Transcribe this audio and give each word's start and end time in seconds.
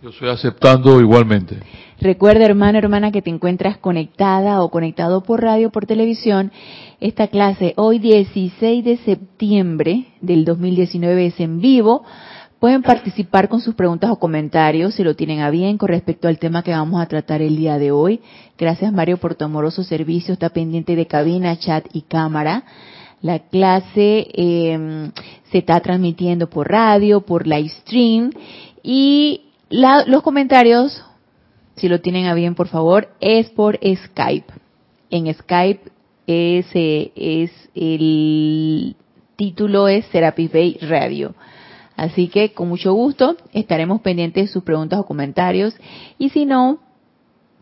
Yo 0.00 0.10
estoy 0.10 0.28
aceptando 0.28 1.00
igualmente. 1.00 1.56
Recuerda, 2.00 2.44
hermano, 2.44 2.78
hermana, 2.78 3.10
que 3.10 3.20
te 3.20 3.30
encuentras 3.30 3.78
conectada 3.78 4.62
o 4.62 4.70
conectado 4.70 5.24
por 5.24 5.42
radio, 5.42 5.70
por 5.70 5.86
televisión. 5.86 6.52
Esta 7.00 7.26
clase 7.26 7.74
hoy 7.76 7.98
16 7.98 8.84
de 8.84 8.96
septiembre 8.98 10.06
del 10.20 10.44
2019 10.44 11.26
es 11.26 11.40
en 11.40 11.60
vivo. 11.60 12.04
Pueden 12.60 12.82
participar 12.82 13.48
con 13.48 13.60
sus 13.60 13.74
preguntas 13.74 14.10
o 14.10 14.20
comentarios 14.20 14.94
si 14.94 15.02
lo 15.02 15.16
tienen 15.16 15.40
a 15.40 15.50
bien 15.50 15.78
con 15.78 15.88
respecto 15.88 16.28
al 16.28 16.38
tema 16.38 16.62
que 16.62 16.70
vamos 16.70 17.02
a 17.02 17.06
tratar 17.06 17.42
el 17.42 17.56
día 17.56 17.78
de 17.78 17.90
hoy. 17.90 18.20
Gracias 18.56 18.92
Mario 18.92 19.16
por 19.16 19.34
tu 19.34 19.46
amoroso 19.46 19.82
servicio. 19.82 20.32
Está 20.32 20.50
pendiente 20.50 20.94
de 20.94 21.06
cabina, 21.08 21.58
chat 21.58 21.84
y 21.92 22.02
cámara. 22.02 22.62
La 23.20 23.40
clase 23.40 24.28
eh, 24.32 25.10
se 25.50 25.58
está 25.58 25.80
transmitiendo 25.80 26.48
por 26.48 26.70
radio, 26.70 27.22
por 27.22 27.48
live 27.48 27.68
stream 27.68 28.30
y 28.84 29.47
la, 29.70 30.04
los 30.06 30.22
comentarios, 30.22 31.04
si 31.76 31.88
lo 31.88 32.00
tienen 32.00 32.26
a 32.26 32.34
bien, 32.34 32.54
por 32.54 32.68
favor, 32.68 33.08
es 33.20 33.50
por 33.50 33.78
Skype. 33.82 34.52
En 35.10 35.32
Skype 35.32 35.90
ese 36.28 37.10
es 37.16 37.50
el 37.74 38.94
título 39.36 39.88
es 39.88 40.04
Serapis 40.06 40.52
Bay 40.52 40.78
Radio. 40.82 41.34
Así 41.96 42.28
que 42.28 42.52
con 42.52 42.68
mucho 42.68 42.92
gusto 42.92 43.36
estaremos 43.52 44.02
pendientes 44.02 44.44
de 44.44 44.52
sus 44.52 44.62
preguntas 44.62 45.00
o 45.00 45.06
comentarios. 45.06 45.74
Y 46.18 46.28
si 46.28 46.44
no, 46.44 46.80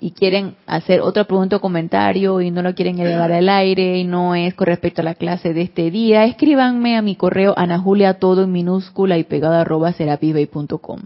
y 0.01 0.11
quieren 0.11 0.57
hacer 0.67 1.01
otra 1.01 1.25
pregunta 1.25 1.57
o 1.57 1.61
comentario 1.61 2.41
y 2.41 2.51
no 2.51 2.61
lo 2.63 2.75
quieren 2.75 2.99
elevar 2.99 3.33
al 3.33 3.49
aire 3.49 3.99
y 3.99 4.05
no 4.05 4.35
es 4.35 4.53
con 4.55 4.67
respecto 4.67 5.01
a 5.01 5.05
la 5.05 5.15
clase 5.15 5.55
de 5.55 5.63
este 5.63 5.91
día, 5.91 6.25
escríbanme 6.25 6.97
a 6.97 7.03
mi 7.03 7.17
correo 7.17 7.55
anajulia 7.57 8.19
todo 8.19 8.45
en 8.45 8.53
minúscula 8.53 9.17
y 9.17 9.25
pegado 9.25 9.55
arroba 9.55 9.93
serapisbay.com. 9.93 11.03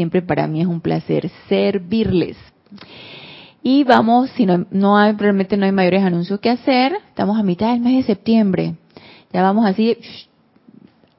Siempre 0.00 0.22
para 0.22 0.46
mí 0.46 0.62
es 0.62 0.66
un 0.66 0.80
placer 0.80 1.30
servirles. 1.46 2.38
Y 3.62 3.84
vamos, 3.84 4.30
si 4.30 4.46
no, 4.46 4.64
no 4.70 4.96
hay, 4.96 5.12
realmente 5.12 5.58
no 5.58 5.66
hay 5.66 5.72
mayores 5.72 6.02
anuncios 6.02 6.40
que 6.40 6.48
hacer, 6.48 6.94
estamos 7.08 7.38
a 7.38 7.42
mitad 7.42 7.72
del 7.72 7.80
mes 7.80 7.98
de 7.98 8.14
septiembre. 8.14 8.76
Ya 9.30 9.42
vamos 9.42 9.66
así 9.66 9.98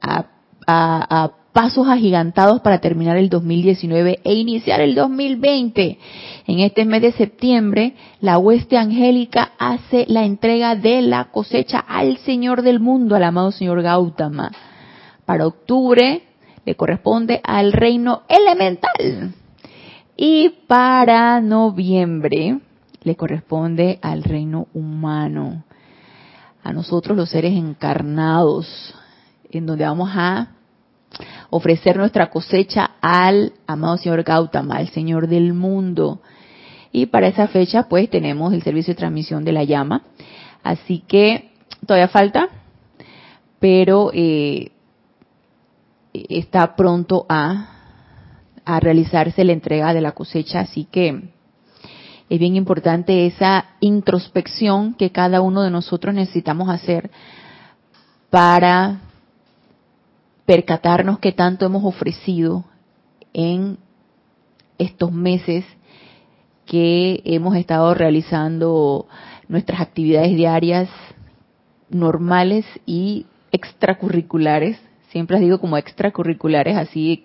a, 0.00 0.26
a, 0.66 1.30
pasos 1.52 1.86
agigantados 1.86 2.60
para 2.60 2.80
terminar 2.80 3.16
el 3.18 3.28
2019 3.28 4.18
e 4.24 4.34
iniciar 4.34 4.80
el 4.80 4.96
2020. 4.96 5.98
En 6.48 6.58
este 6.58 6.84
mes 6.84 7.02
de 7.02 7.12
septiembre, 7.12 7.94
la 8.20 8.38
hueste 8.38 8.78
angélica 8.78 9.52
hace 9.60 10.06
la 10.08 10.24
entrega 10.24 10.74
de 10.74 11.02
la 11.02 11.26
cosecha 11.30 11.78
al 11.78 12.16
Señor 12.16 12.62
del 12.62 12.80
mundo, 12.80 13.14
al 13.14 13.22
amado 13.22 13.52
Señor 13.52 13.80
Gautama. 13.80 14.50
Para 15.24 15.46
octubre, 15.46 16.31
le 16.64 16.74
corresponde 16.74 17.40
al 17.42 17.72
reino 17.72 18.22
elemental. 18.28 19.34
Y 20.16 20.50
para 20.66 21.40
noviembre 21.40 22.58
le 23.02 23.16
corresponde 23.16 23.98
al 24.02 24.22
reino 24.22 24.68
humano, 24.74 25.64
a 26.62 26.72
nosotros 26.72 27.16
los 27.16 27.30
seres 27.30 27.54
encarnados, 27.54 28.94
en 29.50 29.66
donde 29.66 29.84
vamos 29.84 30.10
a 30.12 30.48
ofrecer 31.50 31.96
nuestra 31.96 32.30
cosecha 32.30 32.92
al 33.00 33.52
amado 33.66 33.98
Señor 33.98 34.22
Gautama, 34.22 34.76
al 34.76 34.88
Señor 34.88 35.28
del 35.28 35.52
mundo. 35.52 36.20
Y 36.92 37.06
para 37.06 37.28
esa 37.28 37.48
fecha, 37.48 37.88
pues 37.88 38.08
tenemos 38.10 38.52
el 38.52 38.62
servicio 38.62 38.94
de 38.94 38.98
transmisión 38.98 39.44
de 39.44 39.52
la 39.52 39.64
llama. 39.64 40.02
Así 40.62 41.02
que 41.06 41.50
todavía 41.86 42.08
falta, 42.08 42.48
pero 43.58 44.10
eh, 44.14 44.71
está 46.12 46.76
pronto 46.76 47.26
a, 47.28 47.68
a 48.64 48.80
realizarse 48.80 49.44
la 49.44 49.52
entrega 49.52 49.94
de 49.94 50.00
la 50.00 50.12
cosecha, 50.12 50.60
así 50.60 50.84
que 50.84 51.30
es 52.28 52.38
bien 52.38 52.56
importante 52.56 53.26
esa 53.26 53.66
introspección 53.80 54.94
que 54.94 55.10
cada 55.10 55.40
uno 55.40 55.62
de 55.62 55.70
nosotros 55.70 56.14
necesitamos 56.14 56.68
hacer 56.68 57.10
para 58.30 59.00
percatarnos 60.46 61.18
que 61.18 61.32
tanto 61.32 61.66
hemos 61.66 61.84
ofrecido 61.84 62.64
en 63.34 63.78
estos 64.78 65.12
meses 65.12 65.64
que 66.66 67.20
hemos 67.24 67.56
estado 67.56 67.92
realizando 67.92 69.06
nuestras 69.48 69.80
actividades 69.80 70.34
diarias 70.34 70.88
normales 71.90 72.64
y 72.86 73.26
extracurriculares 73.50 74.78
siempre 75.12 75.34
las 75.34 75.42
digo 75.42 75.60
como 75.60 75.76
extracurriculares, 75.76 76.76
así, 76.76 77.22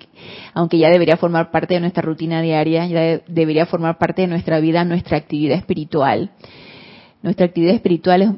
aunque 0.54 0.78
ya 0.78 0.90
debería 0.90 1.16
formar 1.16 1.52
parte 1.52 1.76
de 1.76 1.80
nuestra 1.80 2.04
rutina 2.04 2.42
diaria, 2.42 2.86
ya 2.86 3.22
debería 3.28 3.66
formar 3.66 3.98
parte 3.98 4.24
de 4.24 4.28
nuestra 4.28 4.60
vida, 4.60 4.84
nuestra 4.84 5.18
actividad 5.18 5.58
espiritual. 5.58 6.32
Nuestra 7.24 7.46
actividad 7.46 7.74
espiritual 7.74 8.22
es, 8.22 8.30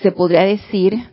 se 0.00 0.12
podría 0.12 0.42
decir 0.42 1.08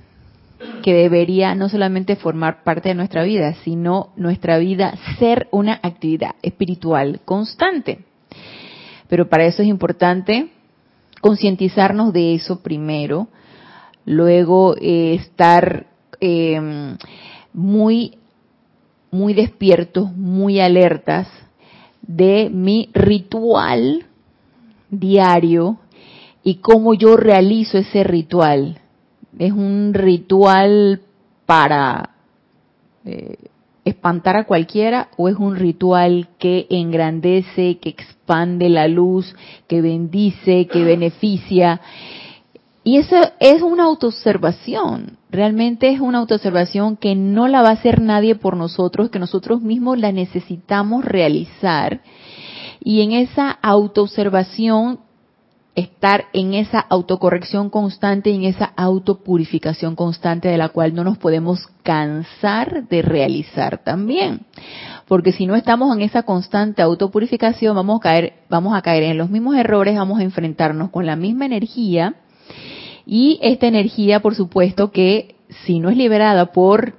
que 0.81 0.93
debería 0.93 1.55
no 1.55 1.67
solamente 1.67 2.15
formar 2.15 2.63
parte 2.63 2.89
de 2.89 2.95
nuestra 2.95 3.23
vida, 3.23 3.53
sino 3.65 4.13
nuestra 4.15 4.57
vida 4.57 4.97
ser 5.19 5.47
una 5.51 5.79
actividad 5.83 6.35
espiritual 6.41 7.19
constante. 7.25 7.99
Pero 9.09 9.27
para 9.27 9.45
eso 9.45 9.61
es 9.61 9.67
importante 9.67 10.49
concientizarnos 11.19 12.13
de 12.13 12.35
eso 12.35 12.63
primero, 12.63 13.27
luego 14.05 14.75
eh, 14.79 15.15
estar 15.15 15.90
eh, 16.21 16.95
muy, 17.53 18.17
muy 19.11 19.33
despiertos, 19.33 20.15
muy 20.15 20.59
alertas 20.59 21.27
de 22.01 22.49
mi 22.49 22.89
ritual 22.93 24.05
diario 24.89 25.77
y 26.43 26.55
cómo 26.55 26.93
yo 26.93 27.17
realizo 27.17 27.77
ese 27.77 28.03
ritual. 28.03 28.79
Es 29.37 29.51
un 29.51 29.93
ritual 29.93 31.01
para 31.45 32.11
eh, 33.05 33.37
espantar 33.85 34.37
a 34.37 34.45
cualquiera 34.45 35.09
o 35.17 35.27
es 35.29 35.35
un 35.35 35.55
ritual 35.55 36.29
que 36.37 36.67
engrandece, 36.69 37.77
que 37.79 37.89
expande 37.89 38.69
la 38.69 38.87
luz, 38.87 39.35
que 39.67 39.81
bendice, 39.81 40.67
que 40.67 40.83
beneficia. 40.83 41.81
Y 42.83 42.97
eso 42.97 43.15
es 43.39 43.61
una 43.61 43.83
autoobservación, 43.83 45.17
realmente 45.29 45.89
es 45.91 45.99
una 45.99 46.17
autoobservación 46.17 46.97
que 46.97 47.15
no 47.15 47.47
la 47.47 47.61
va 47.61 47.69
a 47.69 47.73
hacer 47.73 48.01
nadie 48.01 48.33
por 48.33 48.57
nosotros, 48.57 49.11
que 49.11 49.19
nosotros 49.19 49.61
mismos 49.61 49.99
la 49.99 50.11
necesitamos 50.11 51.05
realizar. 51.05 52.01
Y 52.83 53.01
en 53.01 53.11
esa 53.11 53.51
autoobservación, 53.51 54.99
estar 55.75 56.25
en 56.33 56.53
esa 56.53 56.79
autocorrección 56.79 57.69
constante 57.69 58.31
y 58.31 58.35
en 58.35 58.43
esa 58.45 58.73
autopurificación 58.75 59.95
constante 59.95 60.49
de 60.49 60.57
la 60.57 60.69
cual 60.69 60.93
no 60.93 61.03
nos 61.03 61.17
podemos 61.17 61.67
cansar 61.83 62.87
de 62.89 63.03
realizar 63.03 63.77
también. 63.83 64.41
Porque 65.07 65.31
si 65.31 65.45
no 65.45 65.55
estamos 65.55 65.95
en 65.95 66.01
esa 66.01 66.23
constante 66.23 66.81
autopurificación, 66.81 67.75
vamos 67.75 67.99
a 67.99 68.03
caer, 68.03 68.33
vamos 68.49 68.75
a 68.75 68.81
caer 68.81 69.03
en 69.03 69.19
los 69.19 69.29
mismos 69.29 69.55
errores, 69.55 69.95
vamos 69.95 70.19
a 70.19 70.23
enfrentarnos 70.23 70.89
con 70.89 71.05
la 71.05 71.15
misma 71.15 71.45
energía, 71.45 72.15
y 73.05 73.39
esta 73.41 73.67
energía, 73.67 74.19
por 74.19 74.35
supuesto, 74.35 74.91
que 74.91 75.35
si 75.65 75.79
no 75.79 75.89
es 75.89 75.97
liberada 75.97 76.51
por 76.51 76.93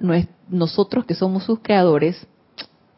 nosotros 0.49 1.05
que 1.05 1.15
somos 1.15 1.43
sus 1.43 1.59
creadores, 1.59 2.27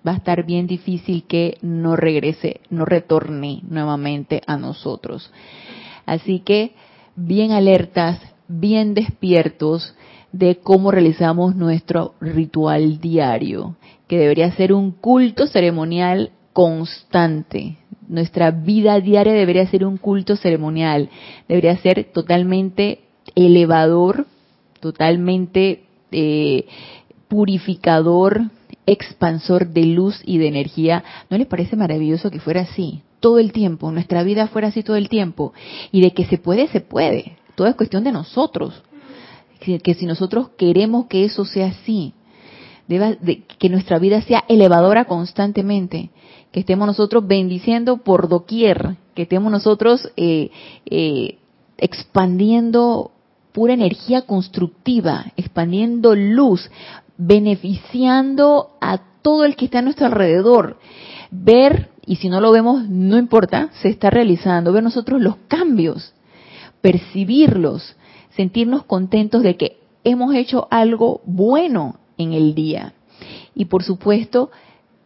va 0.05 0.11
a 0.11 0.17
estar 0.17 0.45
bien 0.45 0.67
difícil 0.67 1.23
que 1.23 1.57
no 1.61 1.95
regrese, 1.95 2.61
no 2.69 2.85
retorne 2.85 3.61
nuevamente 3.67 4.41
a 4.45 4.57
nosotros. 4.57 5.31
Así 6.05 6.39
que 6.39 6.73
bien 7.15 7.51
alertas, 7.51 8.19
bien 8.47 8.93
despiertos 8.93 9.95
de 10.31 10.57
cómo 10.57 10.91
realizamos 10.91 11.55
nuestro 11.55 12.15
ritual 12.19 12.99
diario, 12.99 13.77
que 14.07 14.17
debería 14.17 14.51
ser 14.51 14.73
un 14.73 14.91
culto 14.91 15.47
ceremonial 15.47 16.31
constante, 16.53 17.77
nuestra 18.07 18.51
vida 18.51 18.99
diaria 18.99 19.33
debería 19.33 19.67
ser 19.67 19.85
un 19.85 19.97
culto 19.97 20.35
ceremonial, 20.35 21.09
debería 21.47 21.77
ser 21.77 22.05
totalmente 22.13 22.99
elevador, 23.35 24.25
totalmente 24.79 25.83
eh, 26.11 26.65
purificador, 27.27 28.41
expansor 28.85 29.67
de 29.69 29.85
luz 29.85 30.21
y 30.25 30.37
de 30.37 30.47
energía. 30.47 31.03
¿No 31.29 31.37
les 31.37 31.47
parece 31.47 31.75
maravilloso 31.75 32.31
que 32.31 32.39
fuera 32.39 32.61
así? 32.61 33.01
Todo 33.19 33.39
el 33.39 33.51
tiempo, 33.51 33.91
nuestra 33.91 34.23
vida 34.23 34.47
fuera 34.47 34.67
así 34.67 34.83
todo 34.83 34.95
el 34.95 35.09
tiempo. 35.09 35.53
Y 35.91 36.01
de 36.01 36.11
que 36.11 36.25
se 36.25 36.37
puede, 36.37 36.67
se 36.67 36.81
puede. 36.81 37.37
Todo 37.55 37.67
es 37.67 37.75
cuestión 37.75 38.03
de 38.03 38.11
nosotros. 38.11 38.83
Que, 39.59 39.95
si 39.95 40.05
nosotros 40.05 40.49
queremos 40.57 41.07
que 41.07 41.25
eso 41.25 41.43
sea 41.43 41.67
así, 41.67 42.13
de, 42.87 43.43
que 43.57 43.69
nuestra 43.69 43.97
vida 43.97 44.21
sea 44.21 44.43
elevadora 44.47 45.05
constantemente, 45.05 46.11
que 46.55 46.61
estemos 46.61 46.87
nosotros 46.87 47.27
bendiciendo 47.27 47.97
por 47.97 48.29
doquier, 48.29 48.95
que 49.13 49.23
estemos 49.23 49.51
nosotros 49.51 50.09
eh, 50.15 50.51
eh, 50.85 51.37
expandiendo 51.77 53.11
pura 53.51 53.73
energía 53.73 54.21
constructiva, 54.21 55.33
expandiendo 55.35 56.15
luz, 56.15 56.71
beneficiando 57.17 58.69
a 58.79 59.01
todo 59.21 59.43
el 59.43 59.57
que 59.57 59.65
está 59.65 59.79
a 59.79 59.81
nuestro 59.81 60.05
alrededor. 60.05 60.77
Ver, 61.29 61.89
y 62.05 62.15
si 62.15 62.29
no 62.29 62.39
lo 62.39 62.53
vemos, 62.53 62.87
no 62.87 63.17
importa, 63.17 63.71
se 63.81 63.89
está 63.89 64.09
realizando, 64.09 64.71
ver 64.71 64.81
nosotros 64.81 65.21
los 65.21 65.35
cambios, 65.49 66.13
percibirlos, 66.79 67.97
sentirnos 68.29 68.85
contentos 68.85 69.43
de 69.43 69.57
que 69.57 69.79
hemos 70.05 70.33
hecho 70.33 70.69
algo 70.71 71.19
bueno 71.25 71.99
en 72.17 72.31
el 72.31 72.55
día. 72.55 72.93
Y 73.53 73.65
por 73.65 73.83
supuesto 73.83 74.51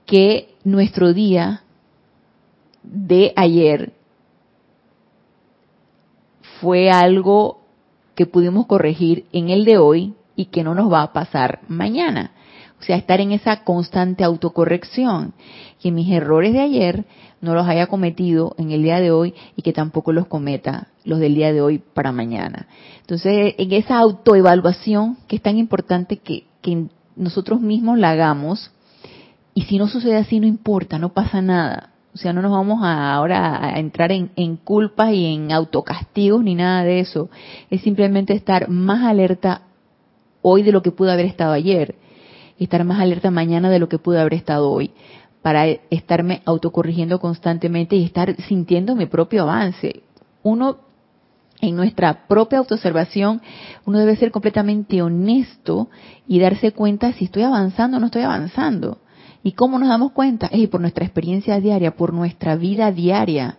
que 0.05 0.48
nuestro 0.63 1.13
día 1.13 1.63
de 2.83 3.33
ayer 3.35 3.93
fue 6.59 6.91
algo 6.91 7.61
que 8.15 8.25
pudimos 8.25 8.65
corregir 8.65 9.25
en 9.31 9.49
el 9.49 9.65
de 9.65 9.77
hoy 9.77 10.13
y 10.35 10.45
que 10.45 10.63
no 10.63 10.75
nos 10.75 10.91
va 10.91 11.03
a 11.03 11.13
pasar 11.13 11.61
mañana. 11.67 12.31
O 12.79 12.83
sea, 12.83 12.95
estar 12.95 13.19
en 13.19 13.33
esa 13.33 13.63
constante 13.63 14.23
autocorrección, 14.23 15.33
que 15.81 15.91
mis 15.91 16.09
errores 16.11 16.53
de 16.53 16.61
ayer 16.61 17.05
no 17.41 17.53
los 17.53 17.67
haya 17.67 17.87
cometido 17.87 18.55
en 18.57 18.71
el 18.71 18.83
día 18.83 18.99
de 18.99 19.11
hoy 19.11 19.33
y 19.55 19.61
que 19.61 19.73
tampoco 19.73 20.13
los 20.13 20.27
cometa 20.27 20.87
los 21.03 21.19
del 21.19 21.35
día 21.35 21.51
de 21.51 21.61
hoy 21.61 21.79
para 21.79 22.11
mañana. 22.11 22.67
Entonces, 23.01 23.55
en 23.57 23.71
esa 23.73 23.97
autoevaluación 23.97 25.17
que 25.27 25.37
es 25.37 25.41
tan 25.41 25.57
importante 25.57 26.17
que, 26.17 26.45
que 26.61 26.85
nosotros 27.15 27.59
mismos 27.59 27.97
la 27.97 28.11
hagamos, 28.11 28.71
y 29.53 29.63
si 29.63 29.77
no 29.77 29.87
sucede 29.87 30.17
así, 30.17 30.39
no 30.39 30.47
importa, 30.47 30.99
no 30.99 31.09
pasa 31.09 31.41
nada. 31.41 31.91
O 32.13 32.17
sea, 32.17 32.33
no 32.33 32.41
nos 32.41 32.51
vamos 32.51 32.79
a 32.83 33.13
ahora 33.13 33.63
a 33.63 33.79
entrar 33.79 34.11
en, 34.11 34.31
en 34.35 34.57
culpas 34.57 35.13
y 35.13 35.25
en 35.25 35.51
autocastigos 35.51 36.43
ni 36.43 36.55
nada 36.55 36.83
de 36.83 36.99
eso. 36.99 37.29
Es 37.69 37.81
simplemente 37.81 38.33
estar 38.33 38.69
más 38.69 39.03
alerta 39.03 39.61
hoy 40.41 40.63
de 40.63 40.71
lo 40.71 40.81
que 40.81 40.91
pudo 40.91 41.11
haber 41.11 41.25
estado 41.25 41.53
ayer. 41.53 41.95
Estar 42.57 42.83
más 42.83 42.99
alerta 42.99 43.31
mañana 43.31 43.69
de 43.69 43.79
lo 43.79 43.89
que 43.89 43.99
pudo 43.99 44.19
haber 44.19 44.33
estado 44.33 44.69
hoy. 44.69 44.91
Para 45.41 45.65
estarme 45.67 46.41
autocorrigiendo 46.45 47.19
constantemente 47.19 47.95
y 47.95 48.03
estar 48.03 48.35
sintiendo 48.43 48.95
mi 48.95 49.05
propio 49.05 49.43
avance. 49.43 50.01
Uno, 50.43 50.77
en 51.61 51.75
nuestra 51.75 52.27
propia 52.27 52.57
autoobservación, 52.59 53.41
uno 53.85 53.99
debe 53.99 54.15
ser 54.15 54.31
completamente 54.31 55.01
honesto 55.01 55.89
y 56.27 56.39
darse 56.39 56.71
cuenta 56.71 57.13
si 57.13 57.25
estoy 57.25 57.43
avanzando 57.43 57.97
o 57.97 57.99
no 57.99 58.07
estoy 58.07 58.23
avanzando 58.23 58.97
¿Y 59.43 59.53
cómo 59.53 59.79
nos 59.79 59.89
damos 59.89 60.11
cuenta? 60.11 60.47
Es 60.47 60.67
por 60.67 60.81
nuestra 60.81 61.05
experiencia 61.05 61.59
diaria, 61.59 61.95
por 61.95 62.13
nuestra 62.13 62.55
vida 62.55 62.91
diaria. 62.91 63.57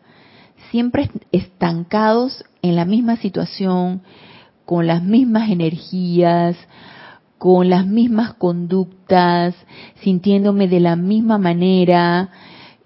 Siempre 0.71 1.11
estancados 1.33 2.45
en 2.61 2.77
la 2.77 2.85
misma 2.85 3.17
situación, 3.17 4.03
con 4.67 4.87
las 4.87 5.03
mismas 5.03 5.51
energías, 5.51 6.57
con 7.39 7.71
las 7.71 7.87
mismas 7.87 8.35
conductas, 8.35 9.55
sintiéndome 10.03 10.69
de 10.69 10.81
la 10.81 10.97
misma 10.97 11.39
manera 11.39 12.29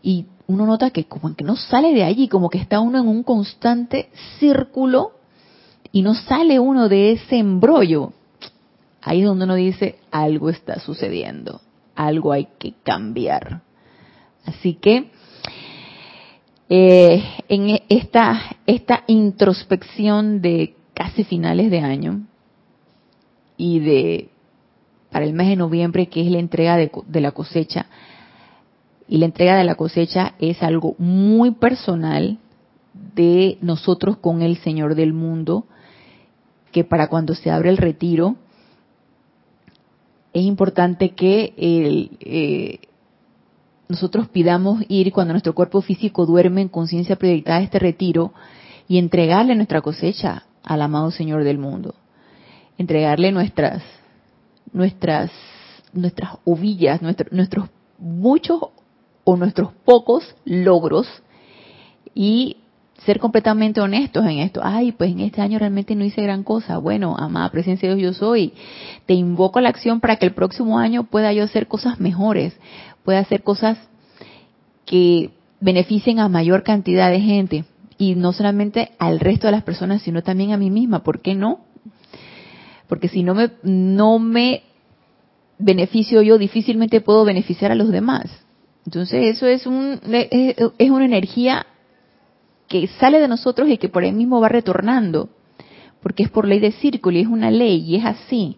y 0.00 0.26
uno 0.46 0.66
nota 0.66 0.90
que 0.90 1.06
como 1.06 1.34
que 1.34 1.42
no 1.42 1.56
sale 1.56 1.92
de 1.92 2.04
allí, 2.04 2.28
como 2.28 2.48
que 2.48 2.58
está 2.58 2.78
uno 2.78 3.00
en 3.00 3.08
un 3.08 3.24
constante 3.24 4.10
círculo 4.38 5.12
y 5.90 6.02
no 6.02 6.14
sale 6.14 6.60
uno 6.60 6.88
de 6.88 7.12
ese 7.12 7.38
embrollo. 7.38 8.12
Ahí 9.02 9.20
es 9.20 9.26
donde 9.26 9.46
uno 9.46 9.56
dice 9.56 9.98
algo 10.12 10.48
está 10.48 10.78
sucediendo 10.78 11.60
algo 11.94 12.32
hay 12.32 12.48
que 12.58 12.74
cambiar. 12.82 13.62
Así 14.44 14.74
que 14.74 15.10
eh, 16.68 17.22
en 17.48 17.80
esta, 17.88 18.56
esta 18.66 19.04
introspección 19.06 20.40
de 20.40 20.76
casi 20.94 21.24
finales 21.24 21.70
de 21.70 21.80
año 21.80 22.22
y 23.56 23.80
de 23.80 24.30
para 25.10 25.26
el 25.26 25.32
mes 25.32 25.46
de 25.46 25.56
noviembre, 25.56 26.08
que 26.08 26.22
es 26.22 26.26
la 26.26 26.40
entrega 26.40 26.76
de, 26.76 26.90
de 27.06 27.20
la 27.20 27.30
cosecha, 27.30 27.86
y 29.06 29.18
la 29.18 29.26
entrega 29.26 29.56
de 29.56 29.62
la 29.62 29.76
cosecha 29.76 30.34
es 30.40 30.60
algo 30.60 30.96
muy 30.98 31.52
personal 31.52 32.38
de 33.14 33.58
nosotros 33.60 34.16
con 34.16 34.42
el 34.42 34.56
Señor 34.58 34.96
del 34.96 35.12
mundo, 35.12 35.66
que 36.72 36.82
para 36.82 37.06
cuando 37.06 37.36
se 37.36 37.50
abre 37.50 37.70
el 37.70 37.76
retiro, 37.76 38.36
es 40.34 40.42
importante 40.42 41.10
que 41.10 41.54
eh, 41.56 42.80
nosotros 43.88 44.28
pidamos 44.28 44.84
ir 44.88 45.12
cuando 45.12 45.32
nuestro 45.32 45.54
cuerpo 45.54 45.80
físico 45.80 46.26
duerme 46.26 46.60
en 46.60 46.68
conciencia 46.68 47.16
proyectada 47.16 47.58
a 47.58 47.62
este 47.62 47.78
retiro 47.78 48.32
y 48.88 48.98
entregarle 48.98 49.54
nuestra 49.54 49.80
cosecha 49.80 50.42
al 50.64 50.82
amado 50.82 51.12
Señor 51.12 51.44
del 51.44 51.58
mundo. 51.58 51.94
Entregarle 52.76 53.30
nuestras, 53.30 53.84
nuestras, 54.72 55.30
nuestras 55.92 56.32
ovillas, 56.44 57.00
nuestros 57.00 57.70
muchos 57.98 58.60
o 59.22 59.36
nuestros 59.36 59.72
pocos 59.84 60.34
logros 60.44 61.06
y 62.12 62.56
ser 63.04 63.18
completamente 63.18 63.80
honestos 63.80 64.24
en 64.24 64.38
esto. 64.38 64.60
Ay, 64.62 64.92
pues 64.92 65.10
en 65.10 65.20
este 65.20 65.40
año 65.40 65.58
realmente 65.58 65.94
no 65.94 66.04
hice 66.04 66.22
gran 66.22 66.42
cosa. 66.42 66.78
Bueno, 66.78 67.16
amada 67.18 67.50
presencia 67.50 67.88
de 67.88 67.96
Dios, 67.96 68.16
yo 68.16 68.18
soy. 68.18 68.52
Te 69.06 69.14
invoco 69.14 69.58
a 69.58 69.62
la 69.62 69.68
acción 69.68 70.00
para 70.00 70.16
que 70.16 70.26
el 70.26 70.32
próximo 70.32 70.78
año 70.78 71.04
pueda 71.04 71.32
yo 71.32 71.44
hacer 71.44 71.66
cosas 71.66 72.00
mejores, 72.00 72.56
pueda 73.04 73.18
hacer 73.18 73.42
cosas 73.42 73.78
que 74.86 75.30
beneficien 75.60 76.18
a 76.18 76.28
mayor 76.28 76.62
cantidad 76.62 77.10
de 77.10 77.20
gente 77.20 77.64
y 77.98 78.14
no 78.14 78.32
solamente 78.32 78.90
al 78.98 79.20
resto 79.20 79.46
de 79.46 79.52
las 79.52 79.62
personas, 79.62 80.02
sino 80.02 80.22
también 80.22 80.52
a 80.52 80.56
mí 80.56 80.70
misma. 80.70 81.02
¿Por 81.02 81.20
qué 81.20 81.34
no? 81.34 81.60
Porque 82.88 83.08
si 83.08 83.22
no 83.22 83.34
me 83.34 83.50
no 83.62 84.18
me 84.18 84.62
beneficio 85.58 86.22
yo, 86.22 86.38
difícilmente 86.38 87.00
puedo 87.00 87.24
beneficiar 87.24 87.72
a 87.72 87.76
los 87.76 87.90
demás. 87.90 88.26
Entonces 88.86 89.36
eso 89.36 89.46
es 89.46 89.66
un 89.66 90.00
es 90.10 90.90
una 90.90 91.04
energía 91.04 91.66
que 92.74 92.88
sale 92.88 93.20
de 93.20 93.28
nosotros 93.28 93.68
y 93.68 93.78
que 93.78 93.88
por 93.88 94.02
ahí 94.02 94.10
mismo 94.10 94.40
va 94.40 94.48
retornando, 94.48 95.28
porque 96.02 96.24
es 96.24 96.28
por 96.28 96.44
ley 96.44 96.58
de 96.58 96.72
círculo 96.72 97.16
y 97.16 97.20
es 97.20 97.28
una 97.28 97.48
ley 97.48 97.84
y 97.86 97.94
es 97.94 98.04
así. 98.04 98.56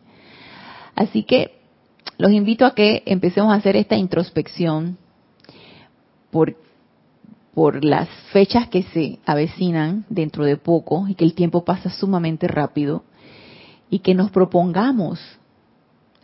Así 0.94 1.22
que 1.24 1.58
los 2.16 2.32
invito 2.32 2.64
a 2.64 2.74
que 2.74 3.02
empecemos 3.04 3.52
a 3.52 3.56
hacer 3.56 3.76
esta 3.76 3.94
introspección 3.94 4.96
por, 6.30 6.56
por 7.52 7.84
las 7.84 8.08
fechas 8.32 8.68
que 8.68 8.84
se 8.84 9.18
avecinan 9.26 10.06
dentro 10.08 10.46
de 10.46 10.56
poco 10.56 11.06
y 11.08 11.14
que 11.14 11.26
el 11.26 11.34
tiempo 11.34 11.66
pasa 11.66 11.90
sumamente 11.90 12.48
rápido 12.48 13.04
y 13.90 13.98
que 13.98 14.14
nos 14.14 14.30
propongamos 14.30 15.20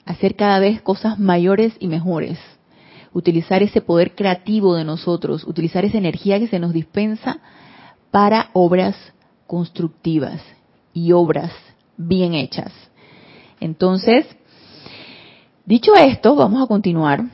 hacer 0.07 0.35
cada 0.35 0.61
vez 0.61 0.81
cosas 0.81 1.19
mayores 1.19 1.75
y 1.79 1.89
mejores, 1.89 2.39
utilizar 3.13 3.63
ese 3.63 3.83
poder 3.83 4.15
creativo 4.15 4.77
de 4.77 4.85
nosotros, 4.85 5.45
utilizar 5.45 5.85
esa 5.85 5.99
energía 5.99 6.39
que 6.39 6.49
se 6.49 6.59
nos 6.59 6.73
dispensa 6.73 7.43
para 8.13 8.51
obras 8.53 8.95
constructivas 9.49 10.41
y 10.93 11.11
obras 11.11 11.51
bien 11.97 12.35
hechas. 12.35 12.71
Entonces, 13.59 14.27
dicho 15.65 15.97
esto, 15.97 16.37
vamos 16.37 16.63
a 16.63 16.67
continuar 16.67 17.25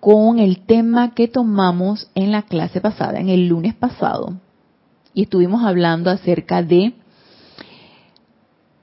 con 0.00 0.38
el 0.38 0.66
tema 0.66 1.14
que 1.14 1.28
tomamos 1.28 2.10
en 2.14 2.32
la 2.32 2.42
clase 2.42 2.80
pasada, 2.80 3.20
en 3.20 3.28
el 3.28 3.46
lunes 3.46 3.74
pasado, 3.74 4.34
y 5.14 5.22
estuvimos 5.22 5.62
hablando 5.64 6.10
acerca 6.10 6.62
de 6.62 6.94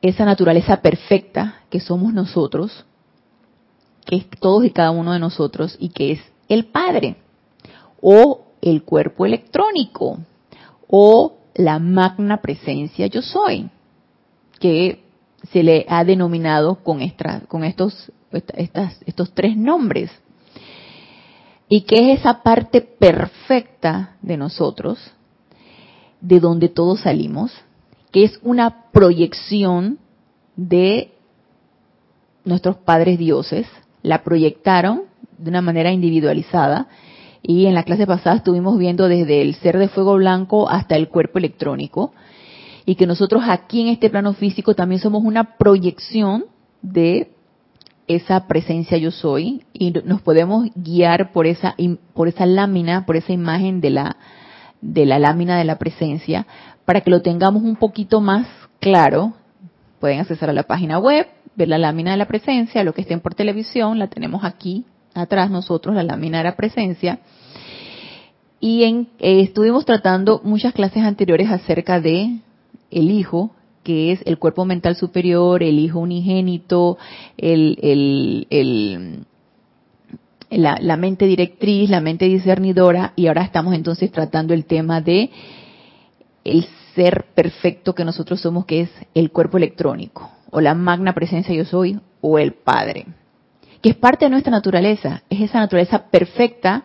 esa 0.01 0.23
naturaleza 0.25 0.81
perfecta 0.81 1.55
que 1.69 1.81
somos 1.81 2.13
nosotros, 2.13 2.85
que 4.05 4.15
es 4.17 4.27
todos 4.39 4.63
y 4.63 4.69
cada 4.69 4.91
uno 4.91 5.11
de 5.11 5.19
nosotros, 5.19 5.75
y 5.79 5.89
que 5.89 6.13
es 6.13 6.19
el 6.47 6.65
Padre, 6.67 7.17
o 7.99 8.45
el 8.61 8.83
cuerpo 8.83 9.25
electrónico, 9.25 10.19
o 10.87 11.37
la 11.55 11.79
magna 11.79 12.37
presencia 12.41 13.07
yo 13.07 13.21
soy, 13.21 13.69
que 14.59 15.03
se 15.51 15.63
le 15.63 15.85
ha 15.87 16.03
denominado 16.03 16.83
con, 16.83 16.99
con 17.47 17.63
estos, 17.63 18.11
estas, 18.31 19.01
estos 19.05 19.33
tres 19.33 19.55
nombres. 19.55 20.11
Y 21.69 21.81
que 21.81 22.13
es 22.13 22.19
esa 22.19 22.43
parte 22.43 22.81
perfecta 22.81 24.15
de 24.21 24.37
nosotros, 24.37 24.99
de 26.21 26.39
donde 26.39 26.69
todos 26.69 27.01
salimos, 27.01 27.51
que 28.11 28.23
es 28.23 28.39
una 28.41 28.89
proyección 28.91 29.99
de 30.55 31.13
nuestros 32.45 32.77
padres 32.77 33.19
dioses, 33.19 33.67
la 34.01 34.23
proyectaron 34.23 35.03
de 35.37 35.49
una 35.49 35.61
manera 35.61 35.91
individualizada 35.91 36.87
y 37.47 37.65
en 37.65 37.73
la 37.73 37.83
clase 37.83 38.05
pasada 38.05 38.35
estuvimos 38.35 38.77
viendo 38.77 39.07
desde 39.07 39.41
el 39.41 39.55
ser 39.55 39.77
de 39.77 39.87
fuego 39.87 40.15
blanco 40.15 40.69
hasta 40.69 40.97
el 40.97 41.07
cuerpo 41.07 41.39
electrónico 41.39 42.11
y 42.85 42.95
que 42.95 43.07
nosotros 43.07 43.43
aquí 43.47 43.81
en 43.81 43.87
este 43.87 44.09
plano 44.09 44.33
físico 44.33 44.75
también 44.75 44.99
somos 44.99 45.23
una 45.23 45.55
proyección 45.57 46.45
de 46.81 47.31
esa 48.07 48.47
presencia 48.47 48.97
yo 48.97 49.11
soy 49.11 49.63
y 49.71 49.91
nos 49.91 50.21
podemos 50.21 50.67
guiar 50.75 51.31
por 51.31 51.47
esa 51.47 51.73
por 52.13 52.27
esa 52.27 52.45
lámina, 52.45 53.05
por 53.05 53.15
esa 53.15 53.31
imagen 53.31 53.79
de 53.79 53.91
la 53.91 54.17
de 54.81 55.05
la 55.05 55.17
lámina 55.17 55.57
de 55.57 55.63
la 55.63 55.77
presencia 55.77 56.45
para 56.83 56.99
que 56.99 57.09
lo 57.09 57.21
tengamos 57.21 57.63
un 57.63 57.77
poquito 57.77 58.19
más 58.19 58.45
claro. 58.79 59.33
Pueden 60.01 60.19
acceder 60.19 60.49
a 60.49 60.53
la 60.53 60.63
página 60.63 60.99
web, 60.99 61.27
ver 61.55 61.69
la 61.69 61.77
lámina 61.77 62.11
de 62.11 62.17
la 62.17 62.27
presencia, 62.27 62.83
lo 62.83 62.93
que 62.93 63.01
estén 63.01 63.21
por 63.21 63.35
televisión, 63.35 63.99
la 63.99 64.07
tenemos 64.07 64.43
aquí 64.43 64.85
atrás 65.13 65.49
nosotros, 65.49 65.95
la 65.95 66.03
lámina 66.03 66.39
de 66.39 66.43
la 66.43 66.55
presencia. 66.55 67.19
Y 68.59 68.83
en, 68.83 69.07
eh, 69.19 69.41
estuvimos 69.41 69.85
tratando 69.85 70.41
muchas 70.43 70.73
clases 70.73 71.03
anteriores 71.03 71.49
acerca 71.49 72.01
de 72.01 72.39
el 72.89 73.11
hijo, 73.11 73.51
que 73.83 74.11
es 74.11 74.21
el 74.25 74.37
cuerpo 74.39 74.65
mental 74.65 74.95
superior, 74.95 75.63
el 75.63 75.79
hijo 75.79 75.99
unigénito, 75.99 76.97
el, 77.37 78.47
la, 80.49 80.77
la, 80.81 80.97
mente 80.97 81.25
directriz, 81.25 81.89
la 81.89 82.01
mente 82.01 82.25
discernidora, 82.25 83.13
y 83.15 83.27
ahora 83.27 83.43
estamos 83.43 83.73
entonces 83.73 84.11
tratando 84.11 84.53
el 84.53 84.65
tema 84.65 85.01
de 85.01 85.29
el 86.43 86.65
ser 86.95 87.25
perfecto 87.35 87.93
que 87.93 88.05
nosotros 88.05 88.41
somos, 88.41 88.65
que 88.65 88.81
es 88.81 88.89
el 89.13 89.31
cuerpo 89.31 89.57
electrónico, 89.57 90.31
o 90.49 90.59
la 90.61 90.73
magna 90.73 91.13
presencia 91.13 91.53
yo 91.53 91.65
soy, 91.65 91.99
o 92.21 92.39
el 92.39 92.53
Padre, 92.53 93.05
que 93.81 93.89
es 93.89 93.95
parte 93.95 94.25
de 94.25 94.31
nuestra 94.31 94.51
naturaleza, 94.51 95.21
es 95.29 95.41
esa 95.41 95.59
naturaleza 95.59 96.07
perfecta 96.07 96.83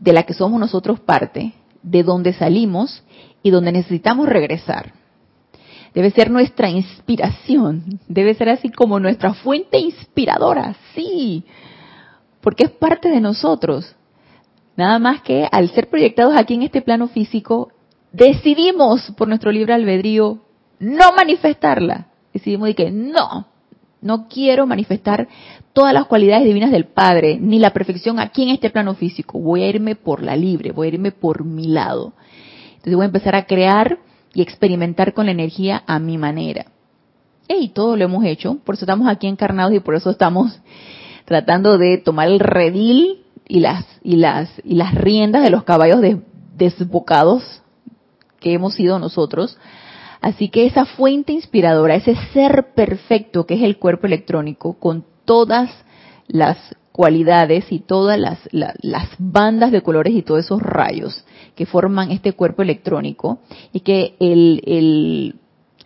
de 0.00 0.12
la 0.12 0.24
que 0.24 0.34
somos 0.34 0.58
nosotros 0.58 0.98
parte, 0.98 1.52
de 1.82 2.02
donde 2.02 2.32
salimos 2.32 3.04
y 3.42 3.50
donde 3.50 3.70
necesitamos 3.70 4.28
regresar. 4.28 4.92
Debe 5.94 6.10
ser 6.10 6.30
nuestra 6.30 6.68
inspiración, 6.70 8.00
debe 8.08 8.34
ser 8.34 8.48
así 8.48 8.70
como 8.70 8.98
nuestra 8.98 9.34
fuente 9.34 9.78
inspiradora, 9.78 10.74
sí, 10.94 11.44
porque 12.40 12.64
es 12.64 12.70
parte 12.70 13.08
de 13.10 13.20
nosotros. 13.20 13.94
Nada 14.76 14.98
más 14.98 15.20
que 15.22 15.48
al 15.50 15.68
ser 15.70 15.90
proyectados 15.90 16.34
aquí 16.36 16.54
en 16.54 16.62
este 16.62 16.80
plano 16.80 17.08
físico, 17.08 17.70
decidimos 18.12 19.12
por 19.16 19.28
nuestro 19.28 19.52
libre 19.52 19.74
albedrío 19.74 20.38
no 20.78 21.12
manifestarla. 21.12 22.06
Decidimos 22.32 22.68
de 22.68 22.74
que 22.74 22.90
no, 22.90 23.46
no 24.00 24.28
quiero 24.28 24.66
manifestar 24.66 25.28
todas 25.72 25.94
las 25.94 26.06
cualidades 26.06 26.44
divinas 26.44 26.70
del 26.70 26.86
Padre, 26.86 27.38
ni 27.40 27.58
la 27.58 27.72
perfección 27.72 28.18
aquí 28.18 28.42
en 28.42 28.50
este 28.50 28.70
plano 28.70 28.94
físico. 28.94 29.38
Voy 29.38 29.62
a 29.62 29.68
irme 29.68 29.94
por 29.94 30.22
la 30.22 30.36
libre, 30.36 30.72
voy 30.72 30.88
a 30.88 30.94
irme 30.94 31.12
por 31.12 31.44
mi 31.44 31.68
lado. 31.68 32.12
Entonces 32.70 32.94
voy 32.94 33.04
a 33.04 33.06
empezar 33.06 33.34
a 33.36 33.46
crear 33.46 33.98
y 34.34 34.42
experimentar 34.42 35.12
con 35.12 35.26
la 35.26 35.32
energía 35.32 35.82
a 35.86 35.98
mi 35.98 36.18
manera. 36.18 36.66
Y 37.48 37.70
todo 37.70 37.96
lo 37.96 38.04
hemos 38.04 38.24
hecho, 38.24 38.58
por 38.64 38.74
eso 38.74 38.84
estamos 38.84 39.08
aquí 39.08 39.26
encarnados 39.26 39.74
y 39.74 39.80
por 39.80 39.94
eso 39.94 40.10
estamos 40.10 40.60
tratando 41.24 41.78
de 41.78 41.98
tomar 41.98 42.28
el 42.28 42.40
redil 42.40 43.24
y 43.46 43.60
las 43.60 43.84
y 44.02 44.16
las 44.16 44.48
y 44.64 44.76
las 44.76 44.94
riendas 44.94 45.42
de 45.42 45.50
los 45.50 45.64
caballos 45.64 46.00
desbocados 46.56 47.62
que 48.38 48.52
hemos 48.52 48.74
sido 48.74 48.98
nosotros. 48.98 49.58
Así 50.20 50.48
que 50.48 50.66
esa 50.66 50.84
fuente 50.84 51.32
inspiradora, 51.32 51.94
ese 51.96 52.14
ser 52.32 52.72
perfecto 52.74 53.46
que 53.46 53.54
es 53.54 53.62
el 53.62 53.78
cuerpo 53.78 54.06
electrónico, 54.06 54.74
con 54.74 55.04
todas 55.30 55.70
las 56.26 56.56
cualidades 56.90 57.70
y 57.70 57.78
todas 57.78 58.18
las, 58.18 58.40
las 58.50 59.08
bandas 59.16 59.70
de 59.70 59.80
colores 59.80 60.12
y 60.12 60.22
todos 60.22 60.44
esos 60.44 60.60
rayos 60.60 61.24
que 61.54 61.66
forman 61.66 62.10
este 62.10 62.32
cuerpo 62.32 62.62
electrónico 62.62 63.38
y 63.72 63.78
que 63.78 64.16
el, 64.18 64.60
el, 64.66 65.36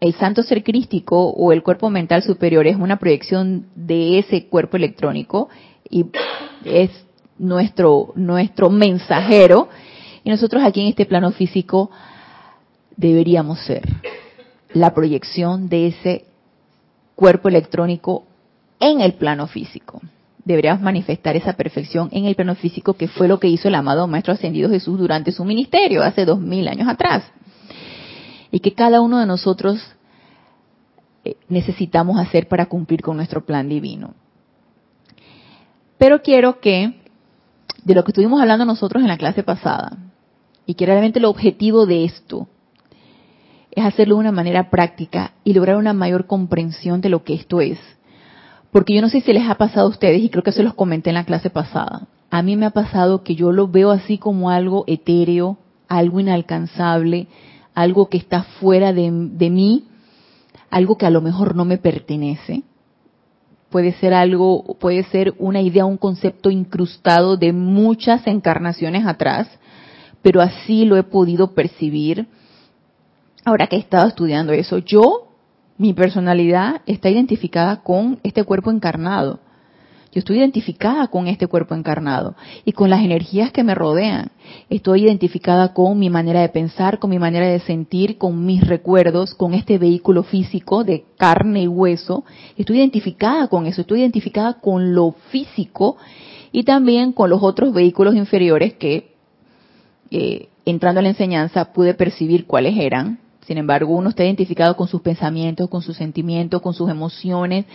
el 0.01 0.15
santo 0.15 0.43
ser 0.43 0.65
crístico 0.65 1.29
o 1.29 1.53
el 1.53 1.63
cuerpo 1.63 1.91
mental 1.91 2.23
superior 2.23 2.67
es 2.67 2.77
una 2.77 2.99
proyección 2.99 3.67
de 3.75 4.19
ese 4.19 4.47
cuerpo 4.47 4.79
electrónico 4.79 5.51
y 5.91 6.07
es 6.65 6.89
nuestro, 7.39 8.15
nuestro 8.15 8.71
mensajero 8.71 9.69
y 10.25 10.31
nosotros 10.31 10.63
aquí 10.65 10.81
en 10.81 10.87
este 10.87 11.05
plano 11.05 11.33
físico 11.33 11.91
deberíamos 12.97 13.61
ser 13.67 13.83
la 14.73 14.95
proyección 14.95 15.69
de 15.69 15.89
ese 15.89 16.25
cuerpo 17.15 17.51
electrónico 17.51 18.25
en 18.81 19.01
el 19.01 19.15
plano 19.15 19.47
físico 19.47 20.01
deberíamos 20.45 20.83
manifestar 20.83 21.37
esa 21.37 21.55
perfección 21.55 22.09
en 22.13 22.27
el 22.27 22.35
plano 22.35 22.55
físico 22.55 22.95
que 22.95 23.09
fue 23.09 23.29
lo 23.29 23.41
que 23.41 23.49
hizo 23.49 23.69
el 23.69 23.75
amado 23.75 24.07
Maestro 24.07 24.35
Ascendido 24.35 24.69
Jesús 24.69 24.99
durante 24.99 25.33
su 25.33 25.45
ministerio 25.45 26.03
hace 26.03 26.25
dos 26.25 26.41
mil 26.41 26.69
años 26.69 26.89
atrás. 26.89 27.25
Y 28.51 28.61
que 28.61 28.75
cada 28.75 29.01
uno 29.01 29.19
de 29.19 29.27
nosotros 29.27 29.81
eh, 31.25 31.37
necesitamos 31.49 32.19
hacer 32.19 32.47
para 32.47 32.67
cumplir 32.67 33.01
con 33.01 33.17
nuestro 33.17 33.45
plan 33.45 33.69
divino. 33.69 34.15
Pero 35.99 36.23
quiero 36.23 36.61
que, 36.61 37.01
de 37.85 37.95
lo 37.95 38.05
que 38.05 38.11
estuvimos 38.11 38.41
hablando 38.41 38.65
nosotros 38.65 39.03
en 39.03 39.09
la 39.09 39.17
clase 39.17 39.43
pasada, 39.43 39.97
y 40.67 40.75
que 40.75 40.87
realmente 40.87 41.19
el 41.19 41.25
objetivo 41.25 41.87
de 41.87 42.05
esto 42.05 42.49
es 43.71 43.85
hacerlo 43.85 44.17
de 44.17 44.21
una 44.21 44.33
manera 44.33 44.71
práctica 44.71 45.33
y 45.43 45.53
lograr 45.53 45.77
una 45.77 45.93
mayor 45.93 46.27
comprensión 46.27 47.01
de 47.01 47.09
lo 47.09 47.25
que 47.25 47.35
esto 47.35 47.61
es 47.61 47.79
porque 48.75 48.93
yo 48.93 49.03
no 49.03 49.09
sé 49.09 49.21
si 49.21 49.33
les 49.33 49.49
ha 49.49 49.55
pasado 49.55 49.87
a 49.87 49.91
ustedes, 49.91 50.21
y 50.21 50.31
creo 50.31 50.43
que 50.43 50.51
se 50.51 50.65
los 50.65 50.75
comenté 50.75 51.11
en 51.11 51.15
la 51.15 51.25
clase 51.25 51.49
pasada. 51.49 52.09
A 52.29 52.43
mí 52.43 52.57
me 52.57 52.67
ha 52.67 52.71
pasado 52.71 53.23
que 53.23 53.37
yo 53.37 53.53
lo 53.53 53.69
veo 53.69 53.93
así 53.93 54.19
como 54.19 54.51
algo 54.51 54.83
etéreo, 54.89 55.59
algo 55.87 56.19
inalcanzable, 56.19 57.29
algo 57.73 58.09
que 58.09 58.17
está 58.17 58.43
fuera 58.43 58.93
de, 58.93 59.13
de 59.13 59.49
mí, 59.49 59.85
algo 60.71 60.99
que 60.99 61.07
a 61.07 61.11
lo 61.11 61.21
mejor 61.21 61.55
no 61.55 61.65
me 61.65 61.79
pertenece. 61.79 62.65
Puede 63.71 63.93
ser 63.93 64.13
algo, 64.13 64.65
puede 64.81 65.05
ser 65.05 65.37
una 65.39 65.61
idea, 65.61 65.85
un 65.85 65.97
concepto 65.97 66.51
incrustado 66.51 67.37
de 67.37 67.53
muchas 67.53 68.27
encarnaciones 68.27 69.07
atrás, 69.07 69.47
pero 70.21 70.41
así 70.41 70.85
lo 70.85 70.97
he 70.97 71.05
podido 71.05 71.55
percibir. 71.55 72.27
Ahora 73.45 73.69
que 73.69 73.77
he 73.77 73.79
estado 73.79 74.09
estudiando 74.09 74.53
eso, 74.53 74.79
yo 74.79 75.29
mi 75.77 75.93
personalidad 75.93 76.83
está 76.87 77.11
identificada 77.11 77.83
con 77.83 78.21
este 78.23 78.45
cuerpo 78.45 78.71
encarnado. 78.71 79.41
Yo 80.13 80.21
estoy 80.21 80.39
identificada 80.39 81.09
con 81.09 81.27
este 81.27 81.49
cuerpo 81.49 81.75
encarnado 81.75 82.37
y 82.65 82.71
con 82.71 82.89
las 82.89 83.03
energías 83.03 83.51
que 83.51 83.65
me 83.65 83.75
rodean. 83.75 84.31
Estoy 84.71 85.07
identificada 85.07 85.75
con 85.75 85.99
mi 85.99 86.09
manera 86.09 86.41
de 86.41 86.51
pensar, 86.51 87.01
con 87.01 87.11
mi 87.11 87.19
manera 87.19 87.49
de 87.49 87.59
sentir, 87.59 88.17
con 88.17 88.47
mis 88.47 88.65
recuerdos, 88.65 89.35
con 89.35 89.55
este 89.55 89.77
vehículo 89.77 90.23
físico 90.23 90.85
de 90.85 91.05
carne 91.19 91.63
y 91.63 91.67
hueso. 91.67 92.25
Estoy 92.57 92.79
identificada 92.79 93.49
con 93.49 93.67
eso, 93.67 93.81
estoy 93.81 94.03
identificada 94.03 94.61
con 94.61 94.95
lo 94.95 95.17
físico 95.31 95.97
y 96.53 96.63
también 96.63 97.11
con 97.11 97.29
los 97.29 97.43
otros 97.43 97.75
vehículos 97.75 98.15
inferiores 98.15 98.75
que, 98.75 99.17
eh, 100.13 100.49
entrando 100.65 101.01
a 101.01 101.03
la 101.03 101.09
enseñanza, 101.09 101.73
pude 101.73 101.93
percibir 101.93 102.47
cuáles 102.47 102.79
eran 102.79 103.24
sin 103.47 103.59
embargo, 103.59 103.95
uno 103.95 104.09
está 104.09 104.25
identificado 104.25 104.77
con 104.77 104.89
sus 104.89 105.03
pensamientos, 105.03 105.69
con 105.69 105.83
sus 105.83 105.97
sentimientos, 105.97 106.63
con 106.63 106.73
sus 106.73 106.89
emociones, 106.91 107.67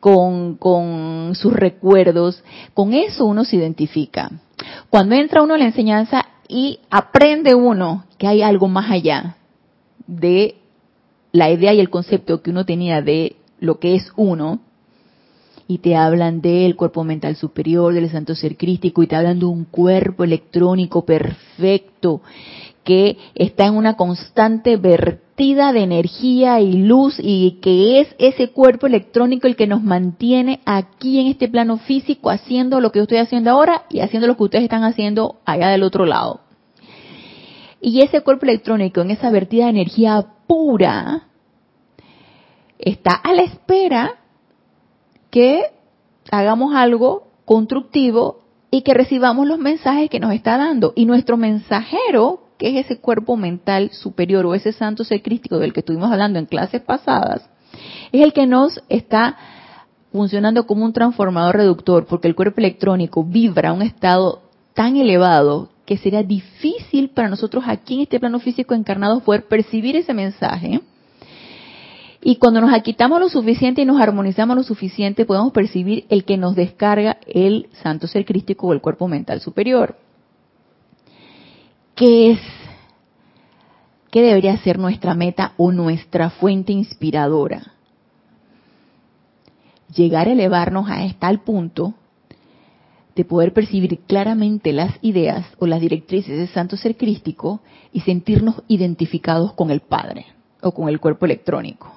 con, 0.00 0.56
con 0.56 1.34
sus 1.34 1.52
recuerdos. 1.52 2.42
Con 2.72 2.94
eso 2.94 3.26
uno 3.26 3.44
se 3.44 3.56
identifica. 3.56 4.30
Cuando 4.88 5.14
entra 5.14 5.42
uno 5.42 5.54
a 5.54 5.58
la 5.58 5.66
enseñanza 5.66 6.24
y 6.48 6.80
aprende 6.90 7.54
uno 7.54 8.04
que 8.16 8.26
hay 8.26 8.42
algo 8.42 8.66
más 8.66 8.90
allá 8.90 9.36
de 10.06 10.56
la 11.32 11.50
idea 11.50 11.74
y 11.74 11.80
el 11.80 11.90
concepto 11.90 12.42
que 12.42 12.50
uno 12.50 12.64
tenía 12.64 13.02
de 13.02 13.36
lo 13.60 13.78
que 13.78 13.94
es 13.94 14.12
uno, 14.16 14.60
y 15.70 15.78
te 15.78 15.94
hablan 15.94 16.40
del 16.40 16.74
cuerpo 16.74 17.04
mental 17.04 17.36
superior, 17.36 17.94
del 17.94 18.10
santo 18.10 18.34
ser 18.34 18.56
crístico, 18.56 19.04
y 19.04 19.06
te 19.06 19.14
hablan 19.14 19.38
de 19.38 19.44
un 19.44 19.66
cuerpo 19.66 20.24
electrónico 20.24 21.04
perfecto, 21.04 22.22
que 22.84 23.18
está 23.34 23.66
en 23.66 23.74
una 23.74 23.96
constante 23.96 24.76
vertida 24.76 25.72
de 25.72 25.82
energía 25.82 26.60
y 26.60 26.72
luz 26.72 27.16
y 27.18 27.58
que 27.62 28.00
es 28.00 28.08
ese 28.18 28.50
cuerpo 28.50 28.86
electrónico 28.86 29.46
el 29.46 29.56
que 29.56 29.66
nos 29.66 29.82
mantiene 29.82 30.60
aquí 30.64 31.20
en 31.20 31.26
este 31.26 31.48
plano 31.48 31.78
físico 31.78 32.30
haciendo 32.30 32.80
lo 32.80 32.92
que 32.92 32.98
yo 32.98 33.04
estoy 33.04 33.18
haciendo 33.18 33.50
ahora 33.50 33.84
y 33.90 34.00
haciendo 34.00 34.26
lo 34.26 34.36
que 34.36 34.44
ustedes 34.44 34.64
están 34.64 34.84
haciendo 34.84 35.36
allá 35.44 35.68
del 35.68 35.82
otro 35.82 36.06
lado. 36.06 36.40
Y 37.80 38.02
ese 38.02 38.20
cuerpo 38.20 38.44
electrónico 38.44 39.00
en 39.00 39.10
esa 39.10 39.30
vertida 39.30 39.64
de 39.64 39.70
energía 39.70 40.26
pura 40.46 41.28
está 42.78 43.12
a 43.12 43.32
la 43.32 43.42
espera 43.42 44.16
que 45.30 45.64
hagamos 46.30 46.74
algo 46.74 47.28
constructivo 47.44 48.40
y 48.70 48.82
que 48.82 48.94
recibamos 48.94 49.46
los 49.46 49.58
mensajes 49.58 50.10
que 50.10 50.20
nos 50.20 50.32
está 50.32 50.56
dando. 50.56 50.92
Y 50.94 51.06
nuestro 51.06 51.36
mensajero, 51.36 52.42
que 52.60 52.68
es 52.68 52.84
ese 52.84 53.00
cuerpo 53.00 53.38
mental 53.38 53.90
superior 53.90 54.44
o 54.44 54.54
ese 54.54 54.72
santo 54.72 55.02
ser 55.02 55.22
crístico 55.22 55.58
del 55.58 55.72
que 55.72 55.80
estuvimos 55.80 56.12
hablando 56.12 56.38
en 56.38 56.44
clases 56.44 56.82
pasadas, 56.82 57.48
es 58.12 58.20
el 58.20 58.34
que 58.34 58.46
nos 58.46 58.82
está 58.90 59.34
funcionando 60.12 60.66
como 60.66 60.84
un 60.84 60.92
transformador 60.92 61.56
reductor, 61.56 62.04
porque 62.04 62.28
el 62.28 62.34
cuerpo 62.34 62.60
electrónico 62.60 63.24
vibra 63.24 63.70
a 63.70 63.72
un 63.72 63.80
estado 63.80 64.42
tan 64.74 64.98
elevado 64.98 65.70
que 65.86 65.96
sería 65.96 66.22
difícil 66.22 67.08
para 67.08 67.30
nosotros 67.30 67.64
aquí 67.66 67.94
en 67.94 68.00
este 68.02 68.20
plano 68.20 68.38
físico 68.40 68.74
encarnado 68.74 69.20
poder 69.20 69.48
percibir 69.48 69.96
ese 69.96 70.12
mensaje. 70.12 70.82
Y 72.20 72.36
cuando 72.36 72.60
nos 72.60 72.74
aquitamos 72.74 73.20
lo 73.20 73.30
suficiente 73.30 73.80
y 73.80 73.86
nos 73.86 73.98
armonizamos 73.98 74.54
lo 74.54 74.62
suficiente, 74.62 75.24
podemos 75.24 75.52
percibir 75.54 76.04
el 76.10 76.24
que 76.24 76.36
nos 76.36 76.54
descarga 76.54 77.16
el 77.26 77.70
santo 77.82 78.06
ser 78.06 78.26
crístico 78.26 78.66
o 78.66 78.74
el 78.74 78.82
cuerpo 78.82 79.08
mental 79.08 79.40
superior. 79.40 79.96
¿Qué 82.00 82.30
es? 82.30 82.40
¿Qué 84.10 84.22
debería 84.22 84.56
ser 84.56 84.78
nuestra 84.78 85.12
meta 85.12 85.52
o 85.58 85.70
nuestra 85.70 86.30
fuente 86.30 86.72
inspiradora? 86.72 87.74
Llegar 89.94 90.26
a 90.26 90.32
elevarnos 90.32 90.88
a 90.88 91.06
tal 91.18 91.42
punto 91.42 91.92
de 93.14 93.26
poder 93.26 93.52
percibir 93.52 93.98
claramente 94.06 94.72
las 94.72 94.94
ideas 95.02 95.44
o 95.58 95.66
las 95.66 95.82
directrices 95.82 96.38
del 96.38 96.48
santo 96.48 96.78
ser 96.78 96.96
crístico 96.96 97.60
y 97.92 98.00
sentirnos 98.00 98.62
identificados 98.66 99.52
con 99.52 99.70
el 99.70 99.80
Padre 99.80 100.24
o 100.62 100.72
con 100.72 100.88
el 100.88 101.00
cuerpo 101.00 101.26
electrónico. 101.26 101.92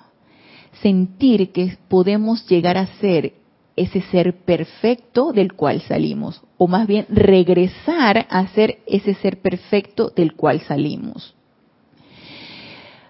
Sentir 0.82 1.54
que 1.54 1.78
podemos 1.88 2.46
llegar 2.50 2.78
a 2.78 2.88
ser 2.98 3.36
ese 3.76 4.02
ser 4.02 4.34
perfecto 4.46 5.34
del 5.34 5.54
cual 5.54 5.82
salimos, 5.82 6.42
o 6.58 6.68
más 6.68 6.88
bien 6.88 7.06
regresar 7.10 8.28
a 8.30 8.48
ser 8.48 8.80
ese 8.86 9.16
ser 9.16 9.42
perfecto 9.42 10.12
del 10.16 10.36
cual 10.36 10.62
salimos. 10.62 11.36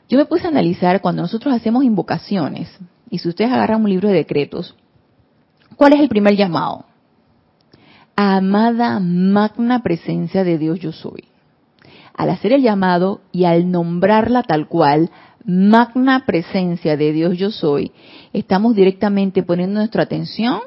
Yo 0.07 0.17
me 0.17 0.25
puse 0.25 0.45
a 0.45 0.49
analizar 0.49 1.01
cuando 1.01 1.21
nosotros 1.21 1.53
hacemos 1.53 1.83
invocaciones, 1.83 2.69
y 3.09 3.19
si 3.19 3.29
ustedes 3.29 3.51
agarran 3.51 3.81
un 3.81 3.89
libro 3.89 4.07
de 4.07 4.15
decretos, 4.15 4.75
¿cuál 5.75 5.93
es 5.93 5.99
el 5.99 6.09
primer 6.09 6.35
llamado? 6.35 6.85
Amada 8.15 8.99
magna 8.99 9.81
presencia 9.81 10.43
de 10.43 10.57
Dios 10.57 10.79
yo 10.79 10.91
soy. 10.91 11.25
Al 12.15 12.29
hacer 12.29 12.53
el 12.53 12.61
llamado 12.61 13.21
y 13.31 13.45
al 13.45 13.71
nombrarla 13.71 14.43
tal 14.43 14.67
cual, 14.67 15.09
magna 15.45 16.25
presencia 16.25 16.97
de 16.97 17.11
Dios 17.11 17.37
yo 17.37 17.51
soy, 17.51 17.91
estamos 18.31 18.75
directamente 18.75 19.43
poniendo 19.43 19.79
nuestra 19.79 20.03
atención, 20.03 20.61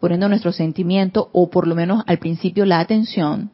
poniendo 0.00 0.28
nuestro 0.28 0.52
sentimiento, 0.52 1.28
o 1.32 1.50
por 1.50 1.66
lo 1.66 1.74
menos 1.74 2.02
al 2.06 2.18
principio 2.18 2.64
la 2.64 2.80
atención, 2.80 3.50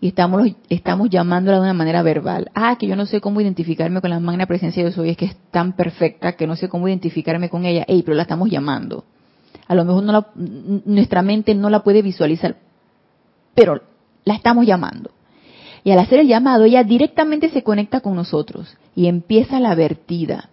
y 0.00 0.08
estamos, 0.08 0.48
estamos 0.68 1.10
llamándola 1.10 1.58
de 1.58 1.62
una 1.62 1.74
manera 1.74 2.02
verbal. 2.02 2.50
Ah, 2.54 2.76
que 2.76 2.88
yo 2.88 2.96
no 2.96 3.06
sé 3.06 3.20
cómo 3.20 3.40
identificarme 3.40 4.00
con 4.00 4.10
la 4.10 4.18
magna 4.18 4.46
presencia 4.46 4.82
de 4.82 4.88
Dios 4.88 4.96
soy, 4.96 5.10
es 5.10 5.16
que 5.16 5.26
es 5.26 5.36
tan 5.52 5.74
perfecta 5.74 6.32
que 6.32 6.48
no 6.48 6.56
sé 6.56 6.68
cómo 6.68 6.88
identificarme 6.88 7.48
con 7.48 7.64
ella. 7.66 7.84
Ey, 7.86 8.02
pero 8.02 8.16
la 8.16 8.22
estamos 8.22 8.50
llamando. 8.50 9.04
A 9.68 9.76
lo 9.76 9.84
mejor 9.84 10.02
no 10.02 10.26
nuestra 10.34 11.22
mente 11.22 11.54
no 11.54 11.70
la 11.70 11.84
puede 11.84 12.02
visualizar, 12.02 12.56
pero 13.54 13.80
la 14.24 14.34
estamos 14.34 14.66
llamando. 14.66 15.12
Y 15.84 15.92
al 15.92 16.00
hacer 16.00 16.18
el 16.18 16.26
llamado, 16.26 16.64
ella 16.64 16.82
directamente 16.82 17.48
se 17.50 17.62
conecta 17.62 18.00
con 18.00 18.16
nosotros 18.16 18.76
y 18.94 19.06
empieza 19.06 19.60
la 19.60 19.74
vertida. 19.74 20.50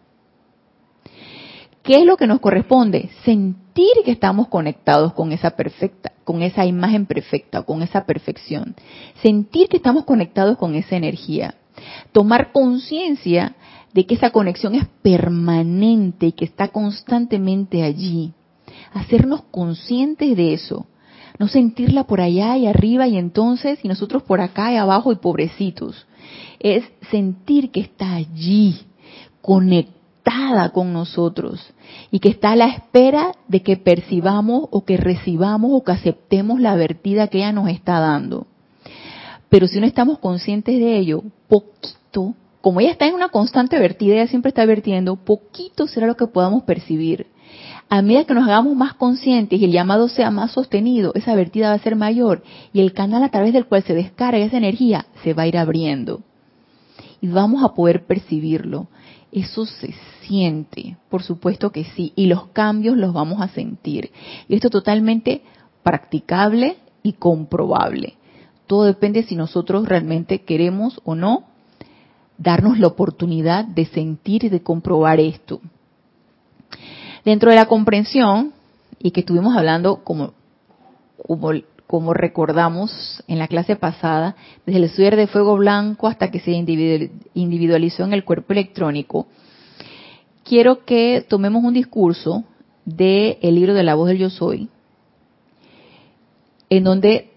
¿Qué 1.84 1.96
es 1.96 2.06
lo 2.06 2.18
que 2.18 2.28
nos 2.28 2.40
corresponde? 2.40 3.10
Sentir 3.24 3.90
que 4.06 4.12
estamos 4.12 4.48
conectados 4.48 5.14
con 5.14 5.32
esa 5.32 5.52
perfecta, 5.52 6.12
con 6.24 6.44
esa 6.44 6.66
imagen 6.66 7.06
perfecta, 7.06 7.64
con 7.64 7.82
esa 7.82 8.06
perfección. 8.06 8.76
Sentir 9.22 9.70
que 9.70 9.78
estamos 9.78 10.06
conectados 10.06 10.58
con 10.58 10.76
esa 10.76 10.96
energía. 10.96 11.56
Tomar 12.12 12.52
conciencia 12.52 13.56
de 13.94 14.06
que 14.06 14.16
esa 14.16 14.30
conexión 14.32 14.76
es 14.76 14.86
permanente 15.02 16.28
y 16.28 16.32
que 16.34 16.46
está 16.46 16.68
constantemente 16.68 17.84
allí. 17.84 18.34
Hacernos 18.94 19.44
conscientes 19.50 20.36
de 20.36 20.54
eso 20.54 20.86
no 21.40 21.48
sentirla 21.48 22.04
por 22.04 22.20
allá 22.20 22.58
y 22.58 22.68
arriba 22.68 23.08
y 23.08 23.18
entonces 23.18 23.80
y 23.82 23.88
nosotros 23.88 24.24
por 24.24 24.42
acá 24.42 24.74
y 24.74 24.76
abajo 24.76 25.12
y 25.14 25.16
pobrecitos. 25.16 26.06
Es 26.60 26.84
sentir 27.10 27.72
que 27.72 27.82
está 27.82 28.16
allí, 28.16 28.80
conectada 29.42 30.70
con 30.74 30.94
nosotros 30.94 31.74
y 32.12 32.20
que 32.20 32.30
está 32.30 32.52
a 32.52 32.56
la 32.56 32.68
espera 32.68 33.32
de 33.48 33.62
que 33.62 33.78
percibamos 33.78 34.68
o 34.72 34.86
que 34.86 34.98
recibamos 34.98 35.72
o 35.74 35.84
que 35.84 35.92
aceptemos 35.92 36.60
la 36.60 36.76
vertida 36.76 37.28
que 37.28 37.40
ella 37.40 37.52
nos 37.52 37.70
está 37.70 38.00
dando. 38.00 38.48
Pero 39.50 39.68
si 39.68 39.80
no 39.80 39.88
estamos 39.88 40.20
conscientes 40.20 40.80
de 40.80 40.98
ello, 40.98 41.24
poquito, 41.48 42.36
como 42.62 42.82
ella 42.82 42.92
está 42.92 43.08
en 43.08 43.16
una 43.16 43.30
constante 43.30 43.80
vertida, 43.80 44.16
ella 44.16 44.28
siempre 44.28 44.50
está 44.50 44.66
vertiendo, 44.66 45.16
poquito 45.16 45.88
será 45.88 46.06
lo 46.06 46.16
que 46.16 46.28
podamos 46.28 46.64
percibir 46.64 47.26
a 47.90 48.04
medida 48.04 48.26
que 48.26 48.36
nos 48.36 48.48
hagamos 48.48 48.76
más 48.76 48.94
conscientes 48.94 49.60
y 49.60 49.66
el 49.66 49.72
llamado 49.72 50.08
sea 50.08 50.30
más 50.30 50.52
sostenido, 50.52 51.12
esa 51.16 51.34
vertida 51.34 51.70
va 51.70 51.76
a 51.76 51.80
ser 51.80 51.96
mayor 51.96 52.44
y 52.72 52.82
el 52.82 52.94
canal 52.94 53.24
a 53.24 53.30
través 53.30 53.52
del 53.52 53.66
cual 53.66 53.84
se 53.84 53.96
descarga 53.96 54.38
esa 54.38 54.58
energía 54.58 55.08
se 55.24 55.34
va 55.34 55.44
a 55.44 55.48
ir 55.48 55.58
abriendo. 55.58 56.22
Y 57.20 57.28
vamos 57.28 57.64
a 57.64 57.74
poder 57.74 58.06
percibirlo. 58.06 58.88
Eso 59.32 59.66
se 59.66 59.94
siente, 60.22 60.98
por 61.10 61.24
supuesto 61.24 61.72
que 61.72 61.84
sí, 61.84 62.14
y 62.16 62.28
los 62.28 62.48
cambios 62.48 62.96
los 62.96 63.12
vamos 63.12 63.42
a 63.42 63.48
sentir. 63.50 64.12
Y 64.48 64.56
esto 64.56 64.68
es 64.68 64.72
totalmente 64.72 65.42
practicable 65.84 66.78
y 67.02 67.14
comprobable. 67.14 68.16
Todo 68.68 68.84
depende 68.84 69.24
si 69.24 69.36
nosotros 69.36 69.90
realmente 69.90 70.42
queremos 70.42 71.02
o 71.04 71.16
no 71.16 71.46
darnos 72.38 72.78
la 72.80 72.88
oportunidad 72.88 73.66
de 73.66 73.86
sentir 73.88 74.46
y 74.46 74.50
de 74.50 74.62
comprobar 74.62 75.20
esto. 75.20 75.60
Dentro 77.26 77.50
de 77.50 77.56
la 77.56 77.66
comprensión, 77.66 78.54
y 79.00 79.12
que 79.12 79.22
estuvimos 79.22 79.56
hablando 79.56 80.04
como, 80.04 80.34
como, 81.88 82.14
recordamos 82.14 83.24
en 83.28 83.40
la 83.40 83.48
clase 83.48 83.76
pasada, 83.76 84.36
desde 84.66 84.80
el 84.80 84.90
suer 84.90 85.16
de 85.16 85.28
fuego 85.28 85.58
blanco 85.58 86.08
hasta 86.08 86.32
que 86.32 86.40
se 86.40 86.52
individualizó 86.52 88.04
en 88.04 88.14
el 88.14 88.24
cuerpo 88.24 88.54
electrónico, 88.54 89.28
quiero 90.44 90.86
que 90.86 91.26
tomemos 91.28 91.64
un 91.64 91.74
discurso 91.74 92.44
del 92.86 93.38
el 93.42 93.56
libro 93.56 93.74
de 93.74 93.84
la 93.84 93.96
voz 93.96 94.08
del 94.08 94.18
yo 94.18 94.30
soy, 94.30 94.70
en 96.70 96.84
donde 96.84 97.32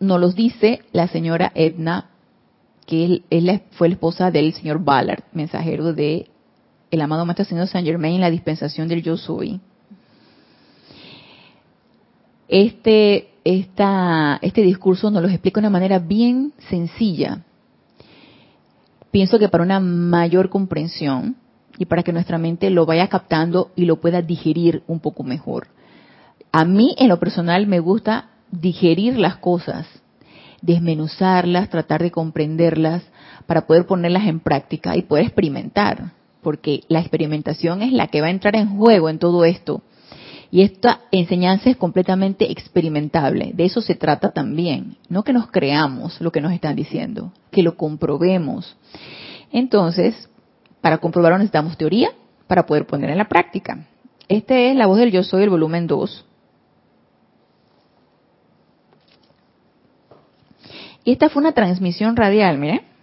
nos 0.00 0.20
los 0.20 0.34
dice 0.34 0.82
la 0.92 1.08
señora 1.08 1.52
Edna, 1.54 2.10
que 2.86 3.22
él, 3.30 3.62
fue 3.72 3.88
la 3.88 3.94
esposa 3.94 4.30
del 4.30 4.54
señor 4.54 4.82
Ballard, 4.84 5.24
mensajero 5.32 5.92
de 5.92 6.28
el 6.96 7.02
amado 7.02 7.26
Maestro 7.26 7.44
Señor 7.44 7.68
Saint 7.68 7.86
Germain, 7.86 8.20
la 8.20 8.30
dispensación 8.30 8.88
del 8.88 9.02
yo 9.02 9.18
soy. 9.18 9.60
Este, 12.48 13.28
esta, 13.44 14.38
este 14.40 14.62
discurso 14.62 15.10
nos 15.10 15.22
lo 15.22 15.28
explica 15.28 15.60
de 15.60 15.66
una 15.66 15.78
manera 15.78 15.98
bien 15.98 16.54
sencilla. 16.70 17.42
Pienso 19.10 19.38
que 19.38 19.50
para 19.50 19.64
una 19.64 19.78
mayor 19.78 20.48
comprensión 20.48 21.36
y 21.76 21.84
para 21.84 22.02
que 22.02 22.14
nuestra 22.14 22.38
mente 22.38 22.70
lo 22.70 22.86
vaya 22.86 23.08
captando 23.08 23.72
y 23.76 23.84
lo 23.84 24.00
pueda 24.00 24.22
digerir 24.22 24.82
un 24.86 25.00
poco 25.00 25.22
mejor. 25.22 25.68
A 26.50 26.64
mí, 26.64 26.94
en 26.98 27.08
lo 27.08 27.18
personal, 27.20 27.66
me 27.66 27.80
gusta 27.80 28.30
digerir 28.50 29.18
las 29.18 29.36
cosas, 29.36 29.86
desmenuzarlas, 30.62 31.68
tratar 31.68 32.02
de 32.02 32.10
comprenderlas 32.10 33.02
para 33.44 33.66
poder 33.66 33.86
ponerlas 33.86 34.26
en 34.26 34.40
práctica 34.40 34.96
y 34.96 35.02
poder 35.02 35.26
experimentar 35.26 36.15
porque 36.46 36.84
la 36.86 37.00
experimentación 37.00 37.82
es 37.82 37.92
la 37.92 38.06
que 38.06 38.20
va 38.20 38.28
a 38.28 38.30
entrar 38.30 38.54
en 38.54 38.76
juego 38.76 39.08
en 39.08 39.18
todo 39.18 39.44
esto. 39.44 39.82
Y 40.52 40.62
esta 40.62 41.00
enseñanza 41.10 41.70
es 41.70 41.76
completamente 41.76 42.52
experimentable. 42.52 43.50
De 43.52 43.64
eso 43.64 43.80
se 43.80 43.96
trata 43.96 44.30
también. 44.30 44.96
No 45.08 45.24
que 45.24 45.32
nos 45.32 45.50
creamos 45.50 46.20
lo 46.20 46.30
que 46.30 46.40
nos 46.40 46.52
están 46.52 46.76
diciendo, 46.76 47.32
que 47.50 47.64
lo 47.64 47.76
comprobemos. 47.76 48.76
Entonces, 49.50 50.30
para 50.80 50.98
comprobarlo 50.98 51.38
necesitamos 51.38 51.76
teoría 51.76 52.12
para 52.46 52.64
poder 52.64 52.86
poner 52.86 53.10
en 53.10 53.18
la 53.18 53.28
práctica. 53.28 53.84
Esta 54.28 54.56
es 54.56 54.76
la 54.76 54.86
voz 54.86 54.98
del 54.98 55.10
Yo 55.10 55.24
Soy, 55.24 55.42
el 55.42 55.50
volumen 55.50 55.88
2. 55.88 56.24
Y 61.02 61.10
esta 61.10 61.28
fue 61.28 61.40
una 61.40 61.54
transmisión 61.54 62.14
radial, 62.14 62.56
miren 62.58 62.95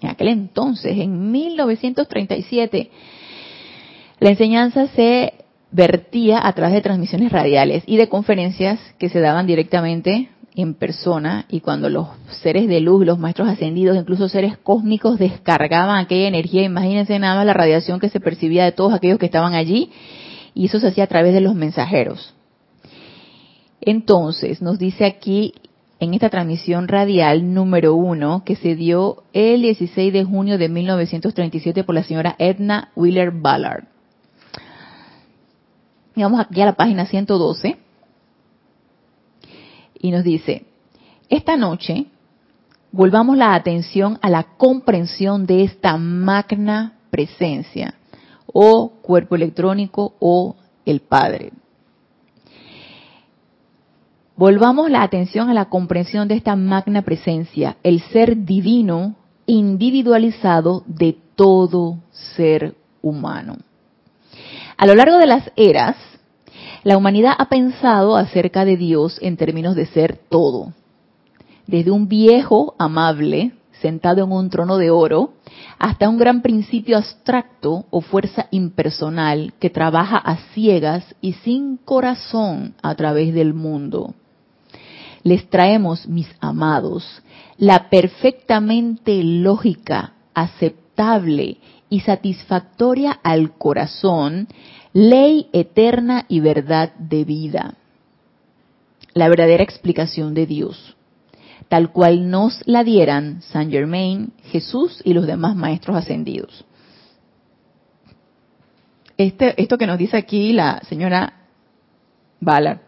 en 0.00 0.10
aquel 0.10 0.28
entonces, 0.28 0.98
en 0.98 1.30
1937, 1.30 2.90
la 4.20 4.30
enseñanza 4.30 4.86
se 4.88 5.34
vertía 5.70 6.46
a 6.46 6.52
través 6.52 6.74
de 6.74 6.80
transmisiones 6.80 7.32
radiales 7.32 7.82
y 7.86 7.96
de 7.96 8.08
conferencias 8.08 8.78
que 8.98 9.08
se 9.08 9.20
daban 9.20 9.46
directamente 9.46 10.30
en 10.54 10.72
persona 10.74 11.44
y 11.50 11.60
cuando 11.60 11.90
los 11.90 12.08
seres 12.42 12.66
de 12.66 12.80
luz, 12.80 13.04
los 13.04 13.18
maestros 13.18 13.48
ascendidos, 13.48 13.96
incluso 13.96 14.28
seres 14.28 14.56
cósmicos 14.56 15.18
descargaban 15.18 15.98
aquella 15.98 16.28
energía, 16.28 16.62
imagínense 16.62 17.18
nada 17.18 17.44
la 17.44 17.52
radiación 17.52 18.00
que 18.00 18.08
se 18.08 18.20
percibía 18.20 18.64
de 18.64 18.72
todos 18.72 18.94
aquellos 18.94 19.18
que 19.18 19.26
estaban 19.26 19.52
allí 19.52 19.90
y 20.54 20.66
eso 20.66 20.80
se 20.80 20.88
hacía 20.88 21.04
a 21.04 21.08
través 21.08 21.34
de 21.34 21.42
los 21.42 21.54
mensajeros. 21.54 22.34
Entonces, 23.82 24.62
nos 24.62 24.78
dice 24.78 25.04
aquí 25.04 25.52
en 25.98 26.14
esta 26.14 26.28
transmisión 26.28 26.88
radial 26.88 27.54
número 27.54 27.94
uno 27.94 28.42
que 28.44 28.56
se 28.56 28.74
dio 28.74 29.24
el 29.32 29.62
16 29.62 30.12
de 30.12 30.24
junio 30.24 30.58
de 30.58 30.68
1937 30.68 31.84
por 31.84 31.94
la 31.94 32.04
señora 32.04 32.36
Edna 32.38 32.90
Wheeler 32.94 33.30
Ballard. 33.30 33.84
Y 36.14 36.22
vamos 36.22 36.40
aquí 36.40 36.60
a 36.60 36.66
la 36.66 36.72
página 36.74 37.06
112. 37.06 37.76
Y 40.00 40.10
nos 40.10 40.24
dice, 40.24 40.66
esta 41.28 41.56
noche 41.56 42.06
volvamos 42.92 43.36
la 43.36 43.54
atención 43.54 44.18
a 44.22 44.30
la 44.30 44.44
comprensión 44.56 45.46
de 45.46 45.64
esta 45.64 45.96
magna 45.96 46.98
presencia 47.10 47.94
o 48.46 48.90
cuerpo 49.02 49.34
electrónico 49.34 50.14
o 50.18 50.56
el 50.84 51.00
Padre. 51.00 51.52
Volvamos 54.36 54.90
la 54.90 55.02
atención 55.02 55.48
a 55.48 55.54
la 55.54 55.70
comprensión 55.70 56.28
de 56.28 56.34
esta 56.34 56.56
magna 56.56 57.00
presencia, 57.00 57.78
el 57.82 58.02
ser 58.02 58.44
divino 58.44 59.16
individualizado 59.46 60.84
de 60.86 61.16
todo 61.36 62.00
ser 62.10 62.74
humano. 63.00 63.56
A 64.76 64.84
lo 64.84 64.94
largo 64.94 65.16
de 65.16 65.26
las 65.26 65.50
eras, 65.56 65.96
la 66.84 66.98
humanidad 66.98 67.32
ha 67.38 67.48
pensado 67.48 68.14
acerca 68.14 68.66
de 68.66 68.76
Dios 68.76 69.18
en 69.22 69.38
términos 69.38 69.74
de 69.74 69.86
ser 69.86 70.18
todo. 70.28 70.74
Desde 71.66 71.90
un 71.90 72.06
viejo 72.06 72.74
amable 72.78 73.52
sentado 73.80 74.22
en 74.22 74.32
un 74.32 74.50
trono 74.50 74.76
de 74.76 74.90
oro, 74.90 75.32
hasta 75.78 76.10
un 76.10 76.18
gran 76.18 76.42
principio 76.42 76.98
abstracto 76.98 77.86
o 77.88 78.02
fuerza 78.02 78.48
impersonal 78.50 79.54
que 79.58 79.70
trabaja 79.70 80.18
a 80.18 80.36
ciegas 80.52 81.14
y 81.22 81.32
sin 81.32 81.78
corazón 81.78 82.74
a 82.82 82.94
través 82.96 83.32
del 83.32 83.54
mundo. 83.54 84.14
Les 85.26 85.50
traemos, 85.50 86.06
mis 86.06 86.28
amados, 86.38 87.04
la 87.58 87.90
perfectamente 87.90 89.24
lógica, 89.24 90.12
aceptable 90.34 91.56
y 91.90 91.98
satisfactoria 91.98 93.18
al 93.24 93.58
corazón, 93.58 94.46
ley 94.92 95.48
eterna 95.52 96.26
y 96.28 96.38
verdad 96.38 96.94
de 96.94 97.24
vida. 97.24 97.74
La 99.14 99.28
verdadera 99.28 99.64
explicación 99.64 100.32
de 100.32 100.46
Dios 100.46 100.96
tal 101.68 101.90
cual 101.90 102.30
nos 102.30 102.62
la 102.64 102.84
dieran 102.84 103.42
Saint 103.42 103.72
Germain, 103.72 104.32
Jesús 104.52 105.02
y 105.04 105.12
los 105.12 105.26
demás 105.26 105.56
maestros 105.56 105.96
ascendidos. 105.96 106.64
Este, 109.18 109.60
esto 109.60 109.76
que 109.76 109.88
nos 109.88 109.98
dice 109.98 110.16
aquí 110.16 110.52
la 110.52 110.80
señora 110.88 111.48
Ballard, 112.38 112.85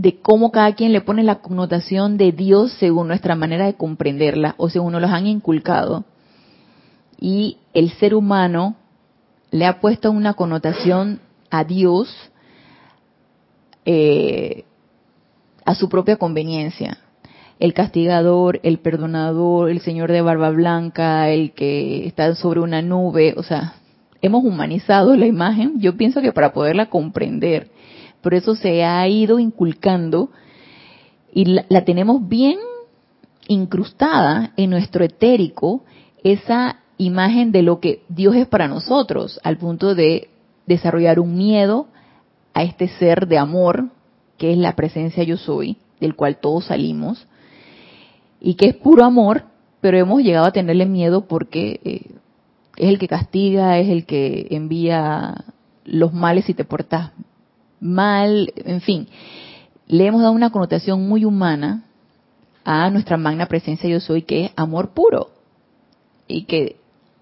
de 0.00 0.20
cómo 0.20 0.52
cada 0.52 0.72
quien 0.74 0.92
le 0.92 1.00
pone 1.00 1.24
la 1.24 1.40
connotación 1.40 2.16
de 2.18 2.30
Dios 2.30 2.72
según 2.78 3.08
nuestra 3.08 3.34
manera 3.34 3.66
de 3.66 3.74
comprenderla 3.74 4.54
o 4.56 4.70
según 4.70 4.92
nos 4.92 5.02
los 5.02 5.10
han 5.10 5.26
inculcado, 5.26 6.04
y 7.20 7.58
el 7.74 7.90
ser 7.90 8.14
humano 8.14 8.76
le 9.50 9.66
ha 9.66 9.80
puesto 9.80 10.12
una 10.12 10.34
connotación 10.34 11.20
a 11.50 11.64
Dios 11.64 12.14
eh, 13.84 14.64
a 15.64 15.74
su 15.74 15.88
propia 15.88 16.16
conveniencia. 16.16 16.98
El 17.58 17.74
castigador, 17.74 18.60
el 18.62 18.78
perdonador, 18.78 19.68
el 19.68 19.80
señor 19.80 20.12
de 20.12 20.20
barba 20.20 20.50
blanca, 20.50 21.28
el 21.30 21.52
que 21.52 22.06
está 22.06 22.32
sobre 22.36 22.60
una 22.60 22.82
nube, 22.82 23.34
o 23.36 23.42
sea, 23.42 23.74
hemos 24.22 24.44
humanizado 24.44 25.16
la 25.16 25.26
imagen, 25.26 25.80
yo 25.80 25.96
pienso 25.96 26.20
que 26.20 26.32
para 26.32 26.52
poderla 26.52 26.86
comprender. 26.86 27.70
Por 28.28 28.34
eso 28.34 28.54
se 28.54 28.84
ha 28.84 29.08
ido 29.08 29.38
inculcando 29.38 30.28
y 31.32 31.46
la, 31.46 31.84
tenemos 31.86 32.28
bien 32.28 32.58
incrustada 33.46 34.52
en 34.58 34.68
nuestro 34.68 35.02
etérico, 35.02 35.82
esa 36.22 36.80
imagen 36.98 37.52
de 37.52 37.62
lo 37.62 37.80
que 37.80 38.02
Dios 38.10 38.36
es 38.36 38.46
para 38.46 38.68
nosotros, 38.68 39.40
al 39.44 39.56
punto 39.56 39.94
de 39.94 40.28
desarrollar 40.66 41.20
un 41.20 41.38
miedo 41.38 41.86
a 42.52 42.64
este 42.64 42.88
ser 42.88 43.28
de 43.28 43.38
amor 43.38 43.88
que 44.36 44.52
es 44.52 44.58
la 44.58 44.76
presencia 44.76 45.24
yo 45.24 45.38
soy, 45.38 45.78
del 45.98 46.14
cual 46.14 46.36
todos 46.36 46.66
salimos, 46.66 47.26
y 48.42 48.56
que 48.56 48.66
es 48.66 48.76
puro 48.76 49.06
amor, 49.06 49.44
pero 49.80 49.96
hemos 49.96 50.22
llegado 50.22 50.44
a 50.44 50.52
tenerle 50.52 50.84
miedo 50.84 51.26
porque 51.26 51.80
eh, 51.82 52.10
es 52.76 52.90
el 52.90 52.98
que 52.98 53.08
castiga, 53.08 53.78
es 53.78 53.88
el 53.88 54.04
que 54.04 54.48
envía 54.50 55.46
los 55.86 56.12
males 56.12 56.44
si 56.44 56.52
te 56.52 56.64
portas 56.64 57.12
mal, 57.80 58.52
en 58.56 58.80
fin. 58.80 59.08
Le 59.86 60.06
hemos 60.06 60.20
dado 60.20 60.32
una 60.32 60.50
connotación 60.50 61.08
muy 61.08 61.24
humana 61.24 61.84
a 62.64 62.90
nuestra 62.90 63.16
magna 63.16 63.46
presencia 63.46 63.88
yo 63.88 64.00
soy, 64.00 64.22
que 64.22 64.46
es 64.46 64.50
amor 64.56 64.90
puro. 64.90 65.30
Y 66.26 66.44
que 66.44 66.76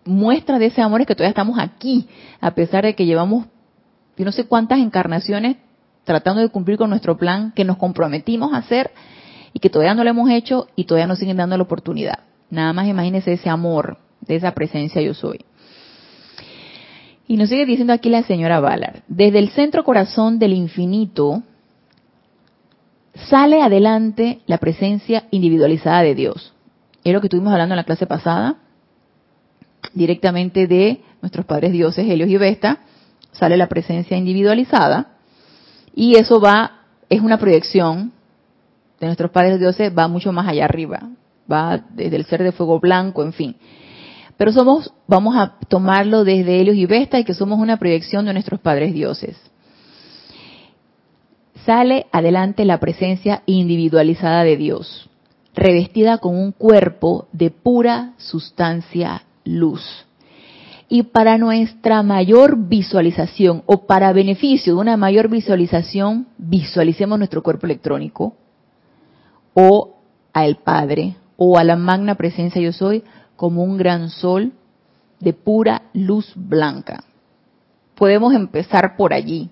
muestra 0.05 0.59
de 0.59 0.67
ese 0.67 0.83
amor 0.83 1.01
es 1.01 1.07
que 1.07 1.15
todavía 1.15 1.31
estamos 1.31 1.59
aquí, 1.59 2.09
a 2.41 2.53
pesar 2.53 2.85
de 2.85 2.95
que 2.95 3.07
llevamos 3.07 3.47
yo 4.17 4.25
no 4.25 4.33
sé 4.33 4.47
cuántas 4.47 4.79
encarnaciones 4.79 5.57
tratando 6.05 6.41
de 6.41 6.49
cumplir 6.49 6.79
con 6.79 6.91
nuestro 6.91 7.17
plan 7.17 7.53
que 7.53 7.65
nos 7.65 7.77
comprometimos 7.77 8.53
a 8.55 8.59
hacer 8.59 8.91
y 9.53 9.59
que 9.59 9.71
todavía 9.71 9.95
no 9.95 10.05
lo 10.05 10.11
hemos 10.11 10.31
hecho 10.31 10.69
y 10.77 10.85
todavía 10.85 11.07
nos 11.07 11.19
siguen 11.19 11.37
dando 11.37 11.57
la 11.57 11.65
oportunidad. 11.65 12.21
Nada 12.49 12.73
más 12.73 12.87
imagínese 12.87 13.35
ese 13.35 13.51
amor, 13.51 13.99
de 14.21 14.37
esa 14.37 14.53
presencia 14.53 15.03
yo 15.03 15.15
soy. 15.15 15.45
Y 17.29 17.37
nos 17.37 17.49
sigue 17.49 17.67
diciendo 17.67 17.93
aquí 17.93 18.09
la 18.09 18.23
señora 18.23 18.61
Ballard, 18.61 19.03
desde 19.09 19.39
el 19.39 19.51
centro 19.51 19.85
corazón 19.85 20.39
del 20.39 20.53
infinito 20.53 21.43
sale 23.29 23.63
adelante 23.63 24.41
la 24.47 24.59
presencia 24.59 25.25
individualizada 25.31 26.03
de 26.03 26.15
Dios. 26.15 26.53
Es 27.03 27.13
lo 27.13 27.21
que 27.21 27.27
estuvimos 27.27 27.53
hablando 27.53 27.75
en 27.75 27.79
la 27.79 27.85
clase 27.85 28.07
pasada, 28.07 28.57
directamente 29.95 30.67
de 30.67 31.01
nuestros 31.23 31.47
padres 31.47 31.73
dioses, 31.73 32.09
Helios 32.09 32.29
y 32.29 32.37
Vesta, 32.37 32.81
sale 33.33 33.57
la 33.57 33.69
presencia 33.69 34.17
individualizada 34.17 35.17
y 35.95 36.17
eso 36.17 36.41
va, 36.41 36.83
es 37.09 37.21
una 37.21 37.39
proyección 37.39 38.13
de 39.01 39.07
nuestros 39.07 39.31
padres 39.31 39.59
dioses, 39.59 39.93
va 39.97 40.09
mucho 40.09 40.33
más 40.33 40.47
allá 40.49 40.65
arriba, 40.65 41.11
va 41.51 41.83
desde 41.91 42.17
el 42.17 42.27
ser 42.27 42.43
de 42.43 42.53
fuego 42.53 42.81
blanco, 42.81 43.23
en 43.23 43.33
fin. 43.33 43.57
Pero 44.37 44.53
somos, 44.53 44.93
vamos 45.07 45.37
a 45.37 45.59
tomarlo 45.69 46.25
desde 46.25 46.61
Helios 46.61 46.77
y 46.77 46.87
Vesta 46.87 47.19
y 47.19 47.25
que 47.25 47.35
somos 47.35 47.59
una 47.59 47.79
proyección 47.79 48.27
de 48.27 48.33
nuestros 48.33 48.61
padres 48.61 48.93
dioses. 48.93 49.37
Sale 51.65 52.07
adelante 52.13 52.65
la 52.65 52.79
presencia 52.79 53.43
individualizada 53.47 54.45
de 54.45 54.57
Dios, 54.57 55.09
revestida 55.55 56.19
con 56.19 56.37
un 56.37 56.53
cuerpo 56.53 57.29
de 57.33 57.51
pura 57.51 58.13
sustancia 58.19 59.23
luz 59.45 60.07
y 60.89 61.05
para 61.05 61.39
nuestra 61.39 62.03
mayor 62.03 62.57
visualización 62.69 63.63
o 63.67 63.87
para 63.87 64.13
beneficio 64.13 64.75
de 64.75 64.81
una 64.81 64.97
mayor 64.97 65.29
visualización, 65.29 66.29
visualicemos 66.39 67.19
nuestro 67.19 67.43
cuerpo 67.43 67.67
electrónico 67.67 68.35
o 69.55 69.97
al 70.33 70.57
Padre 70.57 71.17
o 71.37 71.59
a 71.59 71.65
la 71.65 71.77
magna 71.77 72.15
presencia 72.15 72.63
yo 72.63 72.73
soy 72.73 73.03
como 73.37 73.63
un 73.63 73.77
gran 73.77 74.11
sol 74.11 74.53
de 75.21 75.33
pura 75.33 75.83
luz 75.93 76.33
blanca. 76.35 77.05
Podemos 77.95 78.35
empezar 78.35 78.97
por 78.97 79.13
allí. 79.13 79.51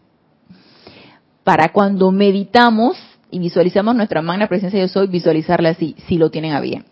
Para 1.42 1.70
cuando 1.70 2.10
meditamos 2.10 2.96
y 3.30 3.38
visualizamos 3.38 3.94
nuestra 3.94 4.22
magna 4.22 4.48
presencia 4.48 4.80
yo 4.80 4.88
soy, 4.88 5.06
visualizarla 5.06 5.70
así, 5.70 5.94
si 6.06 6.16
lo 6.16 6.30
tienen 6.30 6.52
a 6.52 6.60
bien. 6.60 6.84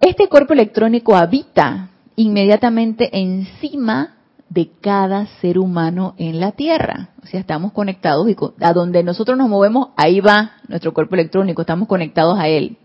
Este 0.00 0.28
cuerpo 0.28 0.52
electrónico 0.52 1.16
habita 1.16 1.90
inmediatamente 2.16 3.10
encima 3.18 4.15
de 4.48 4.70
cada 4.80 5.26
ser 5.40 5.58
humano 5.58 6.14
en 6.18 6.40
la 6.40 6.52
Tierra. 6.52 7.10
O 7.22 7.26
sea, 7.26 7.40
estamos 7.40 7.72
conectados 7.72 8.28
y 8.28 8.36
a 8.60 8.72
donde 8.72 9.02
nosotros 9.02 9.36
nos 9.36 9.48
movemos, 9.48 9.88
ahí 9.96 10.20
va 10.20 10.52
nuestro 10.68 10.94
cuerpo 10.94 11.14
electrónico, 11.14 11.62
estamos 11.62 11.88
conectados 11.88 12.38
a 12.38 12.48
él. 12.48 12.76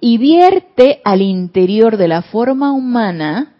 Y 0.00 0.18
vierte 0.18 1.00
al 1.04 1.22
interior 1.22 1.96
de 1.96 2.08
la 2.08 2.22
forma 2.22 2.72
humana 2.72 3.54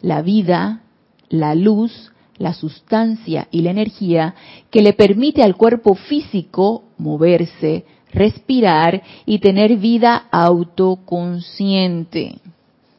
la 0.00 0.22
vida, 0.22 0.80
la 1.28 1.54
luz, 1.54 2.12
la 2.38 2.54
sustancia 2.54 3.46
y 3.50 3.62
la 3.62 3.70
energía 3.70 4.34
que 4.70 4.82
le 4.82 4.94
permite 4.94 5.42
al 5.42 5.56
cuerpo 5.56 5.94
físico 5.94 6.84
moverse, 6.98 7.84
respirar 8.12 9.02
y 9.26 9.38
tener 9.38 9.76
vida 9.76 10.24
autoconsciente. 10.30 12.40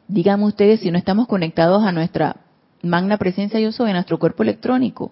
Díganme 0.08 0.46
ustedes 0.46 0.80
si 0.80 0.92
no 0.92 0.98
estamos 0.98 1.28
conectados 1.28 1.84
a 1.84 1.92
nuestra 1.92 2.38
magna 2.84 3.18
presencia 3.18 3.60
yo 3.60 3.72
soy, 3.72 3.90
a 3.90 3.94
nuestro 3.94 4.20
cuerpo 4.20 4.44
electrónico. 4.44 5.12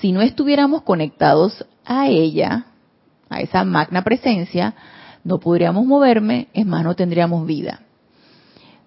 Si 0.00 0.12
no 0.12 0.20
estuviéramos 0.20 0.82
conectados 0.82 1.64
a 1.84 2.08
ella, 2.08 2.66
a 3.30 3.40
esa 3.40 3.64
magna 3.64 4.02
presencia, 4.02 4.74
no 5.22 5.40
podríamos 5.40 5.86
moverme, 5.86 6.48
es 6.52 6.66
más, 6.66 6.84
no 6.84 6.94
tendríamos 6.94 7.46
vida. 7.46 7.80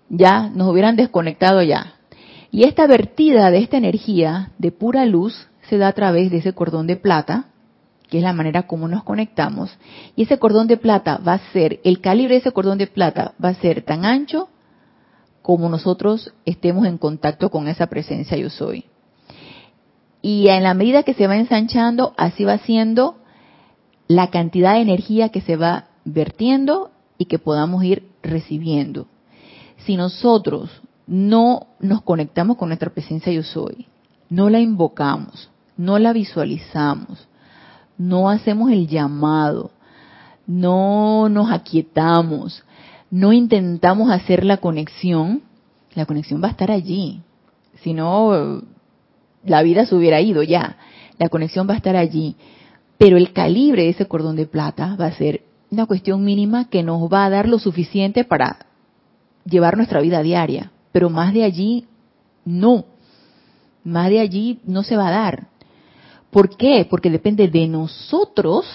Ya 0.09 0.49
nos 0.49 0.69
hubieran 0.69 0.95
desconectado 0.95 1.63
ya. 1.63 1.95
Y 2.51 2.63
esta 2.63 2.85
vertida 2.85 3.49
de 3.49 3.59
esta 3.59 3.77
energía 3.77 4.51
de 4.57 4.71
pura 4.71 5.05
luz 5.05 5.47
se 5.69 5.77
da 5.77 5.87
a 5.87 5.93
través 5.93 6.29
de 6.29 6.37
ese 6.37 6.53
cordón 6.53 6.85
de 6.87 6.95
plata 6.95 7.47
que 8.09 8.17
es 8.17 8.23
la 8.23 8.33
manera 8.33 8.63
como 8.63 8.87
nos 8.87 9.03
conectamos, 9.03 9.77
y 10.15 10.23
ese 10.23 10.39
cordón 10.39 10.67
de 10.67 10.77
plata 10.77 11.17
va 11.17 11.33
a 11.33 11.51
ser, 11.51 11.79
el 11.83 11.99
calibre 11.99 12.35
de 12.35 12.39
ese 12.39 12.51
cordón 12.51 12.77
de 12.77 12.87
plata 12.87 13.33
va 13.43 13.49
a 13.49 13.55
ser 13.55 13.81
tan 13.81 14.05
ancho 14.05 14.49
como 15.47 15.69
nosotros 15.69 16.33
estemos 16.43 16.85
en 16.87 16.97
contacto 16.97 17.49
con 17.49 17.69
esa 17.69 17.87
presencia 17.87 18.35
yo 18.35 18.49
soy. 18.49 18.83
Y 20.21 20.49
en 20.49 20.61
la 20.61 20.73
medida 20.73 21.03
que 21.03 21.13
se 21.13 21.25
va 21.25 21.37
ensanchando, 21.37 22.13
así 22.17 22.43
va 22.43 22.57
siendo 22.57 23.15
la 24.09 24.29
cantidad 24.29 24.73
de 24.73 24.81
energía 24.81 25.29
que 25.29 25.39
se 25.39 25.55
va 25.55 25.85
vertiendo 26.03 26.91
y 27.17 27.27
que 27.27 27.39
podamos 27.39 27.81
ir 27.85 28.09
recibiendo. 28.21 29.07
Si 29.85 29.95
nosotros 29.95 30.69
no 31.07 31.67
nos 31.79 32.01
conectamos 32.01 32.57
con 32.57 32.67
nuestra 32.67 32.89
presencia 32.89 33.31
yo 33.31 33.43
soy, 33.43 33.87
no 34.29 34.49
la 34.49 34.59
invocamos, 34.59 35.49
no 35.77 35.97
la 35.97 36.11
visualizamos, 36.11 37.25
no 37.97 38.29
hacemos 38.29 38.69
el 38.69 38.85
llamado, 38.85 39.71
no 40.45 41.29
nos 41.29 41.49
aquietamos, 41.49 42.65
no 43.09 43.33
intentamos 43.33 44.11
hacer 44.11 44.43
la 44.43 44.57
conexión, 44.57 45.41
la 45.93 46.05
conexión 46.05 46.41
va 46.43 46.47
a 46.47 46.51
estar 46.51 46.71
allí. 46.71 47.21
Si 47.81 47.93
no, 47.93 48.63
la 49.43 49.63
vida 49.63 49.85
se 49.85 49.95
hubiera 49.95 50.21
ido 50.21 50.43
ya. 50.43 50.77
La 51.17 51.29
conexión 51.29 51.67
va 51.67 51.73
a 51.73 51.77
estar 51.77 51.95
allí. 51.95 52.35
Pero 52.97 53.17
el 53.17 53.33
calibre 53.33 53.83
de 53.83 53.89
ese 53.89 54.07
cordón 54.07 54.35
de 54.35 54.45
plata 54.45 54.95
va 54.99 55.05
a 55.05 55.11
ser 55.11 55.41
una 55.71 55.85
cuestión 55.85 56.23
mínima 56.23 56.69
que 56.69 56.83
nos 56.83 57.11
va 57.11 57.25
a 57.25 57.29
dar 57.29 57.47
lo 57.47 57.59
suficiente 57.59 58.23
para 58.23 58.65
llevar 59.45 59.77
nuestra 59.77 60.01
vida 60.01 60.21
diaria. 60.21 60.71
Pero 60.91 61.09
más 61.09 61.33
de 61.33 61.43
allí, 61.43 61.85
no. 62.45 62.85
Más 63.83 64.09
de 64.09 64.19
allí 64.19 64.59
no 64.65 64.83
se 64.83 64.97
va 64.97 65.07
a 65.07 65.11
dar. 65.11 65.47
¿Por 66.31 66.57
qué? 66.57 66.85
Porque 66.89 67.09
depende 67.09 67.47
de 67.47 67.67
nosotros 67.67 68.65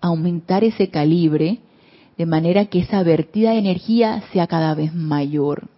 aumentar 0.00 0.64
ese 0.64 0.88
calibre 0.90 1.60
de 2.18 2.26
manera 2.26 2.66
que 2.66 2.80
esa 2.80 3.02
vertida 3.04 3.52
de 3.52 3.58
energía 3.58 4.24
sea 4.32 4.48
cada 4.48 4.74
vez 4.74 4.92
mayor. 4.92 5.68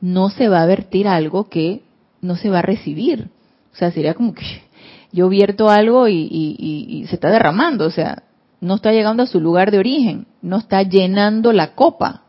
No 0.00 0.28
se 0.28 0.48
va 0.48 0.62
a 0.62 0.66
vertir 0.66 1.08
algo 1.08 1.48
que 1.48 1.82
no 2.20 2.36
se 2.36 2.50
va 2.50 2.58
a 2.58 2.62
recibir. 2.62 3.30
O 3.72 3.76
sea, 3.76 3.90
sería 3.90 4.12
como 4.12 4.34
que 4.34 4.44
yo 5.12 5.30
vierto 5.30 5.70
algo 5.70 6.06
y, 6.06 7.06
se 7.08 7.14
está 7.14 7.30
derramando, 7.30 7.86
o 7.86 7.90
sea, 7.90 8.24
no 8.60 8.74
está 8.74 8.92
llegando 8.92 9.22
a 9.22 9.26
su 9.26 9.40
lugar 9.40 9.70
de 9.70 9.78
origen, 9.78 10.26
no 10.42 10.58
está 10.58 10.82
llenando 10.82 11.52
la 11.52 11.74
copa, 11.74 12.24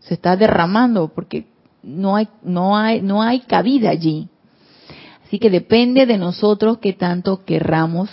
se 0.00 0.14
está 0.14 0.36
derramando 0.36 1.08
porque 1.14 1.46
no 1.84 2.16
hay, 2.16 2.28
no 2.42 2.76
hay, 2.76 3.00
no 3.00 3.22
hay 3.22 3.40
cabida 3.40 3.90
allí. 3.90 4.28
Así 5.24 5.38
que 5.38 5.50
depende 5.50 6.06
de 6.06 6.18
nosotros 6.18 6.78
que 6.78 6.92
tanto 6.92 7.44
querramos 7.44 8.10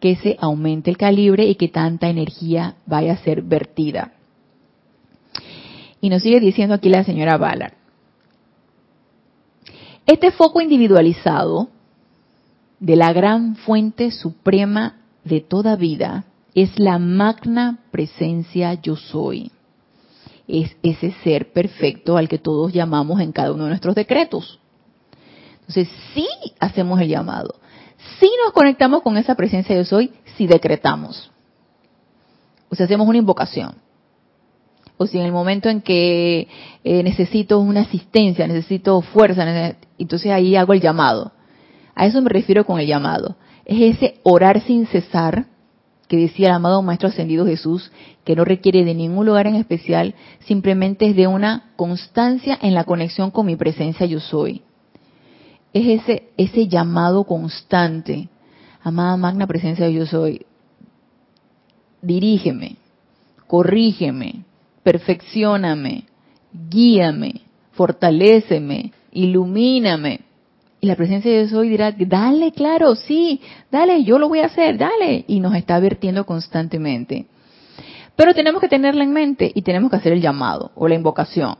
que 0.00 0.16
se 0.16 0.36
aumente 0.40 0.90
el 0.90 0.96
calibre 0.96 1.46
y 1.46 1.54
que 1.54 1.68
tanta 1.68 2.08
energía 2.08 2.76
vaya 2.86 3.14
a 3.14 3.18
ser 3.18 3.42
vertida. 3.42 4.12
Y 6.00 6.10
nos 6.10 6.22
sigue 6.22 6.40
diciendo 6.40 6.74
aquí 6.74 6.88
la 6.88 7.04
señora 7.04 7.36
Ballard. 7.36 7.74
Este 10.06 10.30
foco 10.30 10.60
individualizado 10.60 11.68
de 12.78 12.96
la 12.96 13.12
gran 13.12 13.56
fuente 13.56 14.10
suprema 14.10 14.96
de 15.24 15.40
toda 15.40 15.76
vida 15.76 16.24
es 16.54 16.78
la 16.78 16.98
magna 16.98 17.80
presencia 17.90 18.74
yo 18.74 18.96
soy. 18.96 19.50
Es 20.46 20.76
ese 20.82 21.12
ser 21.24 21.52
perfecto 21.52 22.16
al 22.16 22.28
que 22.28 22.38
todos 22.38 22.72
llamamos 22.72 23.20
en 23.20 23.32
cada 23.32 23.52
uno 23.52 23.64
de 23.64 23.70
nuestros 23.70 23.94
decretos. 23.94 24.60
Entonces, 25.60 25.88
sí 26.14 26.28
hacemos 26.60 27.00
el 27.00 27.08
llamado, 27.08 27.56
si 28.18 28.30
nos 28.44 28.52
conectamos 28.52 29.02
con 29.02 29.16
esa 29.16 29.34
presencia 29.34 29.76
yo 29.76 29.84
soy, 29.84 30.12
si 30.36 30.46
decretamos. 30.46 31.30
O 32.68 32.74
sea, 32.74 32.84
hacemos 32.84 33.08
una 33.08 33.18
invocación. 33.18 33.74
O 34.98 35.06
si 35.06 35.18
en 35.18 35.26
el 35.26 35.32
momento 35.32 35.68
en 35.68 35.82
que 35.82 36.48
eh, 36.84 37.02
necesito 37.02 37.58
una 37.58 37.82
asistencia, 37.82 38.46
necesito 38.46 39.00
fuerza, 39.02 39.76
entonces 39.98 40.32
ahí 40.32 40.56
hago 40.56 40.72
el 40.72 40.80
llamado. 40.80 41.32
A 41.94 42.06
eso 42.06 42.20
me 42.22 42.30
refiero 42.30 42.64
con 42.64 42.80
el 42.80 42.86
llamado. 42.86 43.36
Es 43.64 43.96
ese 43.96 44.20
orar 44.22 44.62
sin 44.62 44.86
cesar 44.86 45.46
que 46.08 46.16
decía 46.16 46.48
el 46.48 46.54
amado 46.54 46.82
Maestro 46.82 47.08
Ascendido 47.08 47.46
Jesús, 47.46 47.90
que 48.24 48.36
no 48.36 48.44
requiere 48.44 48.84
de 48.84 48.94
ningún 48.94 49.26
lugar 49.26 49.48
en 49.48 49.56
especial, 49.56 50.14
simplemente 50.46 51.08
es 51.08 51.16
de 51.16 51.26
una 51.26 51.72
constancia 51.74 52.56
en 52.62 52.74
la 52.74 52.84
conexión 52.84 53.32
con 53.32 53.46
mi 53.46 53.56
presencia 53.56 54.06
yo 54.06 54.20
soy 54.20 54.62
es 55.76 56.00
ese, 56.00 56.28
ese 56.36 56.68
llamado 56.68 57.24
constante. 57.24 58.28
Amada 58.82 59.16
magna 59.16 59.46
presencia 59.46 59.88
yo 59.88 60.06
soy. 60.06 60.46
Dirígeme, 62.00 62.76
corrígeme, 63.46 64.44
perfeccioname, 64.82 66.04
guíame, 66.70 67.42
fortaléceme, 67.72 68.92
ilumíname. 69.12 70.20
Y 70.80 70.86
la 70.86 70.96
presencia 70.96 71.30
de 71.30 71.44
yo 71.44 71.48
soy 71.48 71.68
dirá, 71.68 71.92
dale, 71.92 72.52
claro, 72.52 72.94
sí, 72.94 73.40
dale, 73.70 74.04
yo 74.04 74.18
lo 74.18 74.28
voy 74.28 74.40
a 74.40 74.46
hacer, 74.46 74.78
dale. 74.78 75.24
Y 75.26 75.40
nos 75.40 75.54
está 75.54 75.76
advirtiendo 75.76 76.24
constantemente. 76.24 77.26
Pero 78.14 78.34
tenemos 78.34 78.62
que 78.62 78.68
tenerla 78.68 79.04
en 79.04 79.12
mente 79.12 79.50
y 79.54 79.62
tenemos 79.62 79.90
que 79.90 79.96
hacer 79.96 80.12
el 80.12 80.22
llamado 80.22 80.70
o 80.74 80.88
la 80.88 80.94
invocación. 80.94 81.56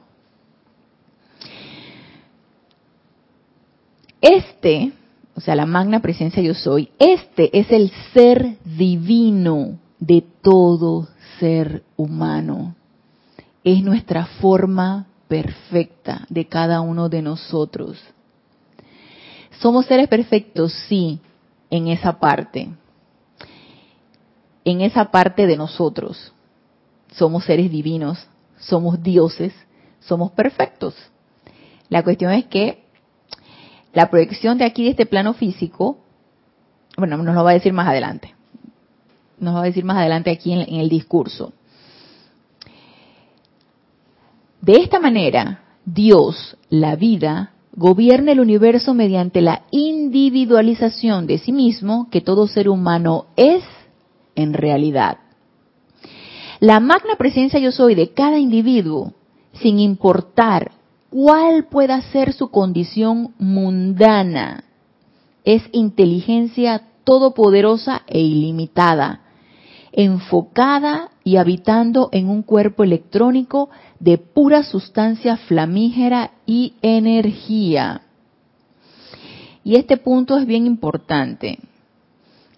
Este, 4.20 4.92
o 5.34 5.40
sea, 5.40 5.54
la 5.54 5.66
magna 5.66 6.00
presencia 6.00 6.42
yo 6.42 6.54
soy, 6.54 6.90
este 6.98 7.58
es 7.58 7.70
el 7.70 7.92
ser 8.12 8.56
divino 8.64 9.78
de 9.98 10.24
todo 10.42 11.08
ser 11.38 11.82
humano. 11.96 12.74
Es 13.62 13.82
nuestra 13.82 14.26
forma 14.26 15.06
perfecta 15.28 16.26
de 16.28 16.46
cada 16.46 16.80
uno 16.80 17.08
de 17.08 17.22
nosotros. 17.22 17.98
Somos 19.60 19.86
seres 19.86 20.08
perfectos, 20.08 20.72
sí, 20.88 21.20
en 21.70 21.88
esa 21.88 22.18
parte. 22.18 22.68
En 24.64 24.80
esa 24.80 25.10
parte 25.10 25.46
de 25.46 25.56
nosotros. 25.56 26.32
Somos 27.12 27.44
seres 27.44 27.70
divinos, 27.70 28.26
somos 28.58 29.02
dioses, 29.02 29.52
somos 30.00 30.30
perfectos. 30.32 30.94
La 31.88 32.02
cuestión 32.02 32.32
es 32.32 32.46
que 32.46 32.85
la 33.96 34.10
proyección 34.10 34.58
de 34.58 34.66
aquí, 34.66 34.84
de 34.84 34.90
este 34.90 35.06
plano 35.06 35.32
físico, 35.32 35.96
bueno, 36.98 37.16
nos 37.16 37.34
lo 37.34 37.42
va 37.42 37.52
a 37.52 37.54
decir 37.54 37.72
más 37.72 37.88
adelante. 37.88 38.34
Nos 39.38 39.54
va 39.54 39.60
a 39.60 39.64
decir 39.64 39.86
más 39.86 39.96
adelante 39.96 40.30
aquí 40.30 40.52
en, 40.52 40.60
el 40.68 40.90
discurso. 40.90 41.54
De 44.60 44.82
esta 44.82 45.00
manera, 45.00 45.62
Dios, 45.86 46.58
la 46.68 46.94
vida, 46.94 47.52
gobierna 47.72 48.32
el 48.32 48.40
universo 48.40 48.92
mediante 48.92 49.40
la 49.40 49.62
individualización 49.70 51.26
de 51.26 51.38
sí 51.38 51.52
mismo 51.52 52.08
que 52.10 52.20
todo 52.20 52.48
ser 52.48 52.68
humano 52.68 53.28
es 53.34 53.64
en 54.34 54.52
realidad. 54.52 55.20
La 56.60 56.80
magna 56.80 57.16
presencia 57.16 57.58
yo 57.60 57.72
soy 57.72 57.94
de 57.94 58.12
cada 58.12 58.38
individuo, 58.38 59.14
sin 59.54 59.78
importar 59.78 60.72
cuál 61.16 61.64
pueda 61.64 62.02
ser 62.12 62.34
su 62.34 62.50
condición 62.50 63.32
mundana. 63.38 64.64
Es 65.44 65.62
inteligencia 65.72 66.82
todopoderosa 67.04 68.02
e 68.06 68.20
ilimitada, 68.20 69.22
enfocada 69.92 71.08
y 71.24 71.36
habitando 71.36 72.10
en 72.12 72.28
un 72.28 72.42
cuerpo 72.42 72.84
electrónico 72.84 73.70
de 73.98 74.18
pura 74.18 74.62
sustancia 74.62 75.38
flamígera 75.38 76.32
y 76.44 76.74
energía. 76.82 78.02
Y 79.64 79.76
este 79.76 79.96
punto 79.96 80.36
es 80.36 80.44
bien 80.44 80.66
importante. 80.66 81.60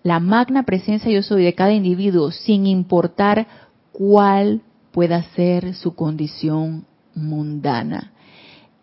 La 0.02 0.18
magna 0.18 0.64
presencia 0.64 1.12
yo 1.12 1.22
soy 1.22 1.44
de 1.44 1.54
cada 1.54 1.74
individuo, 1.74 2.32
sin 2.32 2.66
importar 2.66 3.46
cuál 3.92 4.62
pueda 4.90 5.22
ser 5.36 5.74
su 5.74 5.94
condición 5.94 6.86
mundana. 7.14 8.14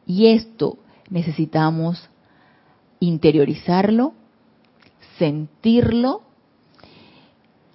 Y 0.06 0.28
esto 0.28 0.78
necesitamos 1.10 2.10
interiorizarlo, 3.00 4.14
sentirlo, 5.18 6.22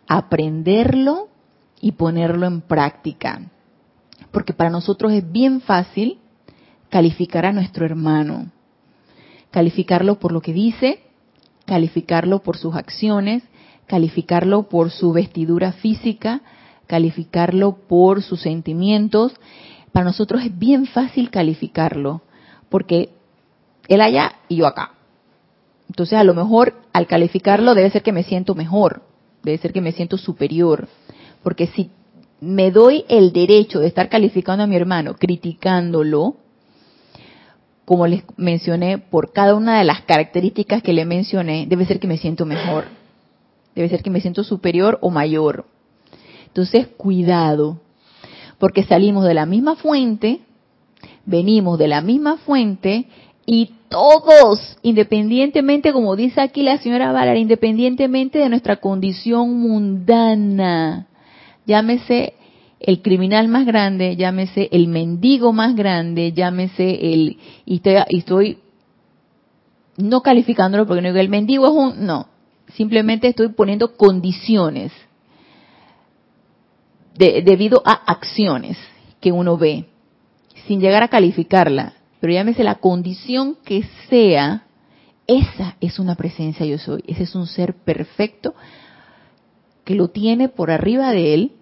aprenderlo 0.07 1.29
y 1.81 1.93
ponerlo 1.93 2.47
en 2.47 2.61
práctica. 2.61 3.43
Porque 4.31 4.53
para 4.53 4.71
nosotros 4.71 5.13
es 5.13 5.31
bien 5.31 5.61
fácil 5.61 6.19
calificar 6.89 7.47
a 7.47 7.53
nuestro 7.53 7.85
hermano, 7.85 8.51
calificarlo 9.51 10.19
por 10.19 10.33
lo 10.33 10.41
que 10.41 10.53
dice, 10.53 11.01
calificarlo 11.67 12.43
por 12.43 12.57
sus 12.57 12.75
acciones, 12.75 13.43
calificarlo 13.87 14.69
por 14.69 14.91
su 14.91 15.13
vestidura 15.13 15.73
física, 15.73 16.43
calificarlo 16.87 17.77
por 17.89 18.23
sus 18.23 18.43
sentimientos 18.43 19.33
para 19.93 20.05
nosotros 20.05 20.43
es 20.43 20.57
bien 20.59 20.87
fácil 20.87 21.31
calificarlo, 21.31 22.23
porque 22.69 23.11
él 23.89 24.01
allá 24.01 24.37
y 24.49 24.57
yo 24.57 24.67
acá. 24.67 24.93
Entonces, 25.89 26.19
a 26.19 26.25
lo 26.25 26.35
mejor 26.35 26.75
al 26.93 27.07
calificarlo 27.07 27.75
debe 27.75 27.91
ser 27.91 28.03
que 28.03 28.13
me 28.13 28.23
siento 28.23 28.55
mejor, 28.55 29.03
debe 29.43 29.59
ser 29.59 29.73
que 29.73 29.81
me 29.81 29.93
siento 29.93 30.17
superior, 30.17 30.89
porque 31.43 31.67
si 31.69 31.91
me 32.41 32.71
doy 32.71 33.05
el 33.09 33.33
derecho 33.33 33.81
de 33.81 33.89
estar 33.89 34.09
calificando 34.09 34.65
a 34.65 34.67
mi 34.67 34.77
hermano, 34.77 35.15
criticándolo, 35.15 36.37
como 37.85 38.07
les 38.07 38.23
mencioné, 38.37 38.99
por 38.99 39.33
cada 39.33 39.57
una 39.57 39.79
de 39.79 39.85
las 39.85 40.03
características 40.03 40.81
que 40.83 40.93
le 40.93 41.05
mencioné, 41.05 41.67
debe 41.69 41.85
ser 41.87 41.99
que 41.99 42.07
me 42.07 42.19
siento 42.19 42.47
mejor. 42.47 42.85
Debe 43.75 43.89
ser 43.89 44.03
que 44.03 44.11
me 44.11 44.21
siento 44.21 44.45
superior 44.45 44.99
o 45.03 45.11
mayor. 45.11 45.65
Entonces, 46.47 46.87
cuidado, 46.87 47.81
porque 48.61 48.85
salimos 48.85 49.25
de 49.25 49.35
la 49.35 49.47
misma 49.47 49.75
fuente, 49.75 50.41
venimos 51.25 51.79
de 51.79 51.89
la 51.89 52.03
misma 52.03 52.37
fuente 52.37 53.07
y 53.47 53.71
todos, 53.89 54.79
independientemente, 54.83 55.93
como 55.93 56.15
dice 56.15 56.43
aquí 56.43 56.63
la 56.63 56.79
señora 56.79 57.11
Valara, 57.11 57.39
independientemente 57.39 58.39
de 58.39 58.51
nuestra 58.51 58.77
condición 58.77 59.59
mundana, 59.59 61.09
llámese 61.67 62.35
el 62.79 63.01
criminal 63.01 63.49
más 63.49 63.65
grande, 63.65 64.15
llámese 64.17 64.69
el 64.73 64.89
mendigo 64.89 65.55
más 65.55 65.75
grande, 65.75 66.33
llámese 66.33 67.13
el, 67.15 67.39
y 67.65 67.81
estoy, 68.11 68.59
no 69.97 70.21
calificándolo 70.21 70.87
porque 70.87 71.01
no 71.01 71.09
digo 71.09 71.21
el 71.21 71.31
mendigo 71.31 71.67
es 71.67 71.73
un, 71.73 72.07
no, 72.07 72.27
simplemente 72.75 73.29
estoy 73.29 73.49
poniendo 73.49 73.97
condiciones 73.97 74.93
debido 77.21 77.83
a 77.85 77.93
acciones 77.93 78.79
que 79.21 79.31
uno 79.31 79.59
ve, 79.59 79.85
sin 80.67 80.81
llegar 80.81 81.03
a 81.03 81.09
calificarla, 81.09 81.93
pero 82.19 82.33
llámese 82.33 82.65
la 82.65 82.77
condición 82.77 83.57
que 83.65 83.85
sea, 84.09 84.65
esa 85.27 85.77
es 85.81 85.99
una 85.99 86.15
presencia 86.15 86.65
yo 86.65 86.79
soy, 86.79 87.05
ese 87.07 87.25
es 87.25 87.35
un 87.35 87.47
ser 87.47 87.75
perfecto 87.75 88.55
que 89.85 89.95
lo 89.95 90.09
tiene 90.09 90.49
por 90.49 90.71
arriba 90.71 91.13
de 91.13 91.35
él, 91.35 91.53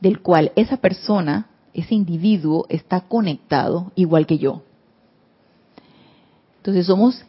del 0.00 0.20
cual 0.20 0.52
esa 0.56 0.76
persona, 0.76 1.48
ese 1.74 1.94
individuo 1.94 2.66
está 2.68 3.00
conectado 3.00 3.92
igual 3.96 4.26
que 4.26 4.38
yo. 4.38 4.62
Entonces 6.58 6.86
somos 6.86 7.24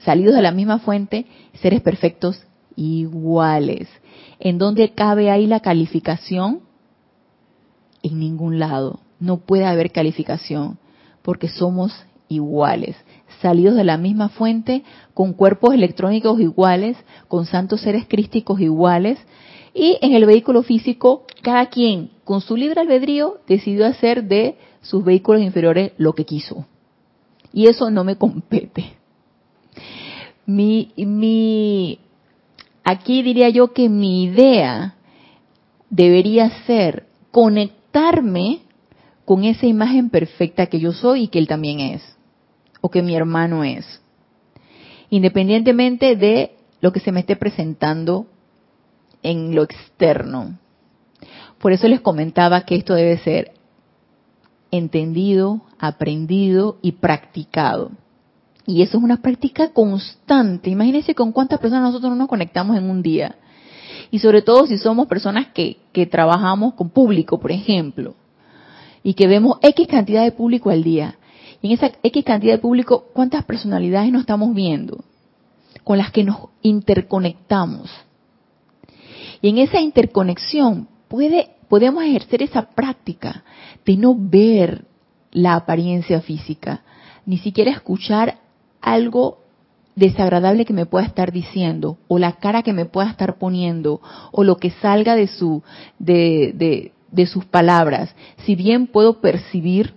salidos 0.00 0.34
de 0.34 0.42
la 0.42 0.52
misma 0.52 0.78
fuente, 0.80 1.26
seres 1.54 1.80
perfectos 1.80 2.42
iguales. 2.76 3.88
¿En 4.40 4.58
dónde 4.58 4.90
cabe 4.90 5.30
ahí 5.30 5.46
la 5.46 5.60
calificación? 5.60 6.60
En 8.02 8.18
ningún 8.18 8.58
lado. 8.58 9.00
No 9.20 9.38
puede 9.38 9.66
haber 9.66 9.90
calificación 9.90 10.78
porque 11.22 11.48
somos 11.48 11.92
iguales, 12.28 12.96
salidos 13.40 13.74
de 13.74 13.84
la 13.84 13.96
misma 13.96 14.28
fuente, 14.28 14.84
con 15.14 15.32
cuerpos 15.32 15.74
electrónicos 15.74 16.40
iguales, 16.40 16.96
con 17.26 17.46
santos 17.46 17.80
seres 17.80 18.06
crísticos 18.06 18.60
iguales, 18.60 19.18
y 19.74 19.98
en 20.00 20.14
el 20.14 20.26
vehículo 20.26 20.62
físico, 20.62 21.24
cada 21.42 21.66
quien 21.66 22.10
con 22.24 22.40
su 22.40 22.56
libre 22.56 22.80
albedrío 22.80 23.38
decidió 23.46 23.86
hacer 23.86 24.24
de 24.24 24.56
sus 24.80 25.04
vehículos 25.04 25.42
inferiores 25.42 25.92
lo 25.98 26.14
que 26.14 26.24
quiso. 26.24 26.66
Y 27.52 27.66
eso 27.66 27.90
no 27.90 28.04
me 28.04 28.16
compete. 28.16 28.92
Mi, 30.46 30.92
mi, 30.96 31.98
aquí 32.88 33.22
diría 33.22 33.50
yo 33.50 33.74
que 33.74 33.90
mi 33.90 34.24
idea 34.24 34.94
debería 35.90 36.48
ser 36.64 37.06
conectarme 37.30 38.60
con 39.26 39.44
esa 39.44 39.66
imagen 39.66 40.08
perfecta 40.08 40.68
que 40.68 40.80
yo 40.80 40.92
soy 40.92 41.24
y 41.24 41.28
que 41.28 41.38
él 41.38 41.46
también 41.46 41.80
es, 41.80 42.16
o 42.80 42.90
que 42.90 43.02
mi 43.02 43.14
hermano 43.14 43.62
es, 43.62 44.00
independientemente 45.10 46.16
de 46.16 46.56
lo 46.80 46.90
que 46.90 47.00
se 47.00 47.12
me 47.12 47.20
esté 47.20 47.36
presentando 47.36 48.26
en 49.22 49.54
lo 49.54 49.64
externo. 49.64 50.58
Por 51.58 51.72
eso 51.72 51.88
les 51.88 52.00
comentaba 52.00 52.62
que 52.62 52.76
esto 52.76 52.94
debe 52.94 53.18
ser 53.18 53.52
entendido, 54.70 55.60
aprendido 55.78 56.78
y 56.80 56.92
practicado. 56.92 57.90
Y 58.68 58.82
eso 58.82 58.98
es 58.98 59.02
una 59.02 59.16
práctica 59.16 59.72
constante. 59.72 60.70
Imagínense 60.70 61.16
con 61.16 61.32
cuántas 61.32 61.58
personas 61.58 61.88
nosotros 61.88 62.10
no 62.10 62.16
nos 62.16 62.28
conectamos 62.28 62.76
en 62.76 62.88
un 62.88 63.02
día. 63.02 63.34
Y 64.12 64.20
sobre 64.20 64.42
todo 64.42 64.68
si 64.68 64.78
somos 64.78 65.08
personas 65.08 65.48
que, 65.48 65.78
que 65.92 66.06
trabajamos 66.06 66.74
con 66.74 66.90
público, 66.90 67.40
por 67.40 67.50
ejemplo 67.50 68.14
y 69.02 69.14
que 69.14 69.26
vemos 69.26 69.58
X 69.62 69.86
cantidad 69.86 70.22
de 70.22 70.32
público 70.32 70.70
al 70.70 70.82
día. 70.82 71.18
Y 71.62 71.68
en 71.68 71.72
esa 71.72 71.90
X 72.02 72.24
cantidad 72.24 72.52
de 72.52 72.58
público, 72.58 73.06
¿cuántas 73.12 73.44
personalidades 73.44 74.12
nos 74.12 74.20
estamos 74.20 74.54
viendo? 74.54 75.04
Con 75.84 75.98
las 75.98 76.10
que 76.10 76.24
nos 76.24 76.48
interconectamos. 76.62 77.90
Y 79.40 79.48
en 79.48 79.58
esa 79.58 79.80
interconexión 79.80 80.88
puede, 81.08 81.50
podemos 81.68 82.04
ejercer 82.04 82.42
esa 82.42 82.70
práctica 82.70 83.44
de 83.84 83.96
no 83.96 84.14
ver 84.14 84.84
la 85.30 85.54
apariencia 85.54 86.20
física, 86.20 86.82
ni 87.24 87.38
siquiera 87.38 87.70
escuchar 87.70 88.38
algo 88.80 89.38
desagradable 89.96 90.64
que 90.64 90.72
me 90.72 90.86
pueda 90.86 91.06
estar 91.06 91.32
diciendo, 91.32 91.98
o 92.06 92.18
la 92.18 92.32
cara 92.32 92.62
que 92.62 92.72
me 92.72 92.84
pueda 92.84 93.10
estar 93.10 93.38
poniendo, 93.38 94.00
o 94.30 94.44
lo 94.44 94.56
que 94.56 94.70
salga 94.70 95.16
de 95.16 95.26
su, 95.26 95.62
de, 95.98 96.92
de 97.10 97.26
sus 97.26 97.44
palabras, 97.44 98.14
si 98.44 98.54
bien 98.54 98.86
puedo 98.86 99.20
percibir 99.20 99.94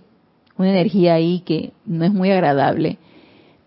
una 0.56 0.70
energía 0.70 1.14
ahí 1.14 1.40
que 1.40 1.72
no 1.86 2.04
es 2.04 2.12
muy 2.12 2.30
agradable, 2.30 2.98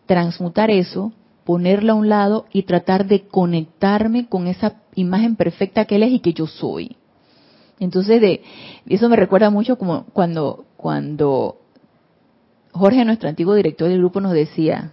transmutar 0.06 0.70
eso, 0.70 1.14
ponerla 1.46 1.94
a 1.94 1.96
un 1.96 2.10
lado 2.10 2.46
y 2.52 2.64
tratar 2.64 3.06
de 3.06 3.28
conectarme 3.28 4.28
con 4.28 4.48
esa 4.48 4.82
imagen 4.96 5.36
perfecta 5.36 5.86
que 5.86 5.96
él 5.96 6.04
es 6.04 6.12
y 6.12 6.20
que 6.20 6.34
yo 6.34 6.48
soy. 6.48 6.98
Entonces, 7.80 8.22
de, 8.22 8.42
eso 8.88 9.10
me 9.10 9.16
recuerda 9.16 9.50
mucho 9.50 9.78
como 9.78 10.06
cuando, 10.14 10.66
cuando 10.78 11.58
Jorge, 12.72 13.06
nuestro 13.06 13.30
antiguo 13.30 13.54
director 13.54 13.90
del 13.90 14.00
grupo, 14.00 14.22
nos 14.22 14.34
decía, 14.34 14.92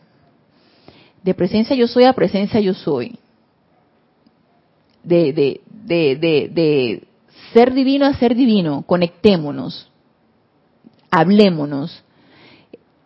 de 1.23 1.35
presencia 1.35 1.77
yo 1.77 1.87
soy 1.87 2.05
a 2.05 2.13
presencia 2.13 2.61
yo 2.61 2.75
soy. 2.75 3.19
De, 5.03 5.33
de, 5.33 5.61
de, 5.85 6.49
de, 6.49 7.09
ser 7.53 7.73
divino 7.75 8.07
a 8.07 8.15
ser 8.15 8.35
divino, 8.35 8.83
conectémonos, 8.87 9.91
hablémonos, 11.11 12.03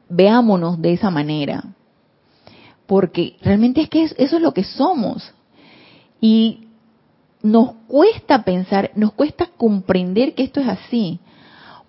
veámonos 0.08 0.80
de 0.80 0.92
esa 0.92 1.10
manera, 1.10 1.64
porque 2.86 3.36
realmente 3.42 3.80
es 3.80 3.88
que 3.88 4.04
eso 4.04 4.16
es 4.18 4.42
lo 4.42 4.52
que 4.52 4.62
somos. 4.62 5.32
Y 6.20 6.68
nos 7.42 7.72
cuesta 7.88 8.44
pensar, 8.44 8.90
nos 8.94 9.12
cuesta 9.12 9.46
comprender 9.56 10.34
que 10.34 10.44
esto 10.44 10.60
es 10.60 10.68
así, 10.68 11.18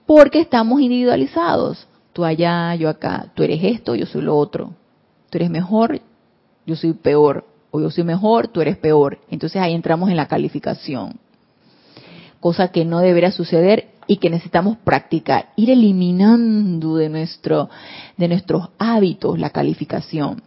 porque 0.05 0.39
estamos 0.39 0.81
individualizados. 0.81 1.87
Tú 2.13 2.25
allá, 2.25 2.73
yo 2.75 2.89
acá, 2.89 3.31
tú 3.35 3.43
eres 3.43 3.63
esto, 3.63 3.93
yo 3.93 4.05
soy 4.05 4.21
lo 4.23 4.35
otro. 4.35 4.73
Tú 5.29 5.37
eres 5.37 5.49
mejor, 5.49 6.01
yo 6.67 6.75
soy 6.75 6.93
peor. 6.93 7.45
O 7.71 7.81
yo 7.81 7.89
soy 7.89 8.03
mejor, 8.03 8.47
tú 8.47 8.61
eres 8.61 8.77
peor. 8.77 9.17
Entonces 9.29 9.59
ahí 9.61 9.73
entramos 9.73 10.09
en 10.09 10.15
la 10.15 10.27
calificación 10.27 11.19
cosa 12.39 12.69
que 12.69 12.85
no 12.85 12.99
debería 12.99 13.31
suceder 13.31 13.89
y 14.07 14.17
que 14.17 14.29
necesitamos 14.29 14.77
practicar, 14.77 15.49
ir 15.55 15.69
eliminando 15.69 16.95
de 16.95 17.09
nuestro 17.09 17.69
de 18.15 18.27
nuestros 18.27 18.69
hábitos 18.77 19.37
la 19.39 19.49
calificación. 19.49 20.41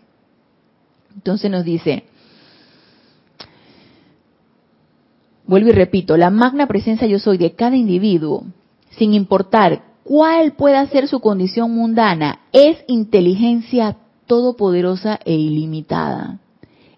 Entonces 1.14 1.50
nos 1.50 1.64
dice, 1.64 2.04
vuelvo 5.46 5.68
y 5.68 5.72
repito, 5.72 6.16
la 6.16 6.30
magna 6.30 6.66
presencia 6.66 7.06
yo 7.06 7.18
soy 7.18 7.36
de 7.36 7.52
cada 7.52 7.76
individuo, 7.76 8.44
sin 8.96 9.12
importar 9.12 9.82
cuál 10.04 10.52
pueda 10.52 10.86
ser 10.86 11.08
su 11.08 11.20
condición 11.20 11.72
mundana, 11.72 12.40
es 12.52 12.78
inteligencia 12.86 13.96
todopoderosa 14.30 15.18
e 15.24 15.34
ilimitada 15.34 16.38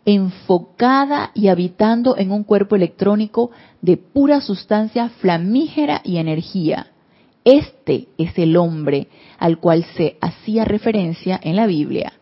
enfocada 0.05 1.31
y 1.33 1.49
habitando 1.49 2.17
en 2.19 2.31
un 2.31 2.45
cuerpo 2.45 2.77
electrónico 2.77 3.51
de 3.81 3.97
pura 3.97 4.43
sustancia 4.43 5.09
flamígera 5.09 6.03
y 6.05 6.19
energía. 6.19 6.89
Este 7.45 8.09
es 8.19 8.37
el 8.37 8.57
hombre 8.57 9.09
al 9.39 9.59
cual 9.61 9.87
se 9.97 10.19
hacía 10.21 10.65
referencia 10.65 11.41
en 11.43 11.57
la 11.57 11.67
Biblia, 11.67 12.13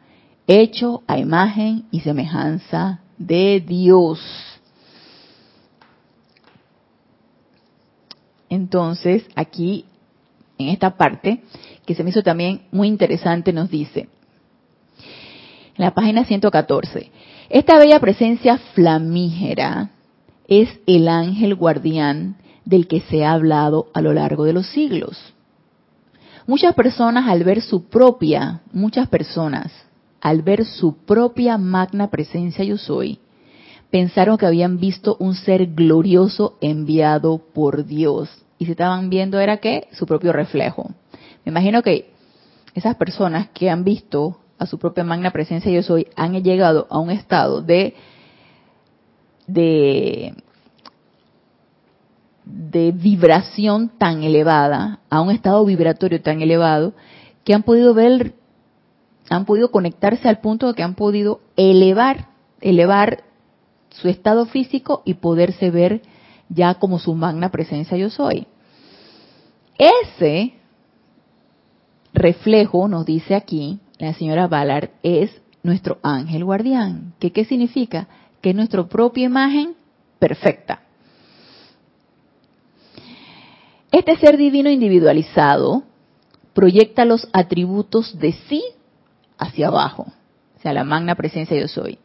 hecho 0.46 1.02
a 1.06 1.18
imagen 1.18 1.86
y 1.90 2.00
semejanza 2.00 3.00
de 3.18 3.64
Dios. 3.66 4.20
Entonces, 8.48 9.24
aquí, 9.34 9.86
en 10.58 10.68
esta 10.68 10.96
parte, 10.96 11.42
que 11.86 11.94
se 11.94 12.04
me 12.04 12.10
hizo 12.10 12.22
también 12.22 12.62
muy 12.70 12.88
interesante, 12.88 13.52
nos 13.52 13.70
dice, 13.70 14.08
la 15.80 15.94
página 15.94 16.24
114, 16.26 17.10
esta 17.48 17.78
bella 17.78 18.00
presencia 18.00 18.58
flamígera 18.74 19.90
es 20.46 20.68
el 20.86 21.08
ángel 21.08 21.54
guardián 21.54 22.36
del 22.66 22.86
que 22.86 23.00
se 23.00 23.24
ha 23.24 23.32
hablado 23.32 23.88
a 23.94 24.02
lo 24.02 24.12
largo 24.12 24.44
de 24.44 24.52
los 24.52 24.66
siglos. 24.66 25.32
Muchas 26.46 26.74
personas 26.74 27.28
al 27.28 27.44
ver 27.44 27.62
su 27.62 27.88
propia, 27.88 28.60
muchas 28.74 29.08
personas 29.08 29.72
al 30.20 30.42
ver 30.42 30.66
su 30.66 30.96
propia 31.06 31.56
magna 31.56 32.10
presencia 32.10 32.62
yo 32.62 32.76
soy, 32.76 33.18
pensaron 33.90 34.36
que 34.36 34.44
habían 34.44 34.80
visto 34.80 35.16
un 35.18 35.34
ser 35.34 35.66
glorioso 35.68 36.58
enviado 36.60 37.38
por 37.54 37.86
Dios. 37.86 38.28
Y 38.58 38.66
se 38.66 38.72
estaban 38.72 39.08
viendo 39.08 39.40
era 39.40 39.56
que 39.56 39.88
su 39.92 40.04
propio 40.04 40.34
reflejo. 40.34 40.90
Me 41.46 41.50
imagino 41.50 41.82
que 41.82 42.12
esas 42.74 42.96
personas 42.96 43.48
que 43.54 43.70
han 43.70 43.82
visto 43.82 44.40
a 44.60 44.66
su 44.66 44.78
propia 44.78 45.02
magna 45.04 45.30
presencia 45.30 45.72
yo 45.72 45.82
soy, 45.82 46.06
han 46.16 46.34
llegado 46.42 46.86
a 46.90 46.98
un 46.98 47.10
estado 47.10 47.62
de, 47.62 47.94
de, 49.46 50.34
vibración 52.92 53.88
tan 53.88 54.22
elevada, 54.22 55.00
a 55.08 55.22
un 55.22 55.30
estado 55.30 55.64
vibratorio 55.64 56.20
tan 56.20 56.42
elevado, 56.42 56.92
que 57.42 57.54
han 57.54 57.62
podido 57.62 57.94
ver, 57.94 58.34
han 59.30 59.46
podido 59.46 59.70
conectarse 59.70 60.28
al 60.28 60.40
punto 60.40 60.66
de 60.66 60.74
que 60.74 60.82
han 60.82 60.94
podido 60.94 61.40
elevar, 61.56 62.28
elevar 62.60 63.24
su 63.88 64.08
estado 64.08 64.44
físico 64.44 65.00
y 65.06 65.14
poderse 65.14 65.70
ver 65.70 66.02
ya 66.50 66.74
como 66.74 66.98
su 66.98 67.14
magna 67.14 67.50
presencia 67.50 67.96
yo 67.96 68.10
soy. 68.10 68.46
Ese 69.78 70.52
reflejo, 72.12 72.88
nos 72.88 73.06
dice 73.06 73.34
aquí 73.34 73.80
la 74.06 74.14
señora 74.14 74.48
Ballard, 74.48 74.90
es 75.02 75.30
nuestro 75.62 75.98
ángel 76.02 76.44
guardián. 76.44 77.12
¿Qué, 77.18 77.32
¿Qué 77.32 77.44
significa? 77.44 78.08
Que 78.40 78.50
es 78.50 78.56
nuestra 78.56 78.86
propia 78.88 79.26
imagen 79.26 79.74
perfecta. 80.18 80.82
Este 83.92 84.16
ser 84.16 84.36
divino 84.36 84.70
individualizado 84.70 85.82
proyecta 86.54 87.04
los 87.04 87.28
atributos 87.32 88.18
de 88.18 88.32
sí 88.48 88.62
hacia 89.38 89.68
abajo, 89.68 90.06
o 90.56 90.62
sea, 90.62 90.72
la 90.72 90.84
magna 90.84 91.14
presencia 91.14 91.58
yo 91.58 91.68
soy, 91.68 91.98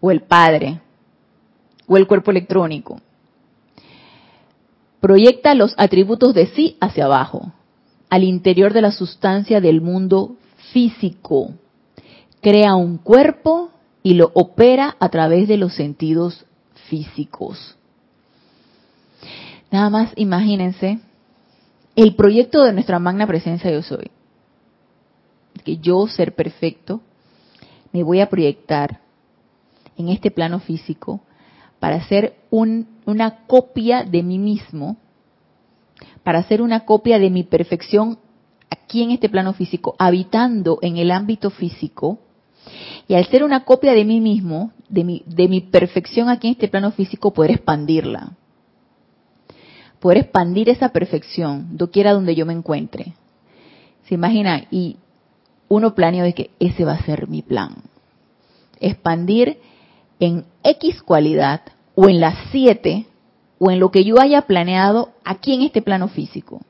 o 0.00 0.10
el 0.10 0.22
Padre, 0.22 0.80
o 1.86 1.96
el 1.96 2.06
cuerpo 2.06 2.30
electrónico. 2.30 3.00
Proyecta 5.00 5.54
los 5.54 5.74
atributos 5.76 6.34
de 6.34 6.46
sí 6.48 6.76
hacia 6.80 7.04
abajo, 7.04 7.52
al 8.08 8.24
interior 8.24 8.72
de 8.72 8.82
la 8.82 8.90
sustancia 8.90 9.60
del 9.60 9.80
mundo 9.80 10.36
físico. 10.72 11.54
Crea 12.40 12.74
un 12.74 12.98
cuerpo 12.98 13.70
y 14.02 14.14
lo 14.14 14.30
opera 14.34 14.96
a 15.00 15.08
través 15.08 15.48
de 15.48 15.56
los 15.56 15.74
sentidos 15.74 16.46
físicos. 16.88 17.76
Nada 19.70 19.90
más 19.90 20.12
imagínense 20.16 21.00
el 21.96 22.14
proyecto 22.14 22.62
de 22.62 22.72
nuestra 22.72 22.98
magna 22.98 23.26
presencia 23.26 23.70
yo 23.70 23.82
soy. 23.82 24.10
Que 25.64 25.78
yo, 25.78 26.06
ser 26.06 26.34
perfecto, 26.34 27.00
me 27.92 28.02
voy 28.02 28.20
a 28.20 28.28
proyectar 28.28 29.00
en 29.96 30.10
este 30.10 30.30
plano 30.30 30.60
físico 30.60 31.20
para 31.80 31.96
hacer 31.96 32.36
una 32.50 33.46
copia 33.46 34.04
de 34.04 34.22
mí 34.22 34.38
mismo, 34.38 34.96
para 36.22 36.40
hacer 36.40 36.62
una 36.62 36.84
copia 36.84 37.18
de 37.18 37.30
mi 37.30 37.42
perfección 37.42 38.18
aquí 38.70 39.02
en 39.02 39.10
este 39.10 39.28
plano 39.28 39.52
físico, 39.52 39.94
habitando 39.98 40.78
en 40.82 40.96
el 40.96 41.10
ámbito 41.10 41.50
físico, 41.50 42.18
y 43.08 43.14
al 43.14 43.26
ser 43.26 43.44
una 43.44 43.64
copia 43.64 43.92
de 43.92 44.04
mí 44.04 44.20
mismo, 44.20 44.72
de 44.88 45.04
mi, 45.04 45.60
perfección 45.60 46.28
aquí 46.28 46.48
en 46.48 46.52
este 46.52 46.68
plano 46.68 46.90
físico, 46.90 47.32
poder 47.32 47.52
expandirla. 47.52 48.32
Poder 50.00 50.18
expandir 50.18 50.68
esa 50.68 50.90
perfección, 50.90 51.76
doquiera 51.76 52.12
donde 52.12 52.34
yo 52.34 52.46
me 52.46 52.52
encuentre. 52.52 53.14
¿Se 54.08 54.14
imagina? 54.14 54.66
Y 54.70 54.96
uno 55.68 55.94
planea 55.94 56.24
de 56.24 56.34
que 56.34 56.50
ese 56.58 56.84
va 56.84 56.92
a 56.92 57.04
ser 57.04 57.28
mi 57.28 57.42
plan. 57.42 57.76
Expandir 58.80 59.58
en 60.20 60.44
X 60.62 61.02
cualidad 61.02 61.62
o 61.94 62.08
en 62.08 62.20
las 62.20 62.36
siete 62.50 63.06
o 63.58 63.70
en 63.70 63.80
lo 63.80 63.90
que 63.90 64.04
yo 64.04 64.20
haya 64.20 64.42
planeado 64.42 65.12
aquí 65.24 65.54
en 65.54 65.62
este 65.62 65.82
plano 65.82 66.08
físico. 66.08 66.60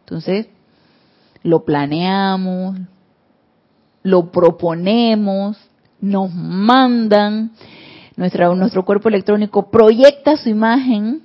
Entonces, 0.00 0.48
lo 1.42 1.64
planeamos, 1.64 2.78
lo 4.02 4.30
proponemos, 4.30 5.56
nos 6.00 6.32
mandan, 6.32 7.52
nuestra, 8.16 8.54
nuestro 8.54 8.84
cuerpo 8.84 9.08
electrónico 9.08 9.70
proyecta 9.70 10.36
su 10.36 10.48
imagen, 10.48 11.22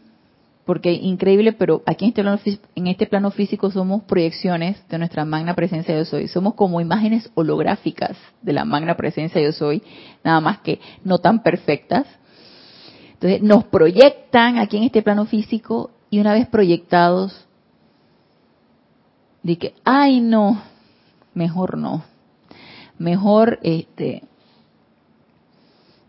porque 0.66 0.94
increíble, 0.94 1.54
pero 1.54 1.84
aquí 1.86 2.06
en 2.06 2.10
este, 2.10 2.24
plano, 2.24 2.40
en 2.76 2.88
este 2.88 3.06
plano 3.06 3.32
físico 3.32 3.70
somos 3.70 4.04
proyecciones 4.04 4.78
de 4.90 4.98
nuestra 4.98 5.24
magna 5.24 5.54
presencia 5.54 5.96
yo 5.96 6.06
soy, 6.06 6.28
somos 6.28 6.56
como 6.56 6.82
imágenes 6.82 7.30
holográficas 7.36 8.18
de 8.42 8.54
la 8.54 8.66
magna 8.66 8.98
presencia 8.98 9.42
yo 9.42 9.52
soy, 9.52 9.84
nada 10.24 10.42
más 10.42 10.60
que 10.60 10.80
no 11.04 11.20
tan 11.20 11.44
perfectas. 11.44 12.08
Entonces 13.14 13.42
nos 13.42 13.66
proyectan 13.66 14.58
aquí 14.58 14.78
en 14.78 14.84
este 14.84 15.02
plano 15.02 15.26
físico 15.26 15.92
y 16.10 16.20
una 16.20 16.34
vez 16.34 16.48
proyectados, 16.48 17.45
de 19.46 19.60
que, 19.60 19.76
ay 19.84 20.22
no, 20.22 20.60
mejor 21.36 21.78
no, 21.78 22.04
mejor 22.98 23.60
este, 23.62 24.24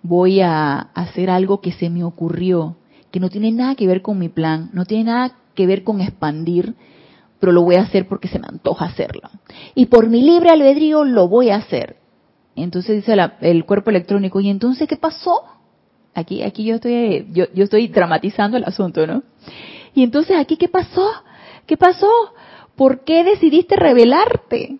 voy 0.02 0.40
a 0.40 0.78
hacer 0.78 1.28
algo 1.28 1.60
que 1.60 1.72
se 1.72 1.90
me 1.90 2.02
ocurrió, 2.02 2.76
que 3.10 3.20
no 3.20 3.28
tiene 3.28 3.52
nada 3.52 3.74
que 3.74 3.86
ver 3.86 4.00
con 4.00 4.18
mi 4.18 4.30
plan, 4.30 4.70
no 4.72 4.86
tiene 4.86 5.04
nada 5.04 5.36
que 5.54 5.66
ver 5.66 5.84
con 5.84 6.00
expandir, 6.00 6.76
pero 7.38 7.52
lo 7.52 7.60
voy 7.60 7.74
a 7.74 7.82
hacer 7.82 8.08
porque 8.08 8.28
se 8.28 8.38
me 8.38 8.46
antoja 8.48 8.86
hacerlo. 8.86 9.28
Y 9.74 9.86
por 9.86 10.08
mi 10.08 10.22
libre 10.22 10.48
albedrío 10.48 11.04
lo 11.04 11.28
voy 11.28 11.50
a 11.50 11.56
hacer. 11.56 11.96
Entonces 12.54 12.96
dice 12.96 13.14
el 13.42 13.66
cuerpo 13.66 13.90
electrónico, 13.90 14.40
¿y 14.40 14.48
entonces 14.48 14.88
qué 14.88 14.96
pasó? 14.96 15.42
Aquí, 16.14 16.42
aquí 16.42 16.64
yo 16.64 16.76
estoy, 16.76 17.28
yo, 17.32 17.44
yo 17.52 17.64
estoy 17.64 17.88
dramatizando 17.88 18.56
el 18.56 18.64
asunto, 18.64 19.06
¿no? 19.06 19.24
Y 19.92 20.02
entonces 20.02 20.38
aquí 20.38 20.56
qué 20.56 20.68
pasó? 20.68 21.06
¿Qué 21.66 21.76
pasó? 21.76 22.08
¿Por 22.76 23.04
qué 23.04 23.24
decidiste 23.24 23.76
rebelarte? 23.76 24.78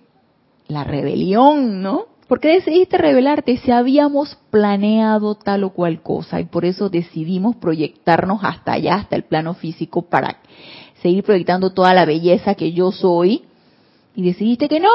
La 0.69 0.85
rebelión, 0.85 1.83
¿no? 1.83 2.07
¿Por 2.29 2.41
qué 2.41 2.49
decidiste 2.49 2.99
rebelarte 2.99 3.57
si 3.59 3.71
habíamos 3.71 4.37
planeado 4.51 5.37
tal 5.37 5.65
o 5.65 5.71
cual 5.71 6.03
cosa? 6.03 6.41
Y 6.41 6.45
por 6.45 6.65
eso 6.65 6.91
decidimos 6.91 7.57
proyectarnos 7.57 8.41
hasta 8.43 8.73
allá, 8.73 8.97
hasta 8.97 9.17
el 9.17 9.23
plano 9.23 9.55
físico, 9.55 10.03
para 10.03 10.39
seguir 11.01 11.23
proyectando 11.23 11.71
toda 11.71 11.95
la 11.95 12.05
belleza 12.05 12.55
que 12.55 12.73
yo 12.73 12.91
soy. 12.91 13.45
Y 14.17 14.25
decidiste 14.25 14.69
que 14.69 14.81
no. 14.81 14.91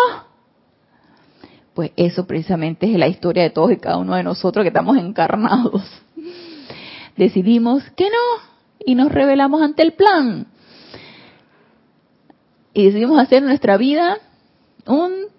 Pues 1.74 1.92
eso 1.96 2.28
precisamente 2.28 2.92
es 2.92 3.00
la 3.00 3.08
historia 3.08 3.44
de 3.44 3.50
todos 3.50 3.72
y 3.72 3.78
cada 3.78 3.98
uno 3.98 4.16
de 4.16 4.24
nosotros 4.24 4.64
que 4.64 4.70
estamos 4.70 4.98
encarnados. 4.98 5.84
Decidimos 7.16 7.84
que 7.96 8.06
no 8.06 8.52
y 8.86 8.96
nos 8.96 9.12
rebelamos 9.12 9.62
ante 9.62 9.84
el 9.84 9.94
plan. 9.94 10.48
Y 12.74 12.86
decidimos 12.86 13.20
hacer 13.20 13.44
nuestra 13.44 13.78
vida 13.78 14.18
un 14.86 15.32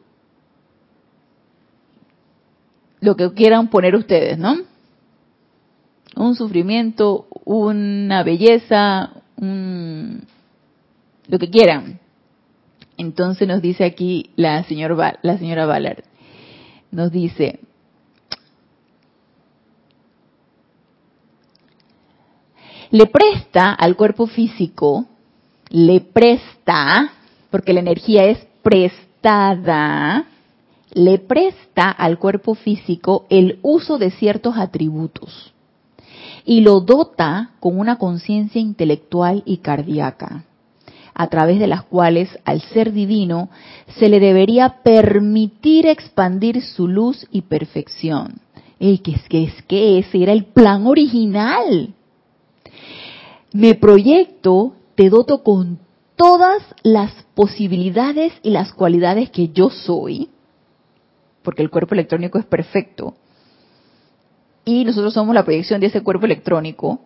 lo 3.00 3.16
que 3.16 3.32
quieran 3.32 3.68
poner 3.68 3.96
ustedes, 3.96 4.38
¿no? 4.38 4.58
Un 6.14 6.36
sufrimiento, 6.36 7.26
una 7.44 8.22
belleza, 8.22 9.10
un, 9.36 10.24
lo 11.26 11.38
que 11.38 11.50
quieran. 11.50 11.98
Entonces 12.96 13.48
nos 13.48 13.60
dice 13.60 13.84
aquí 13.84 14.30
la, 14.36 14.62
señor, 14.64 14.96
la 15.22 15.38
señora 15.38 15.66
Ballard, 15.66 16.04
nos 16.92 17.10
dice, 17.10 17.58
le 22.90 23.06
presta 23.06 23.72
al 23.72 23.96
cuerpo 23.96 24.26
físico, 24.26 25.06
le 25.70 26.00
presta, 26.00 27.10
porque 27.52 27.74
la 27.74 27.80
energía 27.80 28.24
es 28.24 28.38
prestada, 28.62 30.24
le 30.92 31.18
presta 31.18 31.90
al 31.90 32.18
cuerpo 32.18 32.54
físico 32.56 33.26
el 33.30 33.60
uso 33.62 33.98
de 33.98 34.10
ciertos 34.10 34.56
atributos 34.56 35.52
y 36.44 36.62
lo 36.62 36.80
dota 36.80 37.52
con 37.60 37.78
una 37.78 37.98
conciencia 37.98 38.60
intelectual 38.60 39.42
y 39.46 39.58
cardíaca, 39.58 40.44
a 41.14 41.26
través 41.28 41.60
de 41.60 41.66
las 41.66 41.84
cuales 41.84 42.30
al 42.44 42.62
ser 42.62 42.92
divino 42.92 43.50
se 43.98 44.08
le 44.08 44.18
debería 44.18 44.82
permitir 44.82 45.86
expandir 45.86 46.62
su 46.62 46.88
luz 46.88 47.26
y 47.30 47.42
perfección. 47.42 48.40
¿Y 48.78 48.98
que 48.98 49.12
es 49.12 49.22
que 49.28 49.44
es 49.44 49.62
que 49.68 49.98
ese 49.98 50.22
era 50.22 50.32
el 50.32 50.44
plan 50.46 50.88
original. 50.88 51.94
Me 53.52 53.74
proyecto, 53.76 54.74
te 54.96 55.08
doto 55.08 55.44
con 55.44 55.78
todas 56.22 56.62
las 56.84 57.10
posibilidades 57.34 58.32
y 58.44 58.50
las 58.50 58.72
cualidades 58.72 59.28
que 59.30 59.48
yo 59.48 59.70
soy, 59.70 60.28
porque 61.42 61.62
el 61.62 61.70
cuerpo 61.70 61.94
electrónico 61.94 62.38
es 62.38 62.46
perfecto, 62.46 63.14
y 64.64 64.84
nosotros 64.84 65.14
somos 65.14 65.34
la 65.34 65.44
proyección 65.44 65.80
de 65.80 65.88
ese 65.88 66.04
cuerpo 66.04 66.26
electrónico. 66.26 67.00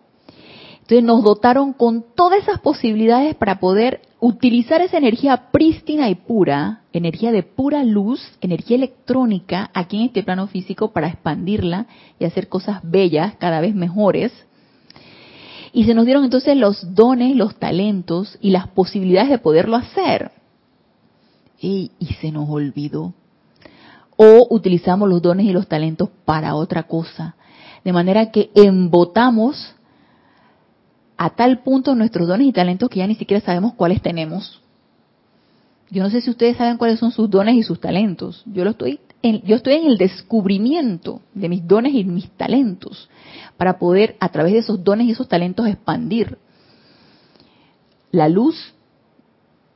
Entonces 0.73 1.03
nos 1.03 1.23
dotaron 1.23 1.73
con 1.73 2.05
todas 2.13 2.43
esas 2.43 2.59
posibilidades 2.59 3.33
para 3.33 3.59
poder 3.59 4.01
utilizar 4.19 4.81
esa 4.83 4.99
energía 4.99 5.49
prístina 5.51 6.11
y 6.11 6.15
pura, 6.15 6.83
energía 6.93 7.31
de 7.31 7.41
pura 7.41 7.83
luz, 7.83 8.21
energía 8.39 8.77
electrónica, 8.77 9.71
aquí 9.73 9.97
en 9.97 10.03
este 10.03 10.21
plano 10.21 10.45
físico 10.45 10.91
para 10.91 11.07
expandirla 11.07 11.87
y 12.19 12.25
hacer 12.25 12.49
cosas 12.49 12.81
bellas, 12.83 13.33
cada 13.39 13.61
vez 13.61 13.73
mejores. 13.73 14.31
Y 15.77 15.83
se 15.83 15.93
nos 15.93 16.05
dieron 16.05 16.23
entonces 16.23 16.57
los 16.57 16.95
dones, 16.95 17.35
los 17.35 17.55
talentos 17.57 18.39
y 18.41 18.49
las 18.49 18.67
posibilidades 18.67 19.29
de 19.29 19.37
poderlo 19.37 19.75
hacer. 19.75 20.31
y, 21.61 21.91
se 22.19 22.31
nos 22.31 22.49
olvidó. 22.49 23.13
O 24.15 24.47
utilizamos 24.49 25.07
los 25.07 25.21
dones 25.21 25.45
y 25.45 25.51
los 25.51 25.67
talentos 25.67 26.09
para 26.25 26.55
otra 26.55 26.87
cosa. 26.87 27.35
De 27.83 27.93
manera 27.93 28.31
que 28.31 28.49
embotamos 28.55 29.75
a 31.15 31.29
tal 31.35 31.59
punto 31.59 31.93
nuestros 31.93 32.27
dones 32.27 32.47
y 32.47 32.53
talentos 32.53 32.89
que 32.89 32.97
ya 32.97 33.05
ni 33.05 33.13
siquiera 33.13 33.45
sabemos 33.45 33.75
cuáles 33.75 34.01
tenemos. 34.01 34.59
Yo 35.91 36.01
no 36.01 36.09
sé 36.09 36.21
si 36.21 36.31
ustedes 36.31 36.57
saben 36.57 36.77
cuáles 36.77 36.97
son 36.99 37.11
sus 37.11 37.29
dones 37.29 37.53
y 37.53 37.61
sus 37.61 37.79
talentos. 37.79 38.41
Yo 38.47 38.63
lo 38.63 38.71
estoy 38.71 38.99
yo 39.21 39.55
estoy 39.55 39.73
en 39.73 39.87
el 39.87 39.97
descubrimiento 39.97 41.21
de 41.33 41.49
mis 41.49 41.67
dones 41.67 41.93
y 41.93 42.03
mis 42.03 42.29
talentos 42.31 43.09
para 43.57 43.79
poder 43.79 44.15
a 44.19 44.29
través 44.29 44.53
de 44.53 44.59
esos 44.59 44.83
dones 44.83 45.07
y 45.07 45.11
esos 45.11 45.27
talentos 45.27 45.67
expandir 45.67 46.37
la 48.11 48.29
luz 48.29 48.73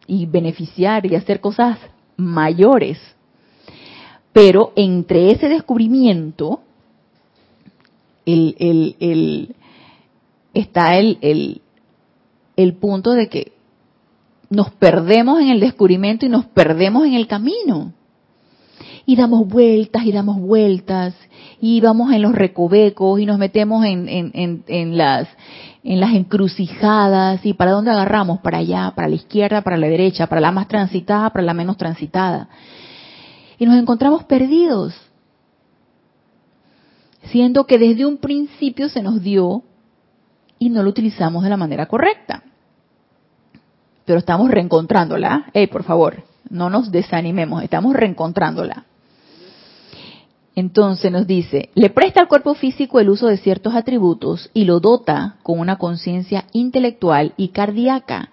y 0.07 0.25
beneficiar 0.25 1.05
y 1.05 1.15
hacer 1.15 1.41
cosas 1.41 1.79
mayores. 2.17 2.99
Pero 4.31 4.71
entre 4.75 5.31
ese 5.31 5.49
descubrimiento 5.49 6.61
el, 8.25 8.55
el, 8.59 8.95
el, 8.99 9.55
está 10.53 10.97
el 10.97 11.61
punto 12.79 13.11
de 13.11 13.27
que 13.27 13.53
nos 14.49 14.69
perdemos 14.71 15.41
en 15.41 15.49
el 15.49 15.59
descubrimiento 15.59 16.25
y 16.25 16.29
nos 16.29 16.45
perdemos 16.45 17.05
en 17.05 17.13
el 17.13 17.27
camino. 17.27 17.93
Y 19.05 19.15
damos 19.15 19.47
vueltas 19.47 20.05
y 20.05 20.11
damos 20.11 20.39
vueltas 20.39 21.15
y 21.59 21.81
vamos 21.81 22.11
en 22.11 22.21
los 22.21 22.33
recovecos 22.33 23.19
y 23.19 23.25
nos 23.25 23.37
metemos 23.37 23.85
en, 23.85 24.07
en, 24.09 24.63
en, 24.67 24.97
las, 24.97 25.27
en 25.83 25.99
las 25.99 26.13
encrucijadas 26.13 27.45
y 27.45 27.53
para 27.53 27.71
dónde 27.71 27.91
agarramos, 27.91 28.39
para 28.39 28.59
allá, 28.59 28.93
para 28.95 29.07
la 29.07 29.15
izquierda, 29.15 29.61
para 29.61 29.77
la 29.77 29.87
derecha, 29.87 30.27
para 30.27 30.41
la 30.41 30.51
más 30.51 30.67
transitada, 30.67 31.29
para 31.29 31.43
la 31.43 31.53
menos 31.53 31.77
transitada. 31.77 32.49
Y 33.57 33.65
nos 33.65 33.75
encontramos 33.75 34.23
perdidos, 34.23 34.95
siendo 37.25 37.65
que 37.65 37.77
desde 37.77 38.05
un 38.05 38.17
principio 38.17 38.89
se 38.89 39.03
nos 39.03 39.21
dio 39.21 39.63
y 40.57 40.69
no 40.69 40.83
lo 40.83 40.89
utilizamos 40.89 41.43
de 41.43 41.49
la 41.49 41.57
manera 41.57 41.87
correcta. 41.87 42.43
Pero 44.05 44.19
estamos 44.19 44.49
reencontrándola. 44.49 45.45
Hey, 45.53 45.67
por 45.67 45.83
favor, 45.83 46.23
no 46.49 46.69
nos 46.69 46.91
desanimemos, 46.91 47.63
estamos 47.63 47.95
reencontrándola. 47.95 48.85
Entonces 50.55 51.11
nos 51.11 51.27
dice, 51.27 51.69
le 51.75 51.89
presta 51.89 52.21
al 52.21 52.27
cuerpo 52.27 52.55
físico 52.55 52.99
el 52.99 53.09
uso 53.09 53.27
de 53.27 53.37
ciertos 53.37 53.73
atributos 53.73 54.49
y 54.53 54.65
lo 54.65 54.79
dota 54.79 55.37
con 55.43 55.59
una 55.59 55.77
conciencia 55.77 56.45
intelectual 56.51 57.33
y 57.37 57.49
cardíaca, 57.49 58.29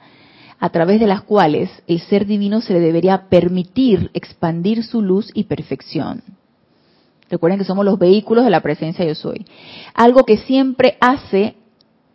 a 0.58 0.70
través 0.70 0.98
de 0.98 1.06
las 1.06 1.22
cuales 1.22 1.70
el 1.86 2.00
ser 2.00 2.26
divino 2.26 2.60
se 2.60 2.72
le 2.72 2.80
debería 2.80 3.28
permitir 3.28 4.10
expandir 4.14 4.82
su 4.82 5.02
luz 5.02 5.30
y 5.32 5.44
perfección. 5.44 6.22
Recuerden 7.30 7.58
que 7.58 7.64
somos 7.64 7.84
los 7.84 7.98
vehículos 7.98 8.44
de 8.44 8.50
la 8.50 8.62
presencia 8.62 9.04
yo 9.04 9.14
soy. 9.14 9.46
Algo 9.94 10.24
que 10.24 10.38
siempre 10.38 10.96
hace 11.00 11.54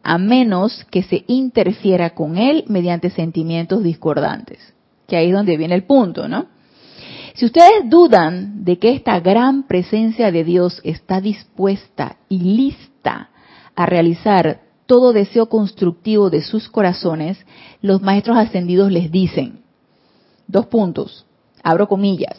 a 0.01 0.17
menos 0.17 0.85
que 0.91 1.03
se 1.03 1.23
interfiera 1.27 2.09
con 2.09 2.37
él 2.37 2.65
mediante 2.67 3.09
sentimientos 3.09 3.83
discordantes. 3.83 4.73
Que 5.07 5.15
ahí 5.15 5.27
es 5.27 5.33
donde 5.33 5.55
viene 5.55 5.75
el 5.75 5.83
punto, 5.83 6.27
¿no? 6.27 6.47
Si 7.33 7.45
ustedes 7.45 7.89
dudan 7.89 8.63
de 8.63 8.77
que 8.77 8.93
esta 8.93 9.19
gran 9.19 9.63
presencia 9.63 10.31
de 10.31 10.43
Dios 10.43 10.79
está 10.83 11.19
dispuesta 11.19 12.17
y 12.29 12.39
lista 12.39 13.31
a 13.75 13.85
realizar 13.87 14.61
todo 14.85 15.13
deseo 15.13 15.47
constructivo 15.49 16.29
de 16.29 16.43
sus 16.43 16.69
corazones, 16.69 17.43
los 17.81 18.01
maestros 18.03 18.37
ascendidos 18.37 18.91
les 18.91 19.11
dicen, 19.11 19.61
dos 20.47 20.67
puntos, 20.67 21.25
abro 21.63 21.87
comillas, 21.87 22.37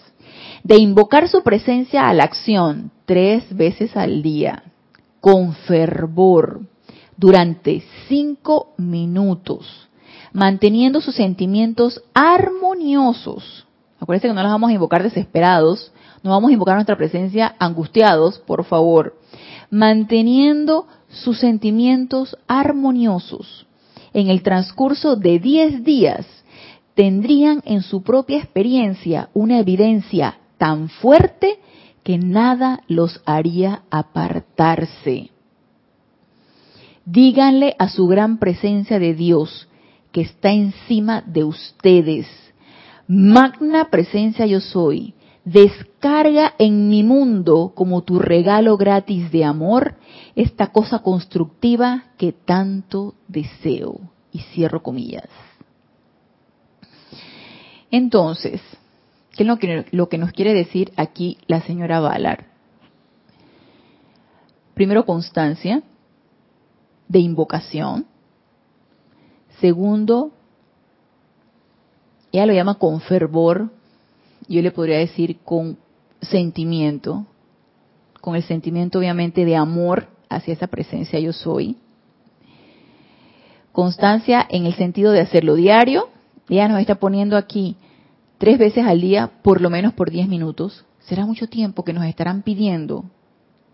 de 0.63 0.77
invocar 0.77 1.29
su 1.29 1.43
presencia 1.43 2.09
a 2.09 2.15
la 2.15 2.25
acción 2.25 2.93
tres 3.05 3.45
veces 3.55 3.97
al 3.97 4.23
día, 4.23 4.63
con 5.21 5.55
fervor, 5.55 6.61
durante 7.17 7.83
cinco 8.09 8.75
minutos, 8.77 9.89
manteniendo 10.33 11.01
sus 11.01 11.17
sentimientos 11.17 12.03
armoniosos. 12.13 13.64
Acuérdense 14.05 14.29
que 14.29 14.35
no 14.35 14.43
los 14.43 14.53
vamos 14.53 14.69
a 14.69 14.75
invocar 14.75 15.03
desesperados, 15.03 15.91
no 16.23 16.33
vamos 16.33 16.51
a 16.51 16.53
invocar 16.53 16.75
nuestra 16.75 16.99
presencia 16.99 17.57
angustiados, 17.59 18.39
por 18.39 18.65
favor. 18.65 19.19
Manteniendo 19.71 20.87
sus 21.09 21.39
sentimientos 21.39 22.37
armoniosos. 22.47 23.67
En 24.13 24.29
el 24.29 24.43
transcurso 24.43 25.17
de 25.17 25.39
diez 25.39 25.85
días, 25.85 26.27
tendrían 26.95 27.63
en 27.65 27.81
su 27.81 28.03
propia 28.03 28.37
experiencia 28.37 29.31
una 29.33 29.59
evidencia 29.59 30.39
tan 30.59 30.91
fuerte 30.91 31.59
que 32.03 32.19
nada 32.19 32.83
los 32.89 33.23
haría 33.25 33.85
apartarse. 33.91 35.31
Díganle 37.07 37.75
a 37.79 37.89
su 37.89 38.07
gran 38.07 38.37
presencia 38.37 38.99
de 38.99 39.15
Dios 39.15 39.67
que 40.13 40.21
está 40.21 40.53
encima 40.53 41.23
de 41.23 41.45
ustedes. 41.45 42.44
Magna 43.07 43.91
presencia 43.91 44.47
yo 44.47 44.61
soy. 44.61 45.15
Descarga 45.45 46.55
en 46.59 46.89
mi 46.89 47.03
mundo 47.03 47.73
como 47.75 48.03
tu 48.03 48.19
regalo 48.19 48.79
gratis 48.79 49.31
de 49.31 49.45
amor 49.45 49.97
esta 50.35 50.69
cosa 50.69 51.01
constructiva 51.01 52.05
que 52.17 52.33
tanto 52.33 53.15
deseo. 53.29 54.01
Y 54.33 54.41
cierro 54.41 54.83
comillas. 54.83 55.29
Entonces, 57.91 58.61
¿qué 59.37 59.45
es 59.45 59.47
lo 59.47 59.59
que, 59.59 59.87
lo 59.93 60.09
que 60.09 60.19
nos 60.19 60.33
quiere 60.33 60.53
decir 60.53 60.93
aquí 60.97 61.39
la 61.47 61.61
señora 61.61 62.01
Ballard? 62.01 62.45
Primero, 64.75 65.07
constancia 65.07 65.83
de 67.07 67.21
invocación. 67.21 68.07
Segundo, 69.61 70.33
ella 72.35 72.47
lo 72.47 72.53
llama 72.53 72.75
con 72.75 73.01
fervor, 73.01 73.71
yo 74.49 74.61
le 74.61 74.73
podría 74.73 74.99
decir 74.99 75.39
con 75.45 75.79
sentimiento, 76.21 77.27
con 78.21 78.35
el 78.35 78.43
sentimiento 78.43 78.99
obviamente 78.99 79.45
de 79.45 79.55
amor 79.55 80.09
hacia 80.29 80.55
esa 80.55 80.67
presencia 80.67 81.21
yo 81.21 81.33
soy. 81.33 81.77
Constancia 83.71 84.45
en 84.51 84.67
el 84.67 84.75
sentido 84.75 85.13
de 85.13 85.21
hacerlo 85.21 85.55
diario, 85.55 86.09
ella 86.49 86.67
nos 86.67 86.81
está 86.81 86.97
poniendo 86.97 87.37
aquí 87.37 87.77
tres 88.39 88.59
veces 88.59 88.85
al 88.85 89.01
día, 89.01 89.31
por 89.43 89.61
lo 89.61 89.71
menos 89.71 89.93
por 89.95 90.11
diez 90.11 90.29
minutos. 90.29 90.85
Será 91.01 91.27
mucho 91.27 91.47
tiempo 91.49 91.85
que 91.85 91.93
nos 91.93 92.05
estarán 92.05 92.43
pidiendo 92.43 93.05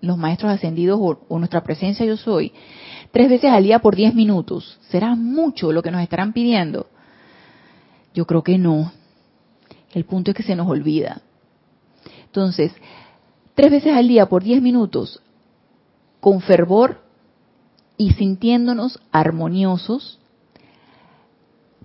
los 0.03 0.19
maestros 0.19 0.53
ascendidos 0.53 0.99
o, 1.01 1.39
nuestra 1.39 1.63
presencia 1.63 2.05
yo 2.05 2.17
soy, 2.17 2.53
tres 3.11 3.29
veces 3.29 3.51
al 3.51 3.65
día 3.65 3.79
por 3.79 3.97
diez 3.97 4.15
minutos. 4.15 4.79
¿Será 4.89 5.15
mucho 5.15 5.73
lo 5.73 5.83
que 5.83 5.91
nos 5.91 6.03
estarán 6.03 6.35
pidiendo? 6.35 6.87
Yo 8.15 8.27
creo 8.27 8.43
que 8.43 8.59
no. 8.59 8.93
El 9.93 10.05
punto 10.05 10.31
es 10.31 10.37
que 10.37 10.43
se 10.43 10.57
nos 10.57 10.69
olvida. 10.69 11.23
Entonces, 12.25 12.73
tres 13.55 13.71
veces 13.71 13.95
al 13.95 14.09
día 14.09 14.29
por 14.29 14.43
diez 14.43 14.63
minutos, 14.63 15.23
con 16.21 16.41
fervor 16.41 17.03
y 17.97 18.13
sintiéndonos 18.13 19.01
armoniosos, 19.11 20.19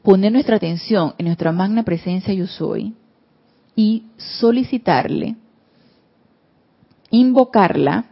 poner 0.03 0.31
nuestra 0.31 0.57
atención 0.57 1.15
en 1.17 1.25
nuestra 1.25 1.51
magna 1.51 1.83
presencia 1.83 2.33
yo 2.33 2.47
soy 2.47 2.93
y 3.75 4.03
solicitarle 4.17 5.35
invocarla 7.15 8.05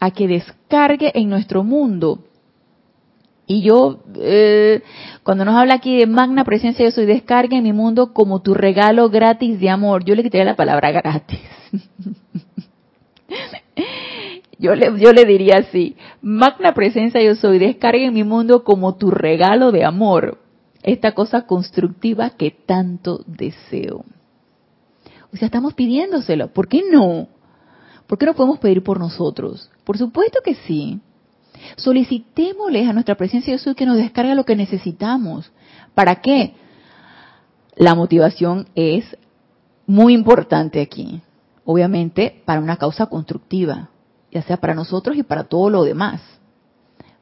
a 0.00 0.10
que 0.10 0.28
descargue 0.28 1.12
en 1.14 1.28
nuestro 1.28 1.64
mundo. 1.64 2.24
Y 3.52 3.60
yo, 3.60 4.00
eh, 4.18 4.82
cuando 5.22 5.44
nos 5.44 5.54
habla 5.54 5.74
aquí 5.74 5.98
de 5.98 6.06
magna 6.06 6.42
presencia, 6.42 6.86
yo 6.86 6.90
soy 6.90 7.04
descarga 7.04 7.58
en 7.58 7.64
mi 7.64 7.74
mundo 7.74 8.14
como 8.14 8.40
tu 8.40 8.54
regalo 8.54 9.10
gratis 9.10 9.60
de 9.60 9.68
amor. 9.68 10.06
Yo 10.06 10.14
le 10.14 10.22
quitaría 10.22 10.46
la 10.46 10.56
palabra 10.56 10.90
gratis. 10.90 11.38
yo, 14.58 14.74
le, 14.74 14.98
yo 14.98 15.12
le 15.12 15.26
diría 15.26 15.58
así, 15.58 15.96
magna 16.22 16.72
presencia 16.72 17.22
yo 17.22 17.34
soy, 17.34 17.58
descarga 17.58 18.02
en 18.02 18.14
mi 18.14 18.24
mundo 18.24 18.64
como 18.64 18.96
tu 18.96 19.10
regalo 19.10 19.70
de 19.70 19.84
amor. 19.84 20.38
Esta 20.82 21.12
cosa 21.12 21.42
constructiva 21.42 22.30
que 22.30 22.52
tanto 22.52 23.22
deseo. 23.26 24.06
O 25.30 25.36
sea, 25.36 25.44
estamos 25.44 25.74
pidiéndoselo. 25.74 26.54
¿Por 26.54 26.68
qué 26.68 26.84
no? 26.90 27.28
¿Por 28.06 28.16
qué 28.16 28.24
no 28.24 28.32
podemos 28.32 28.60
pedir 28.60 28.82
por 28.82 28.98
nosotros? 28.98 29.70
Por 29.84 29.98
supuesto 29.98 30.38
que 30.42 30.54
sí. 30.54 31.02
Solicitémosles 31.76 32.88
a 32.88 32.92
nuestra 32.92 33.16
presencia 33.16 33.52
de 33.52 33.58
Jesús 33.58 33.74
que 33.74 33.86
nos 33.86 33.96
descargue 33.96 34.34
lo 34.34 34.44
que 34.44 34.56
necesitamos. 34.56 35.52
¿Para 35.94 36.16
qué? 36.16 36.54
La 37.76 37.94
motivación 37.94 38.68
es 38.74 39.04
muy 39.86 40.14
importante 40.14 40.80
aquí. 40.80 41.20
Obviamente 41.64 42.42
para 42.44 42.60
una 42.60 42.76
causa 42.76 43.06
constructiva, 43.06 43.90
ya 44.30 44.42
sea 44.42 44.56
para 44.56 44.74
nosotros 44.74 45.16
y 45.16 45.22
para 45.22 45.44
todo 45.44 45.70
lo 45.70 45.84
demás. 45.84 46.20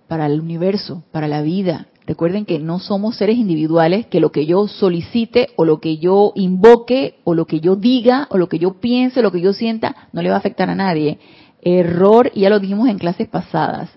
Para 0.09 0.27
el 0.27 0.41
universo, 0.41 1.05
para 1.13 1.29
la 1.29 1.43
vida 1.43 1.87
Recuerden 2.11 2.45
que 2.45 2.59
no 2.59 2.81
somos 2.81 3.15
seres 3.15 3.37
individuales, 3.37 4.05
que 4.07 4.19
lo 4.19 4.33
que 4.33 4.45
yo 4.45 4.67
solicite 4.67 5.51
o 5.55 5.65
lo 5.65 5.81
que 5.81 5.99
yo 5.99 6.33
invoque 6.35 7.21
o 7.23 7.35
lo 7.35 7.47
que 7.47 7.61
yo 7.61 7.77
diga 7.77 8.27
o 8.31 8.37
lo 8.37 8.49
que 8.49 8.59
yo 8.59 8.81
piense, 8.81 9.23
lo 9.23 9.31
que 9.31 9.41
yo 9.41 9.53
sienta, 9.53 10.09
no 10.13 10.21
le 10.21 10.29
va 10.29 10.35
a 10.35 10.39
afectar 10.39 10.69
a 10.71 10.75
nadie. 10.75 11.21
Error, 11.63 12.33
y 12.35 12.41
ya 12.41 12.51
lo 12.51 12.59
dijimos 12.59 12.89
en 12.89 12.99
clases 12.99 13.29
pasadas. 13.29 13.91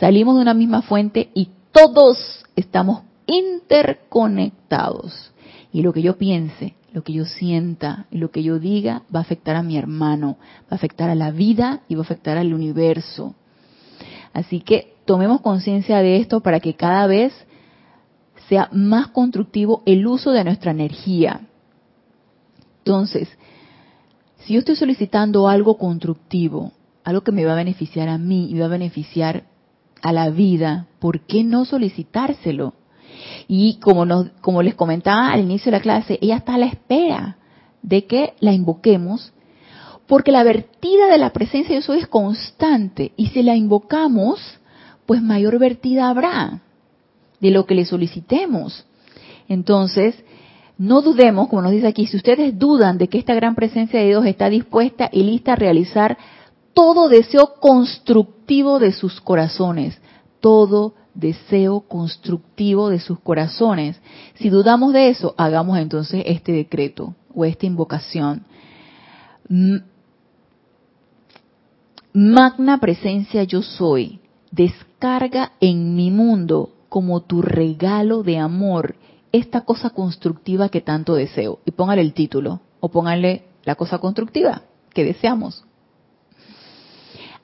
Salimos 0.00 0.36
de 0.36 0.42
una 0.42 0.54
misma 0.54 0.82
fuente 0.82 1.30
y 1.34 1.50
todos 1.72 2.44
estamos 2.56 3.02
interconectados. 3.26 5.32
Y 5.72 5.82
lo 5.82 5.92
que 5.92 6.02
yo 6.02 6.18
piense, 6.18 6.74
lo 6.92 7.02
que 7.02 7.12
yo 7.12 7.24
sienta 7.24 8.06
lo 8.10 8.30
que 8.30 8.42
yo 8.42 8.58
diga 8.58 9.02
va 9.14 9.20
a 9.20 9.22
afectar 9.22 9.56
a 9.56 9.62
mi 9.62 9.76
hermano, 9.76 10.38
va 10.62 10.68
a 10.70 10.74
afectar 10.76 11.10
a 11.10 11.14
la 11.14 11.30
vida 11.30 11.82
y 11.88 11.94
va 11.94 12.02
a 12.02 12.04
afectar 12.04 12.38
al 12.38 12.54
universo. 12.54 13.34
Así 14.32 14.60
que 14.60 14.94
tomemos 15.04 15.40
conciencia 15.40 15.98
de 15.98 16.16
esto 16.16 16.40
para 16.40 16.60
que 16.60 16.74
cada 16.74 17.06
vez 17.06 17.32
sea 18.48 18.68
más 18.72 19.08
constructivo 19.08 19.82
el 19.84 20.06
uso 20.06 20.30
de 20.30 20.44
nuestra 20.44 20.70
energía. 20.70 21.42
Entonces, 22.78 23.28
si 24.38 24.54
yo 24.54 24.60
estoy 24.60 24.76
solicitando 24.76 25.48
algo 25.48 25.76
constructivo, 25.76 26.72
algo 27.04 27.22
que 27.22 27.32
me 27.32 27.44
va 27.44 27.52
a 27.52 27.56
beneficiar 27.56 28.08
a 28.08 28.16
mí 28.16 28.48
y 28.50 28.58
va 28.58 28.66
a 28.66 28.68
beneficiar 28.68 29.44
a 30.02 30.12
la 30.12 30.30
vida, 30.30 30.86
¿por 30.98 31.20
qué 31.20 31.44
no 31.44 31.64
solicitárselo? 31.64 32.74
Y 33.46 33.78
como, 33.80 34.04
nos, 34.04 34.30
como 34.40 34.62
les 34.62 34.74
comentaba 34.74 35.32
al 35.32 35.40
inicio 35.40 35.70
de 35.70 35.78
la 35.78 35.82
clase, 35.82 36.18
ella 36.20 36.36
está 36.36 36.54
a 36.54 36.58
la 36.58 36.66
espera 36.66 37.38
de 37.82 38.06
que 38.06 38.34
la 38.40 38.52
invoquemos, 38.52 39.32
porque 40.06 40.32
la 40.32 40.44
vertida 40.44 41.08
de 41.10 41.18
la 41.18 41.32
presencia 41.32 41.74
de 41.74 41.82
Dios 41.82 42.02
es 42.02 42.08
constante, 42.08 43.12
y 43.16 43.28
si 43.28 43.42
la 43.42 43.56
invocamos, 43.56 44.58
pues 45.06 45.22
mayor 45.22 45.58
vertida 45.58 46.08
habrá 46.08 46.60
de 47.40 47.50
lo 47.50 47.66
que 47.66 47.74
le 47.74 47.84
solicitemos. 47.84 48.84
Entonces, 49.48 50.14
no 50.76 51.02
dudemos, 51.02 51.48
como 51.48 51.62
nos 51.62 51.72
dice 51.72 51.88
aquí, 51.88 52.06
si 52.06 52.16
ustedes 52.16 52.58
dudan 52.58 52.98
de 52.98 53.08
que 53.08 53.18
esta 53.18 53.34
gran 53.34 53.54
presencia 53.54 53.98
de 53.98 54.06
Dios 54.06 54.26
está 54.26 54.48
dispuesta 54.48 55.08
y 55.12 55.22
lista 55.24 55.54
a 55.54 55.56
realizar 55.56 56.16
todo 56.74 57.08
deseo 57.08 57.54
constructivo 57.60 58.78
de 58.78 58.92
sus 58.92 59.20
corazones, 59.20 60.00
todo 60.40 60.94
deseo 61.14 61.80
constructivo 61.80 62.88
de 62.88 63.00
sus 63.00 63.18
corazones. 63.20 64.00
Si 64.34 64.50
dudamos 64.50 64.92
de 64.92 65.08
eso, 65.08 65.34
hagamos 65.36 65.78
entonces 65.78 66.22
este 66.26 66.52
decreto 66.52 67.14
o 67.34 67.44
esta 67.44 67.66
invocación. 67.66 68.44
Magna 72.12 72.78
presencia 72.78 73.42
yo 73.44 73.62
soy, 73.62 74.20
descarga 74.50 75.52
en 75.60 75.94
mi 75.96 76.10
mundo 76.10 76.70
como 76.88 77.22
tu 77.22 77.42
regalo 77.42 78.22
de 78.22 78.38
amor 78.38 78.96
esta 79.32 79.62
cosa 79.62 79.90
constructiva 79.90 80.68
que 80.68 80.80
tanto 80.80 81.14
deseo. 81.14 81.58
Y 81.64 81.72
póngale 81.72 82.02
el 82.02 82.14
título 82.14 82.60
o 82.80 82.88
póngale 82.88 83.44
la 83.64 83.74
cosa 83.74 83.98
constructiva 83.98 84.62
que 84.94 85.04
deseamos. 85.04 85.64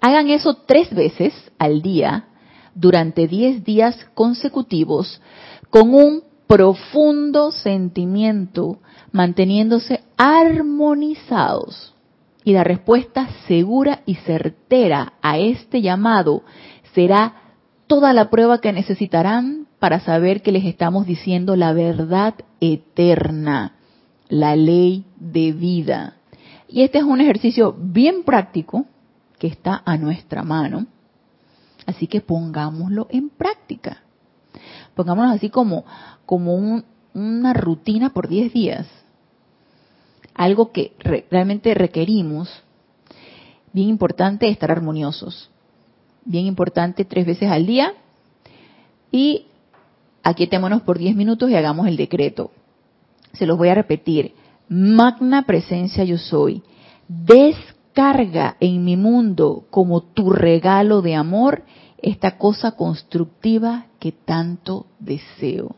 Hagan 0.06 0.28
eso 0.28 0.52
tres 0.66 0.94
veces 0.94 1.32
al 1.58 1.80
día 1.80 2.26
durante 2.74 3.26
diez 3.26 3.64
días 3.64 3.96
consecutivos 4.12 5.22
con 5.70 5.94
un 5.94 6.24
profundo 6.46 7.50
sentimiento, 7.50 8.80
manteniéndose 9.12 10.04
armonizados. 10.18 11.94
Y 12.44 12.52
la 12.52 12.64
respuesta 12.64 13.30
segura 13.48 14.02
y 14.04 14.16
certera 14.16 15.14
a 15.22 15.38
este 15.38 15.80
llamado 15.80 16.42
será 16.92 17.36
toda 17.86 18.12
la 18.12 18.28
prueba 18.28 18.60
que 18.60 18.74
necesitarán 18.74 19.68
para 19.78 20.00
saber 20.00 20.42
que 20.42 20.52
les 20.52 20.66
estamos 20.66 21.06
diciendo 21.06 21.56
la 21.56 21.72
verdad 21.72 22.34
eterna, 22.60 23.76
la 24.28 24.54
ley 24.54 25.06
de 25.16 25.52
vida. 25.52 26.18
Y 26.68 26.82
este 26.82 26.98
es 26.98 27.04
un 27.04 27.22
ejercicio 27.22 27.74
bien 27.78 28.22
práctico 28.24 28.84
que 29.38 29.46
está 29.46 29.82
a 29.84 29.96
nuestra 29.96 30.42
mano 30.42 30.86
Así 31.86 32.06
que 32.06 32.20
pongámoslo 32.20 33.06
en 33.10 33.30
práctica. 33.30 34.02
Pongámoslo 34.94 35.32
así 35.32 35.50
como, 35.50 35.84
como 36.26 36.82
una 37.14 37.52
rutina 37.52 38.10
por 38.10 38.28
10 38.28 38.52
días. 38.52 38.86
Algo 40.34 40.72
que 40.72 40.92
realmente 41.30 41.74
requerimos. 41.74 42.48
Bien 43.72 43.88
importante 43.88 44.48
estar 44.48 44.70
armoniosos. 44.70 45.50
Bien 46.24 46.46
importante 46.46 47.04
tres 47.04 47.26
veces 47.26 47.50
al 47.50 47.66
día. 47.66 47.92
Y 49.10 49.46
aquietémonos 50.22 50.82
por 50.82 50.98
10 50.98 51.14
minutos 51.16 51.50
y 51.50 51.54
hagamos 51.54 51.86
el 51.86 51.96
decreto. 51.96 52.50
Se 53.34 53.46
los 53.46 53.58
voy 53.58 53.68
a 53.68 53.74
repetir. 53.74 54.34
Magna 54.68 55.44
presencia 55.44 56.04
yo 56.04 56.16
soy. 56.16 56.62
Des 57.06 57.56
carga 57.94 58.56
en 58.60 58.84
mi 58.84 58.96
mundo 58.96 59.64
como 59.70 60.02
tu 60.02 60.30
regalo 60.30 61.00
de 61.00 61.14
amor 61.14 61.62
esta 62.02 62.36
cosa 62.36 62.72
constructiva 62.72 63.86
que 63.98 64.12
tanto 64.12 64.86
deseo. 64.98 65.74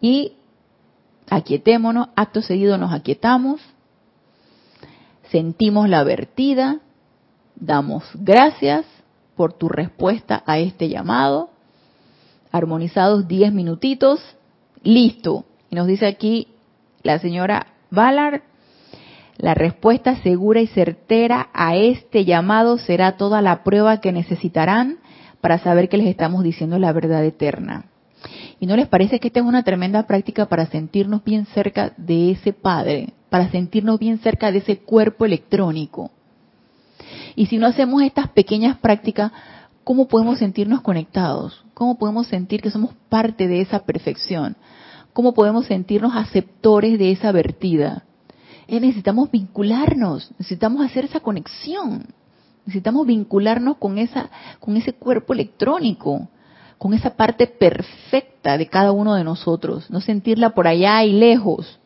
Y 0.00 0.32
aquietémonos, 1.30 2.08
acto 2.16 2.42
seguido 2.42 2.78
nos 2.78 2.92
aquietamos, 2.92 3.60
sentimos 5.30 5.88
la 5.88 6.02
vertida, 6.02 6.80
damos 7.54 8.04
gracias 8.14 8.84
por 9.36 9.52
tu 9.52 9.68
respuesta 9.68 10.42
a 10.46 10.58
este 10.58 10.88
llamado, 10.88 11.50
armonizados 12.50 13.28
10 13.28 13.52
minutitos, 13.52 14.20
listo. 14.82 15.44
Y 15.70 15.76
nos 15.76 15.86
dice 15.86 16.06
aquí 16.06 16.48
la 17.02 17.18
señora 17.18 17.68
Ballard, 17.90 18.42
la 19.38 19.54
respuesta 19.54 20.20
segura 20.22 20.60
y 20.60 20.66
certera 20.66 21.48
a 21.54 21.76
este 21.76 22.24
llamado 22.24 22.76
será 22.76 23.16
toda 23.16 23.40
la 23.40 23.62
prueba 23.62 24.00
que 24.00 24.12
necesitarán 24.12 24.98
para 25.40 25.60
saber 25.60 25.88
que 25.88 25.96
les 25.96 26.08
estamos 26.08 26.42
diciendo 26.42 26.78
la 26.80 26.92
verdad 26.92 27.24
eterna. 27.24 27.86
¿Y 28.58 28.66
no 28.66 28.74
les 28.74 28.88
parece 28.88 29.20
que 29.20 29.28
esta 29.28 29.38
es 29.38 29.46
una 29.46 29.62
tremenda 29.62 30.08
práctica 30.08 30.46
para 30.46 30.66
sentirnos 30.66 31.22
bien 31.22 31.46
cerca 31.46 31.92
de 31.96 32.32
ese 32.32 32.52
Padre, 32.52 33.12
para 33.30 33.48
sentirnos 33.50 34.00
bien 34.00 34.18
cerca 34.18 34.50
de 34.50 34.58
ese 34.58 34.78
cuerpo 34.78 35.24
electrónico? 35.24 36.10
Y 37.36 37.46
si 37.46 37.58
no 37.58 37.68
hacemos 37.68 38.02
estas 38.02 38.28
pequeñas 38.30 38.78
prácticas, 38.78 39.30
¿cómo 39.84 40.08
podemos 40.08 40.40
sentirnos 40.40 40.80
conectados? 40.80 41.64
¿Cómo 41.74 41.96
podemos 41.96 42.26
sentir 42.26 42.60
que 42.60 42.72
somos 42.72 42.90
parte 43.08 43.46
de 43.46 43.60
esa 43.60 43.84
perfección? 43.84 44.56
¿Cómo 45.12 45.32
podemos 45.32 45.66
sentirnos 45.66 46.16
aceptores 46.16 46.98
de 46.98 47.12
esa 47.12 47.30
vertida? 47.30 48.02
Necesitamos 48.68 49.30
vincularnos, 49.30 50.30
necesitamos 50.38 50.84
hacer 50.84 51.06
esa 51.06 51.20
conexión, 51.20 52.06
necesitamos 52.66 53.06
vincularnos 53.06 53.78
con 53.78 53.96
esa, 53.96 54.30
con 54.60 54.76
ese 54.76 54.92
cuerpo 54.92 55.32
electrónico, 55.32 56.28
con 56.76 56.92
esa 56.92 57.16
parte 57.16 57.46
perfecta 57.46 58.58
de 58.58 58.66
cada 58.66 58.92
uno 58.92 59.14
de 59.14 59.24
nosotros, 59.24 59.90
no 59.90 60.00
sentirla 60.00 60.50
por 60.50 60.68
allá 60.68 61.02
y 61.02 61.12
lejos. 61.12 61.78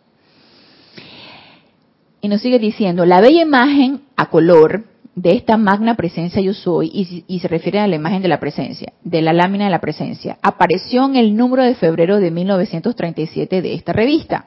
Y 2.21 2.29
nos 2.29 2.43
sigue 2.43 2.59
diciendo, 2.59 3.07
la 3.07 3.21
bella 3.21 3.43
imagen 3.43 4.03
a 4.17 4.27
color 4.27 4.85
de 5.15 5.33
esta 5.33 5.57
magna 5.57 5.95
presencia 5.95 6.43
yo 6.43 6.55
soy, 6.55 6.91
y, 6.93 7.25
y, 7.29 7.39
se 7.41 7.49
refiere 7.49 7.79
a 7.79 7.87
la 7.87 7.97
imagen 7.97 8.23
de 8.23 8.29
la 8.29 8.41
presencia, 8.41 8.93
de 9.05 9.23
la 9.23 9.33
lámina 9.33 9.67
de 9.67 9.71
la 9.71 9.81
presencia, 9.81 10.39
apareció 10.43 11.05
en 11.05 11.17
el 11.17 11.37
número 11.37 11.63
de 11.63 11.75
febrero 11.75 12.19
de 12.19 12.31
1937 12.31 13.63
de 13.63 13.75
esta 13.75 13.93
revista 13.93 14.47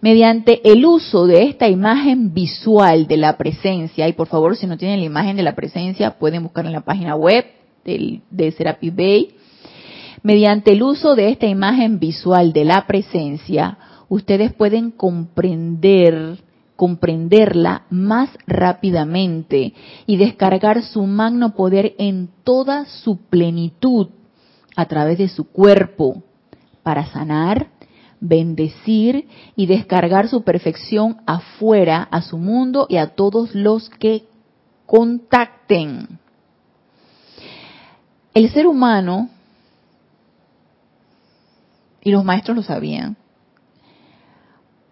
mediante 0.00 0.60
el 0.70 0.84
uso 0.84 1.26
de 1.26 1.44
esta 1.44 1.68
imagen 1.68 2.34
visual 2.34 3.06
de 3.06 3.16
la 3.16 3.36
presencia, 3.36 4.08
y 4.08 4.12
por 4.12 4.28
favor 4.28 4.56
si 4.56 4.66
no 4.66 4.76
tienen 4.76 5.00
la 5.00 5.06
imagen 5.06 5.36
de 5.36 5.42
la 5.42 5.54
presencia 5.54 6.18
pueden 6.18 6.42
buscar 6.42 6.66
en 6.66 6.72
la 6.72 6.82
página 6.82 7.14
web 7.14 7.44
de 7.84 8.52
Serapi 8.52 8.90
Bay, 8.90 9.36
mediante 10.22 10.72
el 10.72 10.82
uso 10.82 11.14
de 11.14 11.30
esta 11.30 11.46
imagen 11.46 11.98
visual 11.98 12.52
de 12.52 12.64
la 12.64 12.86
presencia, 12.86 13.78
ustedes 14.08 14.52
pueden 14.52 14.90
comprender 14.90 16.38
comprenderla 16.76 17.84
más 17.90 18.28
rápidamente 18.46 19.72
y 20.06 20.16
descargar 20.18 20.82
su 20.82 21.04
magno 21.06 21.54
poder 21.54 21.94
en 21.98 22.28
toda 22.44 22.84
su 22.84 23.16
plenitud 23.16 24.08
a 24.76 24.84
través 24.84 25.18
de 25.18 25.28
su 25.28 25.50
cuerpo 25.50 26.22
para 26.82 27.06
sanar, 27.06 27.68
bendecir 28.20 29.28
y 29.54 29.66
descargar 29.66 30.28
su 30.28 30.42
perfección 30.42 31.18
afuera, 31.26 32.08
a 32.10 32.22
su 32.22 32.38
mundo 32.38 32.86
y 32.88 32.96
a 32.96 33.08
todos 33.08 33.54
los 33.54 33.90
que 33.90 34.24
contacten. 34.86 36.18
El 38.34 38.50
ser 38.50 38.66
humano, 38.66 39.30
y 42.02 42.10
los 42.10 42.24
maestros 42.24 42.56
lo 42.56 42.62
sabían, 42.62 43.16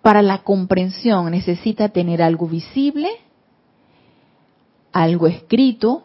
para 0.03 0.21
la 0.21 0.39
comprensión 0.39 1.31
necesita 1.31 1.89
tener 1.89 2.23
algo 2.23 2.47
visible, 2.47 3.09
algo 4.93 5.27
escrito 5.27 6.05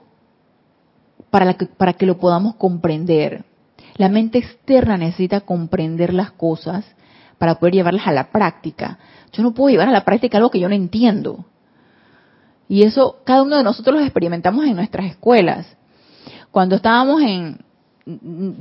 para, 1.29 1.53
que, 1.55 1.65
para 1.65 1.93
que 1.93 2.05
lo 2.05 2.17
podamos 2.17 2.55
comprender. 2.55 3.43
La 3.95 4.07
mente 4.07 4.37
externa 4.37 4.97
necesita 4.97 5.41
comprender 5.41 6.13
las 6.13 6.31
cosas 6.31 6.85
para 7.39 7.55
poder 7.55 7.73
llevarlas 7.73 8.05
a 8.05 8.11
la 8.11 8.29
práctica. 8.29 8.99
Yo 9.33 9.41
no 9.41 9.53
puedo 9.53 9.71
llevar 9.71 9.87
a 9.87 9.91
la 9.91 10.05
práctica 10.05 10.37
algo 10.37 10.51
que 10.51 10.59
yo 10.59 10.69
no 10.69 10.75
entiendo. 10.75 11.45
Y 12.67 12.83
eso 12.83 13.17
cada 13.23 13.41
uno 13.41 13.57
de 13.57 13.63
nosotros 13.63 13.95
lo 13.95 14.01
experimentamos 14.01 14.65
en 14.65 14.75
nuestras 14.75 15.07
escuelas. 15.07 15.65
Cuando 16.51 16.75
estábamos 16.75 17.21
en 17.23 17.59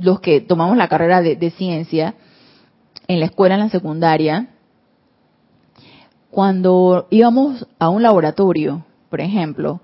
los 0.01 0.19
que 0.19 0.41
tomamos 0.41 0.77
la 0.77 0.87
carrera 0.87 1.21
de, 1.21 1.51
ciencia, 1.51 2.15
en 3.07 3.19
la 3.19 3.25
escuela, 3.25 3.55
en 3.55 3.61
la 3.61 3.69
secundaria, 3.69 4.49
cuando 6.31 7.07
íbamos 7.09 7.67
a 7.79 7.89
un 7.89 8.01
laboratorio, 8.03 8.85
por 9.09 9.21
ejemplo, 9.21 9.81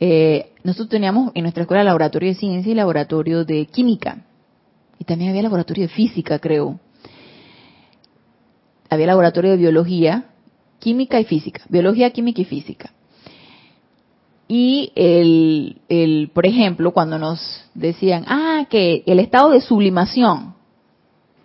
eh, 0.00 0.52
nosotros 0.62 0.88
teníamos 0.88 1.32
en 1.34 1.42
nuestra 1.42 1.62
escuela 1.62 1.84
laboratorio 1.84 2.30
de 2.30 2.36
ciencia 2.36 2.70
y 2.72 2.74
laboratorio 2.74 3.44
de 3.44 3.66
química. 3.66 4.24
Y 4.98 5.04
también 5.04 5.30
había 5.30 5.42
laboratorio 5.42 5.84
de 5.84 5.92
física, 5.92 6.38
creo. 6.38 6.78
Había 8.92 9.06
laboratorio 9.06 9.52
de 9.52 9.56
biología, 9.56 10.26
química 10.78 11.18
y 11.18 11.24
física. 11.24 11.62
Biología, 11.70 12.10
química 12.10 12.42
y 12.42 12.44
física. 12.44 12.92
Y 14.48 14.92
el, 14.96 15.80
el, 15.88 16.30
por 16.34 16.44
ejemplo, 16.44 16.92
cuando 16.92 17.18
nos 17.18 17.40
decían, 17.72 18.26
ah, 18.28 18.66
que 18.68 19.02
el 19.06 19.18
estado 19.18 19.52
de 19.52 19.62
sublimación, 19.62 20.52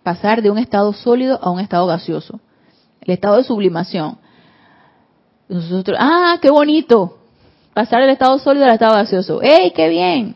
pasar 0.03 0.41
de 0.41 0.51
un 0.51 0.57
estado 0.57 0.91
sólido 0.91 1.39
a 1.41 1.49
un 1.49 1.61
estado 1.61 1.87
gaseoso. 1.87 2.41
El 2.99 3.13
estado 3.13 3.37
de 3.37 3.45
sublimación. 3.45 4.17
Nosotros, 5.47 5.97
ah, 6.01 6.39
qué 6.41 6.49
bonito. 6.49 7.17
Pasar 7.73 8.01
del 8.01 8.09
estado 8.09 8.39
sólido 8.39 8.65
al 8.65 8.73
estado 8.73 8.95
gaseoso. 8.95 9.41
¡Ey, 9.41 9.71
qué 9.71 9.87
bien! 9.87 10.35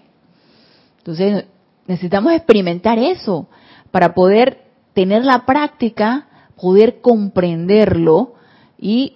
Entonces, 0.99 1.43
necesitamos 1.87 2.31
experimentar 2.31 2.97
eso 2.99 3.49
para 3.91 4.13
poder 4.13 4.61
tener 4.93 5.25
la 5.25 5.45
práctica, 5.45 6.29
poder 6.61 7.01
comprenderlo 7.01 8.35
y 8.79 9.15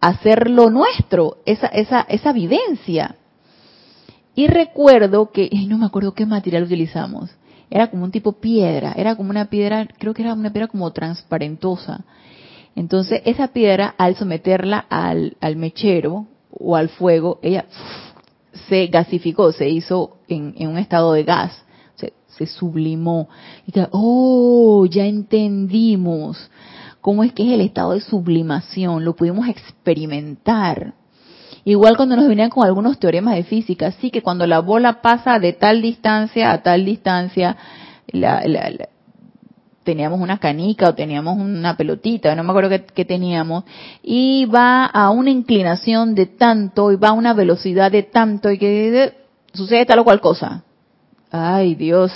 hacerlo 0.00 0.70
nuestro, 0.70 1.36
esa, 1.44 1.66
esa, 1.66 2.00
esa 2.00 2.32
vivencia. 2.32 3.16
Y 4.34 4.46
recuerdo 4.46 5.30
que, 5.30 5.50
no 5.68 5.76
me 5.78 5.86
acuerdo 5.86 6.14
qué 6.14 6.24
material 6.24 6.64
utilizamos, 6.64 7.30
era 7.70 7.90
como 7.90 8.04
un 8.04 8.10
tipo 8.10 8.32
piedra, 8.32 8.94
era 8.96 9.16
como 9.16 9.30
una 9.30 9.46
piedra, 9.46 9.86
creo 9.98 10.14
que 10.14 10.22
era 10.22 10.32
una 10.32 10.50
piedra 10.50 10.68
como 10.68 10.90
transparentosa. 10.92 12.04
Entonces 12.74 13.20
esa 13.26 13.48
piedra, 13.48 13.94
al 13.98 14.16
someterla 14.16 14.78
al, 14.88 15.36
al 15.40 15.56
mechero 15.56 16.26
o 16.50 16.74
al 16.74 16.88
fuego, 16.88 17.38
ella 17.42 17.66
se 18.68 18.86
gasificó, 18.86 19.52
se 19.52 19.68
hizo 19.68 20.16
en, 20.26 20.54
en 20.56 20.68
un 20.68 20.78
estado 20.78 21.12
de 21.12 21.24
gas, 21.24 21.52
se, 22.36 22.46
sublimó. 22.46 23.28
Y 23.66 23.72
oh, 23.90 24.86
ya 24.86 25.04
entendimos 25.04 26.50
cómo 27.00 27.24
es 27.24 27.32
que 27.32 27.44
es 27.44 27.52
el 27.52 27.60
estado 27.60 27.92
de 27.92 28.00
sublimación, 28.00 29.04
lo 29.04 29.14
pudimos 29.14 29.48
experimentar. 29.48 30.94
Igual 31.64 31.96
cuando 31.96 32.16
nos 32.16 32.26
venían 32.26 32.50
con 32.50 32.64
algunos 32.64 32.98
teoremas 32.98 33.36
de 33.36 33.44
física, 33.44 33.92
sí 33.92 34.10
que 34.10 34.22
cuando 34.22 34.46
la 34.46 34.60
bola 34.60 35.00
pasa 35.00 35.38
de 35.38 35.52
tal 35.52 35.82
distancia 35.82 36.52
a 36.52 36.62
tal 36.62 36.84
distancia, 36.84 37.56
teníamos 39.84 40.20
una 40.20 40.38
canica 40.38 40.88
o 40.88 40.94
teníamos 40.94 41.38
una 41.38 41.76
pelotita, 41.76 42.34
no 42.34 42.44
me 42.44 42.50
acuerdo 42.50 42.70
qué, 42.94 43.04
teníamos, 43.04 43.64
y 44.02 44.46
va 44.46 44.86
a 44.86 45.10
una 45.10 45.30
inclinación 45.30 46.14
de 46.14 46.26
tanto 46.26 46.92
y 46.92 46.96
va 46.96 47.08
a 47.08 47.12
una 47.12 47.32
velocidad 47.32 47.90
de 47.90 48.04
tanto 48.04 48.50
y 48.50 48.58
que 48.58 49.14
sucede 49.52 49.86
tal 49.86 50.00
o 50.00 50.04
cual 50.04 50.20
cosa. 50.20 50.64
Ay 51.34 51.74
Dios, 51.74 52.12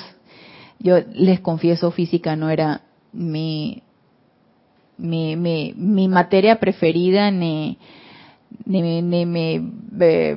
yo 0.78 0.98
les 1.14 1.40
confieso, 1.40 1.90
física 1.90 2.36
no 2.36 2.50
era 2.50 2.82
mi, 3.14 3.82
mi, 4.98 5.36
mi, 5.36 6.08
materia 6.08 6.60
preferida 6.60 7.30
ni, 7.30 7.78
ni, 8.66 9.00
ni 9.00 9.24
mi 9.24 9.72
eh, 10.00 10.36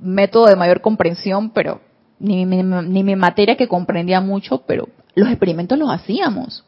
método 0.00 0.46
de 0.46 0.56
mayor 0.56 0.80
comprensión, 0.80 1.50
pero 1.50 1.80
ni, 2.18 2.44
ni 2.44 3.04
mi 3.04 3.14
materia 3.14 3.56
que 3.56 3.68
comprendía 3.68 4.20
mucho, 4.20 4.62
pero 4.66 4.88
los 5.14 5.28
experimentos 5.28 5.78
los 5.78 5.88
hacíamos. 5.88 6.64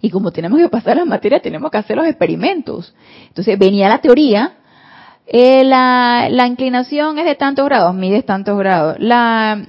Y 0.00 0.10
como 0.10 0.32
tenemos 0.32 0.58
que 0.58 0.68
pasar 0.68 0.96
la 0.96 1.04
materia, 1.04 1.40
tenemos 1.40 1.70
que 1.70 1.78
hacer 1.78 1.96
los 1.96 2.06
experimentos. 2.06 2.94
Entonces 3.28 3.56
venía 3.56 3.88
la 3.88 4.00
teoría, 4.00 4.57
eh, 5.30 5.62
la, 5.64 6.28
la 6.30 6.46
inclinación 6.46 7.18
es 7.18 7.24
de 7.24 7.34
tantos 7.34 7.66
grados, 7.66 7.94
mide 7.94 8.22
tantos 8.22 8.58
grados. 8.58 8.96
La, 8.98 9.66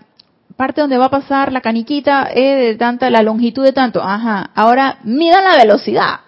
parte 0.60 0.82
donde 0.82 0.97
va 0.97 1.05
a 1.05 1.10
pasar 1.10 1.53
la 1.53 1.62
caniquita 1.62 2.24
es 2.24 2.57
de 2.60 2.76
tanta, 2.76 3.10
la 3.10 3.24
longitud 3.24 3.64
de 3.64 3.72
tanto. 3.72 4.03
Ajá. 4.03 4.51
Ahora 4.53 4.99
midan 5.05 5.45
la 5.45 5.55
velocidad. 5.55 6.20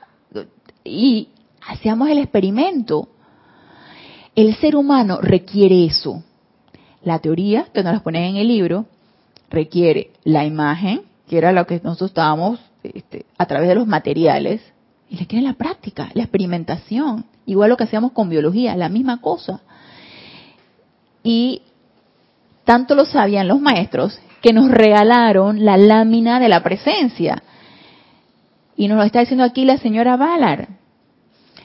Y 0.86 1.28
hacíamos 1.68 2.10
el 2.10 2.18
experimento. 2.18 3.10
El 4.34 4.56
ser 4.56 4.78
humano 4.78 5.20
requiere 5.22 5.84
eso. 5.84 6.24
La 7.04 7.20
teoría, 7.20 7.66
que 7.74 7.84
nos 7.84 7.92
la 7.92 8.00
ponen 8.00 8.24
en 8.24 8.36
el 8.38 8.48
libro, 8.48 8.86
requiere 9.50 10.12
la 10.24 10.46
imagen, 10.46 11.02
que 11.28 11.38
era 11.38 11.52
lo 11.52 11.68
que 11.68 11.82
nosotros 11.84 12.12
estábamos 12.12 12.62
este, 12.84 13.26
a 13.38 13.46
través 13.48 13.68
de 13.68 13.76
los 13.76 13.86
materiales, 13.86 14.62
y 15.12 15.18
requiere 15.18 15.46
la 15.46 15.54
práctica, 15.54 16.10
la 16.14 16.24
experimentación. 16.24 17.26
Igual 17.46 17.70
lo 17.70 17.78
que 17.78 17.84
hacíamos 17.84 18.14
con 18.14 18.30
biología, 18.30 18.78
la 18.78 18.88
misma 18.88 19.20
cosa. 19.20 19.60
Y 21.22 21.64
tanto 22.64 22.96
lo 22.96 23.04
sabían 23.04 23.50
los 23.50 23.60
maestros 23.60 24.18
que 24.42 24.54
nos 24.54 24.72
regalaron 24.72 25.66
la 25.66 25.76
lámina 25.76 26.40
de 26.40 26.48
la 26.48 26.64
presencia. 26.64 27.44
Y 28.78 28.88
nos 28.88 28.98
lo 28.98 29.04
está 29.04 29.20
diciendo 29.20 29.44
aquí 29.44 29.66
la 29.66 29.78
señora 29.78 30.16
Valar. 30.16 30.70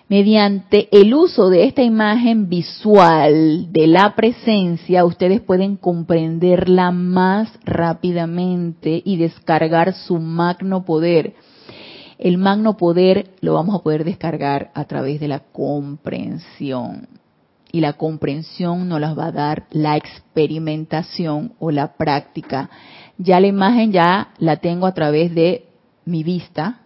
Mediante 0.08 0.88
el 0.90 1.14
uso 1.14 1.48
de 1.48 1.64
esta 1.64 1.82
imagen 1.82 2.48
visual 2.48 3.72
de 3.72 3.86
la 3.86 4.16
presencia, 4.16 5.04
ustedes 5.04 5.40
pueden 5.40 5.76
comprenderla 5.76 6.90
más 6.90 7.48
rápidamente 7.64 9.02
y 9.04 9.16
descargar 9.18 9.94
su 9.94 10.18
magno 10.18 10.84
poder. 10.84 11.34
El 12.18 12.38
magno 12.38 12.76
poder 12.76 13.30
lo 13.40 13.54
vamos 13.54 13.74
a 13.74 13.82
poder 13.82 14.04
descargar 14.04 14.70
a 14.74 14.84
través 14.84 15.20
de 15.20 15.28
la 15.28 15.40
comprensión 15.40 17.08
y 17.72 17.80
la 17.80 17.94
comprensión 17.94 18.88
nos 18.88 19.00
las 19.00 19.18
va 19.18 19.26
a 19.26 19.32
dar 19.32 19.66
la 19.70 19.96
experimentación 19.96 21.52
o 21.58 21.70
la 21.70 21.94
práctica. 21.96 22.70
Ya 23.18 23.38
la 23.38 23.48
imagen 23.48 23.92
ya 23.92 24.32
la 24.38 24.56
tengo 24.56 24.86
a 24.86 24.94
través 24.94 25.34
de 25.34 25.68
mi 26.06 26.22
vista, 26.22 26.80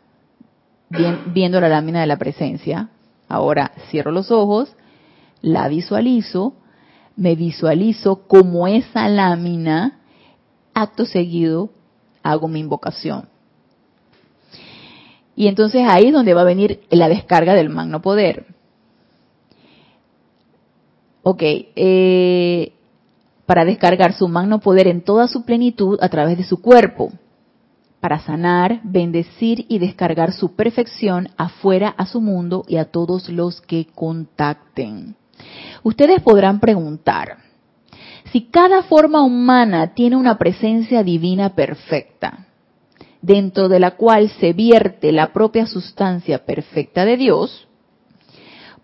viendo 1.32 1.60
la 1.60 1.68
lámina 1.68 2.00
de 2.00 2.06
la 2.06 2.16
presencia. 2.16 2.88
Ahora 3.28 3.70
cierro 3.90 4.10
los 4.10 4.32
ojos, 4.32 4.74
la 5.42 5.68
visualizo, 5.68 6.54
me 7.14 7.36
visualizo 7.36 8.26
como 8.26 8.66
esa 8.66 9.08
lámina, 9.08 10.00
acto 10.74 11.04
seguido 11.04 11.70
hago 12.22 12.48
mi 12.48 12.60
invocación. 12.60 13.29
Y 15.40 15.48
entonces 15.48 15.86
ahí 15.88 16.08
es 16.08 16.12
donde 16.12 16.34
va 16.34 16.42
a 16.42 16.44
venir 16.44 16.82
la 16.90 17.08
descarga 17.08 17.54
del 17.54 17.70
magno 17.70 18.02
poder. 18.02 18.44
Ok, 21.22 21.40
eh, 21.40 22.74
para 23.46 23.64
descargar 23.64 24.12
su 24.12 24.28
magno 24.28 24.60
poder 24.60 24.86
en 24.86 25.00
toda 25.00 25.28
su 25.28 25.46
plenitud 25.46 25.98
a 26.02 26.10
través 26.10 26.36
de 26.36 26.44
su 26.44 26.60
cuerpo, 26.60 27.10
para 28.00 28.18
sanar, 28.18 28.80
bendecir 28.84 29.64
y 29.66 29.78
descargar 29.78 30.32
su 30.32 30.56
perfección 30.56 31.30
afuera 31.38 31.88
a 31.88 32.04
su 32.04 32.20
mundo 32.20 32.66
y 32.68 32.76
a 32.76 32.90
todos 32.90 33.30
los 33.30 33.62
que 33.62 33.86
contacten. 33.94 35.16
Ustedes 35.82 36.20
podrán 36.20 36.60
preguntar, 36.60 37.38
si 38.30 38.42
cada 38.42 38.82
forma 38.82 39.22
humana 39.22 39.94
tiene 39.94 40.16
una 40.16 40.36
presencia 40.36 41.02
divina 41.02 41.54
perfecta, 41.54 42.49
dentro 43.22 43.68
de 43.68 43.80
la 43.80 43.92
cual 43.92 44.30
se 44.40 44.52
vierte 44.52 45.12
la 45.12 45.32
propia 45.32 45.66
sustancia 45.66 46.44
perfecta 46.44 47.04
de 47.04 47.16
Dios, 47.16 47.68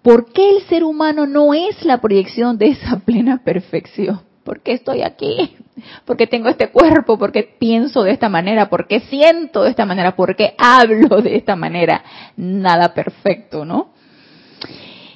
¿Por 0.06 0.32
qué 0.32 0.50
el 0.50 0.62
ser 0.68 0.84
humano 0.84 1.26
no 1.26 1.52
es 1.52 1.84
la 1.84 2.00
proyección 2.00 2.58
de 2.58 2.68
esa 2.68 3.00
plena 3.04 3.42
perfección? 3.42 4.20
¿Por 4.44 4.60
qué 4.60 4.74
estoy 4.74 5.02
aquí? 5.02 5.56
¿Por 6.04 6.16
qué 6.16 6.28
tengo 6.28 6.48
este 6.48 6.70
cuerpo? 6.70 7.18
¿Por 7.18 7.32
qué 7.32 7.42
pienso 7.42 8.04
de 8.04 8.12
esta 8.12 8.28
manera? 8.28 8.68
¿Por 8.68 8.86
qué 8.86 9.00
siento 9.00 9.64
de 9.64 9.70
esta 9.70 9.84
manera? 9.84 10.14
¿Por 10.14 10.36
qué 10.36 10.54
hablo 10.58 11.20
de 11.20 11.34
esta 11.34 11.56
manera? 11.56 12.04
Nada 12.36 12.94
perfecto, 12.94 13.64
¿no? 13.64 13.94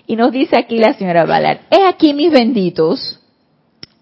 Y 0.08 0.16
nos 0.16 0.32
dice 0.32 0.58
aquí 0.58 0.78
la 0.78 0.94
señora 0.94 1.24
Ballard, 1.24 1.60
he 1.70 1.86
aquí 1.86 2.12
mis 2.12 2.32
benditos, 2.32 3.20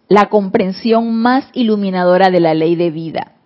la 0.08 0.30
comprensión 0.30 1.14
más 1.16 1.50
iluminadora 1.52 2.30
de 2.30 2.40
la 2.40 2.54
ley 2.54 2.76
de 2.76 2.90
vida 2.90 3.37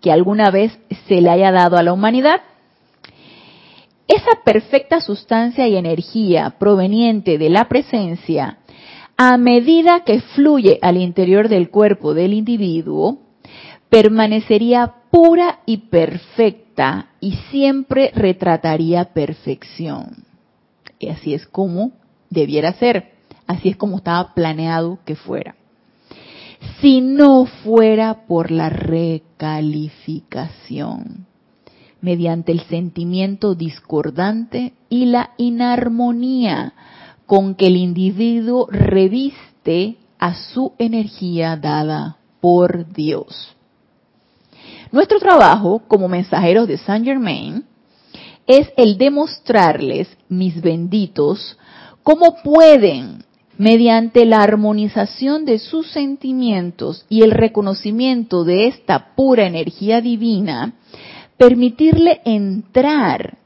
que 0.00 0.12
alguna 0.12 0.50
vez 0.50 0.78
se 1.08 1.20
le 1.20 1.30
haya 1.30 1.52
dado 1.52 1.76
a 1.76 1.82
la 1.82 1.92
humanidad 1.92 2.40
esa 4.08 4.42
perfecta 4.44 5.00
sustancia 5.00 5.66
y 5.66 5.76
energía 5.76 6.56
proveniente 6.58 7.38
de 7.38 7.50
la 7.50 7.68
presencia 7.68 8.58
a 9.16 9.36
medida 9.38 10.04
que 10.04 10.20
fluye 10.20 10.78
al 10.82 10.98
interior 10.98 11.48
del 11.48 11.70
cuerpo 11.70 12.12
del 12.12 12.34
individuo, 12.34 13.18
permanecería 13.88 14.94
pura 15.10 15.60
y 15.64 15.78
perfecta 15.88 17.08
y 17.20 17.32
siempre 17.50 18.12
retrataría 18.14 19.06
perfección. 19.14 20.24
Y 20.98 21.08
así 21.08 21.32
es 21.32 21.46
como 21.46 21.92
debiera 22.28 22.74
ser, 22.74 23.12
así 23.46 23.70
es 23.70 23.76
como 23.76 23.96
estaba 23.96 24.34
planeado 24.34 24.98
que 25.06 25.16
fuera. 25.16 25.56
Si 26.80 27.00
no 27.00 27.46
fuera 27.46 28.26
por 28.26 28.50
la 28.50 28.68
recalificación, 28.68 31.26
mediante 32.00 32.52
el 32.52 32.60
sentimiento 32.60 33.54
discordante 33.54 34.74
y 34.88 35.06
la 35.06 35.30
inarmonía 35.38 36.74
con 37.26 37.54
que 37.54 37.66
el 37.66 37.76
individuo 37.76 38.68
reviste 38.70 39.96
a 40.18 40.34
su 40.34 40.72
energía 40.78 41.56
dada 41.56 42.18
por 42.40 42.92
Dios. 42.92 43.54
Nuestro 44.92 45.18
trabajo 45.18 45.82
como 45.88 46.08
mensajeros 46.08 46.68
de 46.68 46.78
Saint 46.78 47.04
Germain 47.04 47.64
es 48.46 48.70
el 48.76 48.96
demostrarles, 48.96 50.08
mis 50.28 50.60
benditos, 50.60 51.58
cómo 52.04 52.36
pueden, 52.44 53.24
mediante 53.58 54.26
la 54.26 54.42
armonización 54.42 55.44
de 55.44 55.58
sus 55.58 55.90
sentimientos 55.90 57.06
y 57.08 57.22
el 57.22 57.30
reconocimiento 57.30 58.44
de 58.44 58.66
esta 58.68 59.14
pura 59.14 59.46
energía 59.46 60.00
divina, 60.00 60.74
permitirle 61.36 62.20
entrar, 62.24 63.38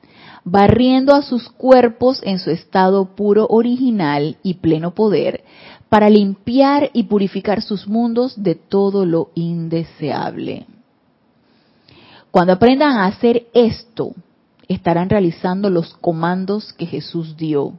barriendo 0.45 1.15
a 1.15 1.23
sus 1.23 1.49
cuerpos 1.51 2.21
en 2.25 2.39
su 2.39 2.51
estado 2.51 3.15
puro 3.15 3.47
original 3.49 4.37
y 4.43 4.55
pleno 4.55 4.95
poder, 4.95 5.45
para 5.89 6.09
limpiar 6.09 6.91
y 6.93 7.05
purificar 7.05 7.63
sus 7.63 7.87
mundos 7.87 8.41
de 8.43 8.55
todo 8.55 9.05
lo 9.05 9.31
indeseable. 9.35 10.67
Cuando 12.31 12.53
aprendan 12.53 12.97
a 12.97 13.07
hacer 13.07 13.49
esto, 13.55 14.13
estarán 14.69 15.11
realizando 15.11 15.69
los 15.69 15.95
comandos 15.95 16.73
que 16.73 16.87
Jesús 16.87 17.37
dio. 17.37 17.75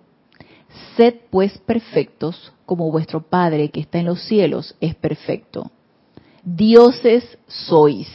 Sed 0.96 1.16
pues 1.30 1.58
perfectos 1.60 2.54
como 2.66 2.92
vuestro 2.92 3.22
Padre 3.22 3.70
que 3.70 3.82
está 3.82 4.00
en 4.00 4.06
los 4.06 4.24
cielos 4.24 4.76
es 4.80 4.96
perfecto. 4.96 5.72
Dioses 6.44 7.38
sois, 7.48 8.10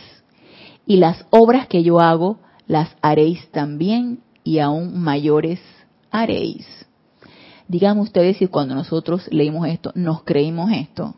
y 0.87 0.97
las 0.97 1.25
obras 1.31 1.67
que 1.69 1.83
yo 1.83 2.01
hago 2.01 2.39
las 2.67 2.97
haréis 3.03 3.49
también 3.51 4.21
y 4.45 4.59
aún 4.59 4.99
mayores 4.99 5.61
haréis. 6.11 6.67
Díganme 7.69 8.03
ustedes 8.03 8.37
si 8.37 8.47
cuando 8.47 8.75
nosotros 8.75 9.29
leímos 9.31 9.69
esto 9.69 9.93
nos 9.95 10.23
creímos 10.23 10.71
esto. 10.73 11.15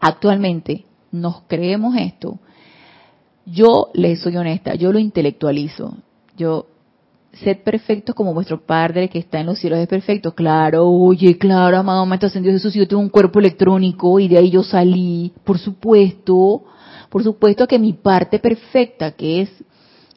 Actualmente 0.00 0.84
nos 1.10 1.42
creemos 1.48 1.96
esto 1.96 2.38
yo 3.46 3.90
les 3.94 4.20
soy 4.20 4.36
honesta, 4.36 4.74
yo 4.74 4.92
lo 4.92 4.98
intelectualizo. 4.98 5.96
Yo, 6.36 6.66
sed 7.42 7.58
perfectos 7.62 8.14
como 8.14 8.34
vuestro 8.34 8.60
Padre 8.60 9.08
que 9.08 9.18
está 9.18 9.40
en 9.40 9.46
los 9.46 9.58
cielos 9.58 9.78
es 9.78 9.88
perfecto. 9.88 10.34
Claro, 10.34 10.88
oye, 10.88 11.36
claro, 11.38 11.78
amado 11.78 12.06
Maestro 12.06 12.28
Ascendido 12.28 12.54
Jesús, 12.54 12.74
yo 12.74 12.88
tengo 12.88 13.02
un 13.02 13.08
cuerpo 13.08 13.38
electrónico 13.38 14.18
y 14.20 14.28
de 14.28 14.38
ahí 14.38 14.50
yo 14.50 14.62
salí. 14.62 15.32
Por 15.44 15.58
supuesto, 15.58 16.64
por 17.10 17.22
supuesto 17.22 17.66
que 17.66 17.78
mi 17.78 17.92
parte 17.92 18.38
perfecta, 18.38 19.12
que 19.12 19.42
es 19.42 19.50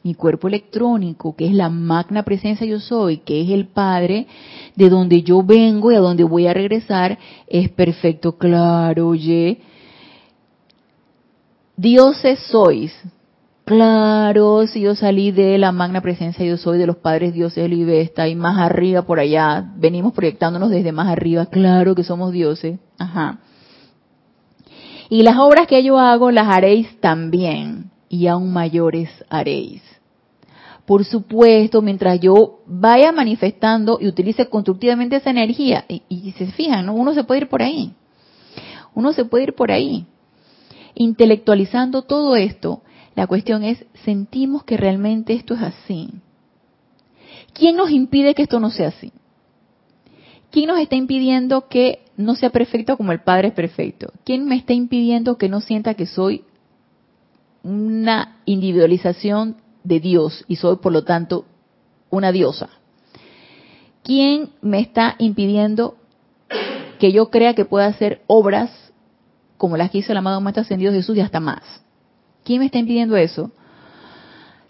mi 0.02 0.14
cuerpo 0.14 0.48
electrónico, 0.48 1.36
que 1.36 1.46
es 1.46 1.52
la 1.52 1.68
magna 1.68 2.22
presencia 2.22 2.66
yo 2.66 2.80
soy, 2.80 3.18
que 3.18 3.42
es 3.42 3.50
el 3.50 3.66
Padre, 3.68 4.26
de 4.74 4.88
donde 4.88 5.22
yo 5.22 5.42
vengo 5.42 5.92
y 5.92 5.94
a 5.94 6.00
donde 6.00 6.24
voy 6.24 6.46
a 6.46 6.54
regresar, 6.54 7.18
es 7.46 7.68
perfecto. 7.70 8.38
Claro, 8.38 9.08
oye. 9.08 9.60
Dioses 11.76 12.38
sois, 12.50 12.92
Claro, 13.70 14.66
si 14.66 14.80
yo 14.80 14.96
salí 14.96 15.30
de 15.30 15.56
la 15.56 15.70
magna 15.70 16.00
presencia, 16.00 16.44
yo 16.44 16.56
soy 16.56 16.76
de 16.76 16.88
los 16.88 16.96
padres 16.96 17.32
dioses 17.32 17.70
y 17.70 17.84
Vesta 17.84 18.26
y 18.26 18.34
más 18.34 18.58
arriba 18.58 19.02
por 19.02 19.20
allá, 19.20 19.64
venimos 19.76 20.12
proyectándonos 20.12 20.70
desde 20.70 20.90
más 20.90 21.06
arriba, 21.06 21.46
claro 21.46 21.94
que 21.94 22.02
somos 22.02 22.32
dioses. 22.32 22.80
Ajá. 22.98 23.38
Y 25.08 25.22
las 25.22 25.38
obras 25.38 25.68
que 25.68 25.84
yo 25.84 26.00
hago 26.00 26.32
las 26.32 26.48
haréis 26.48 27.00
también, 27.00 27.92
y 28.08 28.26
aún 28.26 28.52
mayores 28.52 29.08
haréis. 29.28 29.82
Por 30.84 31.04
supuesto, 31.04 31.80
mientras 31.80 32.18
yo 32.18 32.62
vaya 32.66 33.12
manifestando 33.12 33.98
y 34.00 34.08
utilice 34.08 34.46
constructivamente 34.46 35.14
esa 35.14 35.30
energía, 35.30 35.84
y, 35.86 36.02
y 36.08 36.32
se 36.32 36.46
fijan, 36.46 36.86
¿no? 36.86 36.94
uno 36.94 37.14
se 37.14 37.22
puede 37.22 37.42
ir 37.42 37.48
por 37.48 37.62
ahí, 37.62 37.94
uno 38.96 39.12
se 39.12 39.24
puede 39.24 39.44
ir 39.44 39.54
por 39.54 39.70
ahí, 39.70 40.06
intelectualizando 40.96 42.02
todo 42.02 42.34
esto, 42.34 42.82
la 43.20 43.26
cuestión 43.26 43.64
es, 43.64 43.84
¿sentimos 44.02 44.64
que 44.64 44.78
realmente 44.78 45.34
esto 45.34 45.52
es 45.52 45.60
así? 45.60 46.08
¿Quién 47.52 47.76
nos 47.76 47.90
impide 47.90 48.34
que 48.34 48.44
esto 48.44 48.60
no 48.60 48.70
sea 48.70 48.88
así? 48.88 49.12
¿Quién 50.50 50.68
nos 50.68 50.78
está 50.78 50.96
impidiendo 50.96 51.68
que 51.68 51.98
no 52.16 52.34
sea 52.34 52.48
perfecto 52.48 52.96
como 52.96 53.12
el 53.12 53.20
Padre 53.20 53.48
es 53.48 53.54
perfecto? 53.54 54.10
¿Quién 54.24 54.46
me 54.46 54.56
está 54.56 54.72
impidiendo 54.72 55.36
que 55.36 55.50
no 55.50 55.60
sienta 55.60 55.92
que 55.92 56.06
soy 56.06 56.46
una 57.62 58.38
individualización 58.46 59.56
de 59.84 60.00
Dios 60.00 60.46
y 60.48 60.56
soy 60.56 60.76
por 60.76 60.90
lo 60.90 61.04
tanto 61.04 61.44
una 62.08 62.32
diosa? 62.32 62.70
¿Quién 64.02 64.48
me 64.62 64.80
está 64.80 65.16
impidiendo 65.18 65.98
que 66.98 67.12
yo 67.12 67.28
crea 67.28 67.52
que 67.52 67.66
pueda 67.66 67.84
hacer 67.84 68.22
obras 68.28 68.70
como 69.58 69.76
las 69.76 69.90
que 69.90 69.98
hizo 69.98 70.12
el 70.12 70.16
amado 70.16 70.40
Maestro 70.40 70.62
Ascendido 70.62 70.90
Jesús 70.90 71.18
y 71.18 71.20
hasta 71.20 71.38
más? 71.38 71.82
¿Quién 72.44 72.60
me 72.60 72.66
está 72.66 72.78
impidiendo 72.78 73.16
eso? 73.16 73.50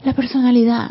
La 0.03 0.15
personalidad. 0.15 0.91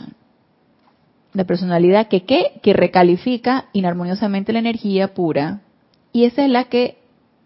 La 1.34 1.44
personalidad 1.44 2.08
que 2.08 2.24
qué? 2.26 2.60
Que 2.62 2.74
recalifica 2.74 3.66
inarmoniosamente 3.74 4.54
la 4.54 4.60
energía 4.60 5.14
pura 5.14 5.62
y 6.12 6.24
esa 6.26 6.44
es 6.44 6.50
la 6.50 6.66
que 6.66 6.98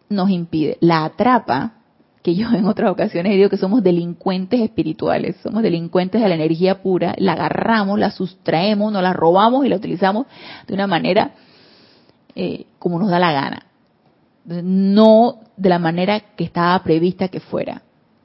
nos 0.10 0.30
impide, 0.30 0.78
la 0.80 1.06
atrapa, 1.06 1.74
que 2.22 2.36
yo 2.36 2.48
en 2.54 2.66
otras 2.66 2.92
ocasiones 2.92 3.36
dicho 3.36 3.50
que 3.50 3.58
somos 3.58 3.84
delincuentes 3.84 4.62
espirituales, 4.62 5.36
somos 5.44 5.62
delincuentes 5.62 6.22
de 6.22 6.30
la 6.30 6.36
energía 6.36 6.82
pura, 6.82 7.14
la 7.18 7.34
agarramos, 7.34 8.00
la 8.00 8.12
sustraemos, 8.12 8.94
nos 8.94 9.04
la 9.04 9.12
robamos 9.12 9.66
y 9.66 9.70
la 9.70 9.76
utilizamos 9.76 10.28
de 10.66 10.74
una 10.74 10.88
manera 10.88 11.32
eh, 12.36 12.66
como 12.80 12.98
nos 13.00 13.10
da 13.10 13.20
la 13.20 13.34
gana, 13.34 13.66
no 14.46 15.40
de 15.58 15.70
la 15.70 15.80
manera 15.80 16.22
que 16.36 16.46
estaba 16.46 16.82
prevista 16.84 17.28
que 17.28 17.40
fuera. 17.40 17.84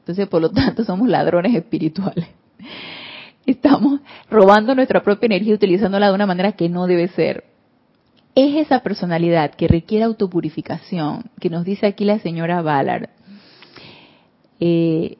Entonces, 0.08 0.26
por 0.26 0.40
lo 0.40 0.50
tanto, 0.50 0.84
somos 0.86 1.06
ladrones 1.06 1.54
espirituales. 1.54 2.26
Estamos 3.44 4.00
robando 4.30 4.74
nuestra 4.74 5.02
propia 5.02 5.26
energía 5.26 5.54
utilizándola 5.54 6.08
de 6.08 6.14
una 6.14 6.24
manera 6.24 6.52
que 6.52 6.70
no 6.70 6.86
debe 6.86 7.08
ser. 7.08 7.44
Es 8.34 8.56
esa 8.56 8.80
personalidad 8.80 9.50
que 9.50 9.68
requiere 9.68 10.04
autopurificación, 10.04 11.24
que 11.38 11.50
nos 11.50 11.62
dice 11.64 11.86
aquí 11.86 12.06
la 12.06 12.20
señora 12.20 12.62
Ballard. 12.62 13.10
Eh, 14.60 15.18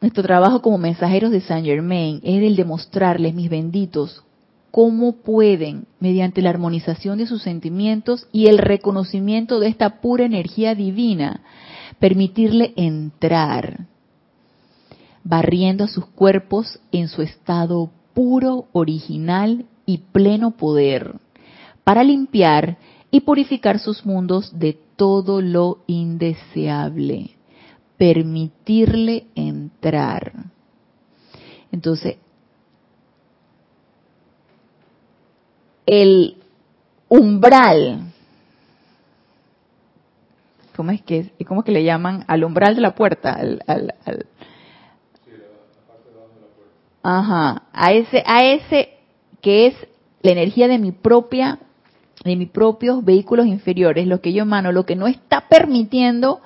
nuestro 0.00 0.24
trabajo 0.24 0.60
como 0.60 0.78
mensajeros 0.78 1.30
de 1.30 1.40
Saint 1.40 1.64
Germain 1.64 2.20
es 2.24 2.42
el 2.42 2.56
demostrarles, 2.56 3.32
mis 3.32 3.48
benditos, 3.48 4.24
cómo 4.72 5.12
pueden, 5.22 5.86
mediante 6.00 6.42
la 6.42 6.50
armonización 6.50 7.18
de 7.18 7.26
sus 7.26 7.42
sentimientos 7.42 8.26
y 8.32 8.48
el 8.48 8.58
reconocimiento 8.58 9.60
de 9.60 9.68
esta 9.68 10.00
pura 10.00 10.24
energía 10.24 10.74
divina, 10.74 11.42
permitirle 12.02 12.72
entrar, 12.74 13.86
barriendo 15.22 15.84
a 15.84 15.86
sus 15.86 16.04
cuerpos 16.06 16.80
en 16.90 17.06
su 17.06 17.22
estado 17.22 17.92
puro, 18.12 18.66
original 18.72 19.66
y 19.86 19.98
pleno 19.98 20.50
poder, 20.50 21.14
para 21.84 22.02
limpiar 22.02 22.76
y 23.12 23.20
purificar 23.20 23.78
sus 23.78 24.04
mundos 24.04 24.58
de 24.58 24.76
todo 24.96 25.40
lo 25.40 25.78
indeseable, 25.86 27.36
permitirle 27.96 29.26
entrar. 29.36 30.32
Entonces, 31.70 32.16
el 35.86 36.36
umbral 37.08 38.11
¿cómo 40.82 40.90
es 40.90 41.02
que 41.02 41.30
cómo 41.46 41.62
que 41.62 41.70
le 41.70 41.84
llaman 41.84 42.24
al 42.26 42.42
umbral 42.42 42.74
de 42.74 42.80
la 42.80 42.96
puerta? 42.96 43.34
Al, 43.34 43.62
al, 43.68 44.26
Ajá, 47.04 47.62
a 47.72 47.92
ese, 47.92 48.24
a 48.26 48.44
ese 48.44 48.88
que 49.40 49.68
es 49.68 49.74
la 50.22 50.32
energía 50.32 50.66
de 50.66 50.78
mi 50.78 50.90
propia, 50.90 51.60
de 52.24 52.34
mis 52.34 52.48
propios 52.48 53.04
vehículos 53.04 53.46
inferiores, 53.46 54.08
lo 54.08 54.20
que 54.20 54.32
yo 54.32 54.42
emano, 54.42 54.72
lo 54.72 54.84
que 54.84 54.96
no 54.96 55.06
está 55.06 55.46
permitiendo 55.48 56.40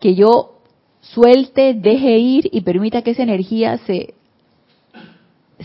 que 0.00 0.16
yo 0.16 0.58
suelte, 1.00 1.74
deje 1.74 2.18
ir 2.18 2.48
y 2.50 2.62
permita 2.62 3.02
que 3.02 3.12
esa 3.12 3.22
energía 3.22 3.78
se, 3.86 4.14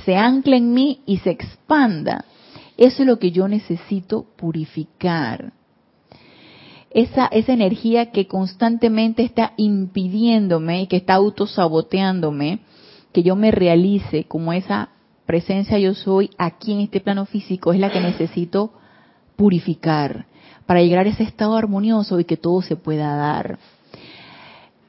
se 0.05 0.15
ancle 0.15 0.57
en 0.57 0.73
mí 0.73 1.01
y 1.07 1.17
se 1.17 1.31
expanda. 1.31 2.23
Eso 2.77 3.01
es 3.01 3.07
lo 3.07 3.17
que 3.17 3.31
yo 3.31 3.47
necesito 3.47 4.27
purificar. 4.35 5.53
Esa, 6.91 7.27
esa 7.27 7.53
energía 7.53 8.11
que 8.11 8.27
constantemente 8.27 9.23
está 9.23 9.53
impidiéndome 9.57 10.83
y 10.83 10.87
que 10.87 10.97
está 10.97 11.15
autosaboteándome 11.15 12.59
que 13.11 13.23
yo 13.23 13.35
me 13.35 13.51
realice 13.51 14.25
como 14.25 14.53
esa 14.53 14.89
presencia 15.25 15.79
yo 15.79 15.93
soy 15.93 16.29
aquí 16.37 16.73
en 16.73 16.81
este 16.81 16.99
plano 16.99 17.25
físico 17.25 17.73
es 17.73 17.79
la 17.79 17.91
que 17.91 18.01
necesito 18.01 18.73
purificar 19.35 20.25
para 20.65 20.81
llegar 20.81 21.05
a 21.05 21.09
ese 21.09 21.23
estado 21.23 21.55
armonioso 21.55 22.19
y 22.19 22.25
que 22.25 22.37
todo 22.37 22.61
se 22.61 22.75
pueda 22.75 23.15
dar. 23.15 23.59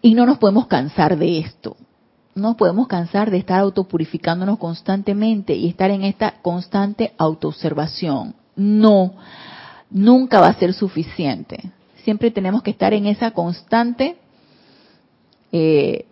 Y 0.01 0.15
no 0.15 0.27
nos 0.27 0.39
podemos 0.39 0.67
cansar 0.67 1.17
de 1.17 1.39
esto. 1.39 1.77
No 2.35 2.49
nos 2.49 2.57
podemos 2.57 2.89
cansar 2.89 3.31
de 3.31 3.39
estar 3.39 3.61
autopurificándonos 3.61 4.59
constantemente 4.59 5.55
y 5.55 5.69
estar 5.69 5.91
en 5.91 6.05
esta 6.05 6.35
constante 6.43 7.13
autoobservación. 7.19 8.35
No, 8.57 9.15
nunca 9.91 10.41
va 10.41 10.49
a 10.49 10.55
ser 10.55 10.73
suficiente. 10.73 11.73
Siempre 12.05 12.31
tenemos 12.31 12.63
que 12.63 12.71
estar 12.71 12.93
en 12.95 13.07
esa 13.07 13.31
constante 13.33 14.17
eh, 15.53 16.07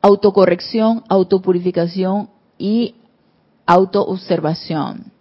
autocorrección, 0.00 1.02
autopurificación 1.08 2.28
y 2.58 2.96
autoobservación. 3.66 5.12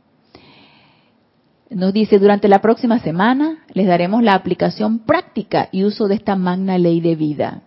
Nos 1.69 1.93
dice, 1.93 2.19
durante 2.19 2.47
la 2.47 2.61
próxima 2.61 2.99
semana 2.99 3.63
les 3.73 3.87
daremos 3.87 4.21
la 4.21 4.35
aplicación 4.35 4.99
práctica 4.99 5.69
y 5.71 5.85
uso 5.85 6.07
de 6.07 6.15
esta 6.15 6.35
magna 6.35 6.77
ley 6.77 7.01
de 7.01 7.15
vida. 7.15 7.63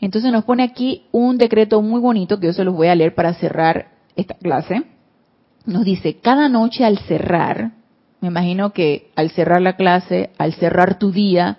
Entonces 0.00 0.32
nos 0.32 0.44
pone 0.44 0.64
aquí 0.64 1.06
un 1.12 1.38
decreto 1.38 1.80
muy 1.80 2.00
bonito 2.00 2.40
que 2.40 2.48
yo 2.48 2.52
se 2.52 2.64
los 2.64 2.74
voy 2.74 2.88
a 2.88 2.94
leer 2.94 3.14
para 3.14 3.34
cerrar 3.34 3.92
esta 4.16 4.34
clase. 4.34 4.82
Nos 5.64 5.84
dice, 5.84 6.18
cada 6.18 6.48
noche 6.48 6.84
al 6.84 6.98
cerrar, 6.98 7.72
me 8.22 8.28
imagino 8.28 8.72
que 8.72 9.10
al 9.16 9.30
cerrar 9.32 9.60
la 9.60 9.74
clase, 9.74 10.30
al 10.38 10.54
cerrar 10.54 10.96
tu 10.96 11.10
día, 11.10 11.58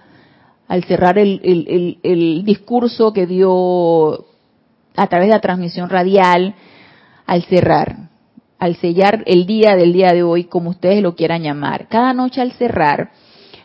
al 0.70 0.86
cerrar 0.86 1.20
el, 1.20 1.99
el 2.01 2.43
discurso 2.45 3.11
que 3.11 3.28
dio 3.28 4.26
a 4.95 5.07
través 5.07 5.28
de 5.28 5.34
la 5.34 5.41
transmisión 5.41 5.89
radial, 5.89 6.55
al 7.26 7.43
cerrar, 7.43 8.09
al 8.59 8.78
sellar 8.78 9.24
el 9.26 9.45
día 9.45 9.76
del 9.76 9.91
día 9.91 10.14
de 10.14 10.24
hoy, 10.24 10.45
como 10.45 10.70
ustedes 10.70 11.03
lo 11.03 11.16
quieran 11.16 11.43
llamar. 11.43 11.89
Cada 11.89 12.14
noche 12.14 12.39
al 12.39 12.53
cerrar, 12.53 13.11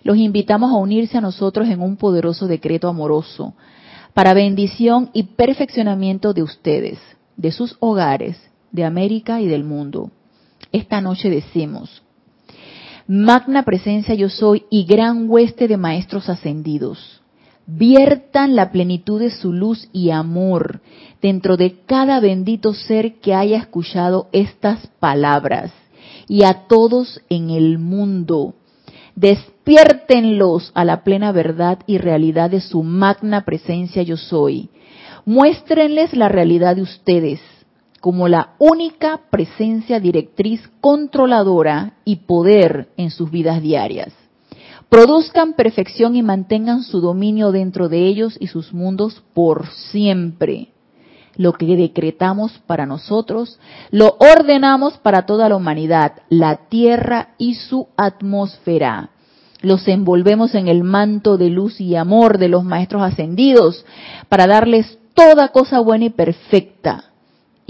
los 0.03 0.17
invitamos 0.17 0.73
a 0.73 0.77
unirse 0.77 1.19
a 1.19 1.21
nosotros 1.21 1.69
en 1.69 1.81
un 1.81 1.97
poderoso 1.97 2.49
decreto 2.49 2.89
amoroso 2.89 3.55
para 4.13 4.35
bendición 4.35 5.11
y 5.13 5.23
perfeccionamiento 5.23 6.33
de 6.33 6.43
ustedes, 6.43 6.99
de 7.37 7.53
sus 7.53 7.77
hogares, 7.79 8.37
de 8.73 8.85
América 8.85 9.41
y 9.41 9.47
del 9.47 9.63
mundo. 9.63 10.11
Esta 10.73 11.01
noche 11.01 11.31
decimos, 11.31 12.03
Magna 13.11 13.63
presencia 13.65 14.15
yo 14.15 14.29
soy 14.29 14.67
y 14.69 14.85
gran 14.85 15.31
hueste 15.31 15.67
de 15.67 15.79
maestros 15.79 16.29
ascendidos 16.29 17.23
viertan 17.67 18.55
la 18.55 18.71
plenitud 18.71 19.19
de 19.19 19.31
su 19.31 19.53
luz 19.53 19.89
y 19.93 20.11
amor 20.11 20.81
dentro 21.23 21.57
de 21.57 21.81
cada 21.87 22.21
bendito 22.21 22.75
ser 22.75 23.15
que 23.21 23.35
haya 23.35 23.57
escuchado 23.57 24.29
estas 24.33 24.87
palabras 25.01 25.73
y 26.29 26.45
a 26.45 26.67
todos 26.69 27.23
en 27.31 27.49
el 27.49 27.79
mundo. 27.79 28.55
Despiértenlos 29.17 30.71
a 30.75 30.85
la 30.85 31.03
plena 31.03 31.33
verdad 31.33 31.79
y 31.87 31.97
realidad 31.97 32.51
de 32.51 32.61
su 32.61 32.83
magna 32.83 33.47
presencia 33.47 34.03
yo 34.03 34.19
soy. 34.19 34.69
Muéstrenles 35.25 36.15
la 36.15 36.29
realidad 36.29 36.77
de 36.77 36.83
ustedes 36.83 37.41
como 38.09 38.27
la 38.27 38.55
única 38.59 39.21
presencia 39.29 40.01
directriz 40.01 40.67
controladora 40.81 41.99
y 42.07 42.17
poder 42.17 42.89
en 42.97 43.11
sus 43.11 43.31
vidas 43.31 43.61
diarias 43.61 44.15
produzcan 44.89 45.53
perfección 45.53 46.17
y 46.17 46.23
mantengan 46.23 46.85
su 46.85 47.03
dominio 47.03 47.53
dentro 47.53 47.91
de 47.91 48.07
ellos 48.07 48.39
y 48.41 48.47
sus 48.47 48.73
mundos 48.73 49.23
por 49.35 49.67
siempre. 49.67 50.69
Lo 51.37 51.53
que 51.53 51.67
decretamos 51.77 52.59
para 52.67 52.87
nosotros, 52.87 53.61
lo 53.91 54.17
ordenamos 54.19 54.97
para 54.97 55.27
toda 55.27 55.51
la 55.51 55.57
humanidad, 55.57 56.13
la 56.31 56.69
tierra 56.71 57.35
y 57.37 57.57
su 57.57 57.89
atmósfera. 57.99 59.11
Los 59.61 59.87
envolvemos 59.87 60.55
en 60.55 60.69
el 60.69 60.83
manto 60.83 61.37
de 61.37 61.51
luz 61.51 61.79
y 61.79 61.95
amor 61.95 62.39
de 62.39 62.49
los 62.49 62.65
maestros 62.65 63.03
ascendidos 63.03 63.85
para 64.31 64.47
darles 64.47 64.99
toda 65.13 65.49
cosa 65.49 65.81
buena 65.81 66.07
y 66.07 66.11
perfecta. 66.11 67.08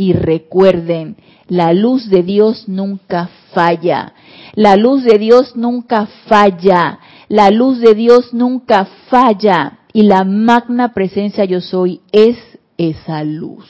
Y 0.01 0.13
recuerden, 0.13 1.17
la 1.49 1.73
luz 1.73 2.09
de 2.09 2.23
Dios 2.23 2.69
nunca 2.69 3.29
falla. 3.53 4.15
La 4.55 4.77
luz 4.77 5.03
de 5.03 5.19
Dios 5.19 5.57
nunca 5.57 6.07
falla. 6.29 7.01
La 7.27 7.51
luz 7.51 7.81
de 7.81 7.97
Dios 7.97 8.33
nunca 8.33 8.87
falla. 9.11 9.81
Y 9.93 10.05
la 10.05 10.23
magna 10.23 10.95
presencia 10.95 11.45
yo 11.47 11.61
soy 11.61 12.01
es 12.13 12.37
esa 12.77 13.25
luz. 13.25 13.67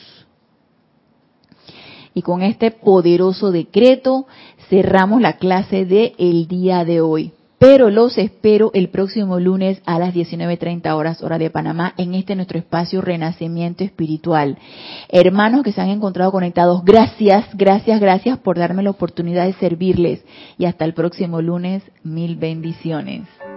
Y 2.13 2.21
con 2.21 2.43
este 2.43 2.73
poderoso 2.73 3.51
decreto 3.51 4.27
cerramos 4.69 5.23
la 5.23 5.39
clase 5.39 5.87
del 5.87 6.13
el 6.19 6.47
día 6.47 6.85
de 6.85 7.01
hoy 7.01 7.33
pero 7.59 7.91
los 7.91 8.19
espero 8.19 8.71
el 8.75 8.89
próximo 8.89 9.41
lunes 9.41 9.83
a 9.85 9.99
las 9.99 10.15
19.30 10.15 10.91
horas 10.95 11.23
hora 11.23 11.39
de 11.39 11.51
Panamá 11.51 11.95
en 11.97 12.15
este 12.15 12.37
nuestro 12.37 12.59
espacio 12.59 13.01
Renacimiento 13.01 13.85
Espiritual. 13.85 14.59
Hermanos 15.09 15.63
que 15.63 15.73
se 15.73 15.81
han 15.81 15.89
encontrado 15.89 16.33
conectados, 16.33 16.85
gracias, 16.85 17.47
gracias, 17.55 18.01
gracias 18.01 18.39
por 18.39 18.59
darme 18.59 18.83
la 18.83 18.91
oportunidad 18.91 19.47
de 19.47 19.55
servirles 19.55 20.25
y 20.57 20.67
hasta 20.67 20.85
el 20.85 20.95
próximo 20.95 21.43
lunes, 21.43 21.83
mil 22.03 22.37
bendiciones. 22.37 23.23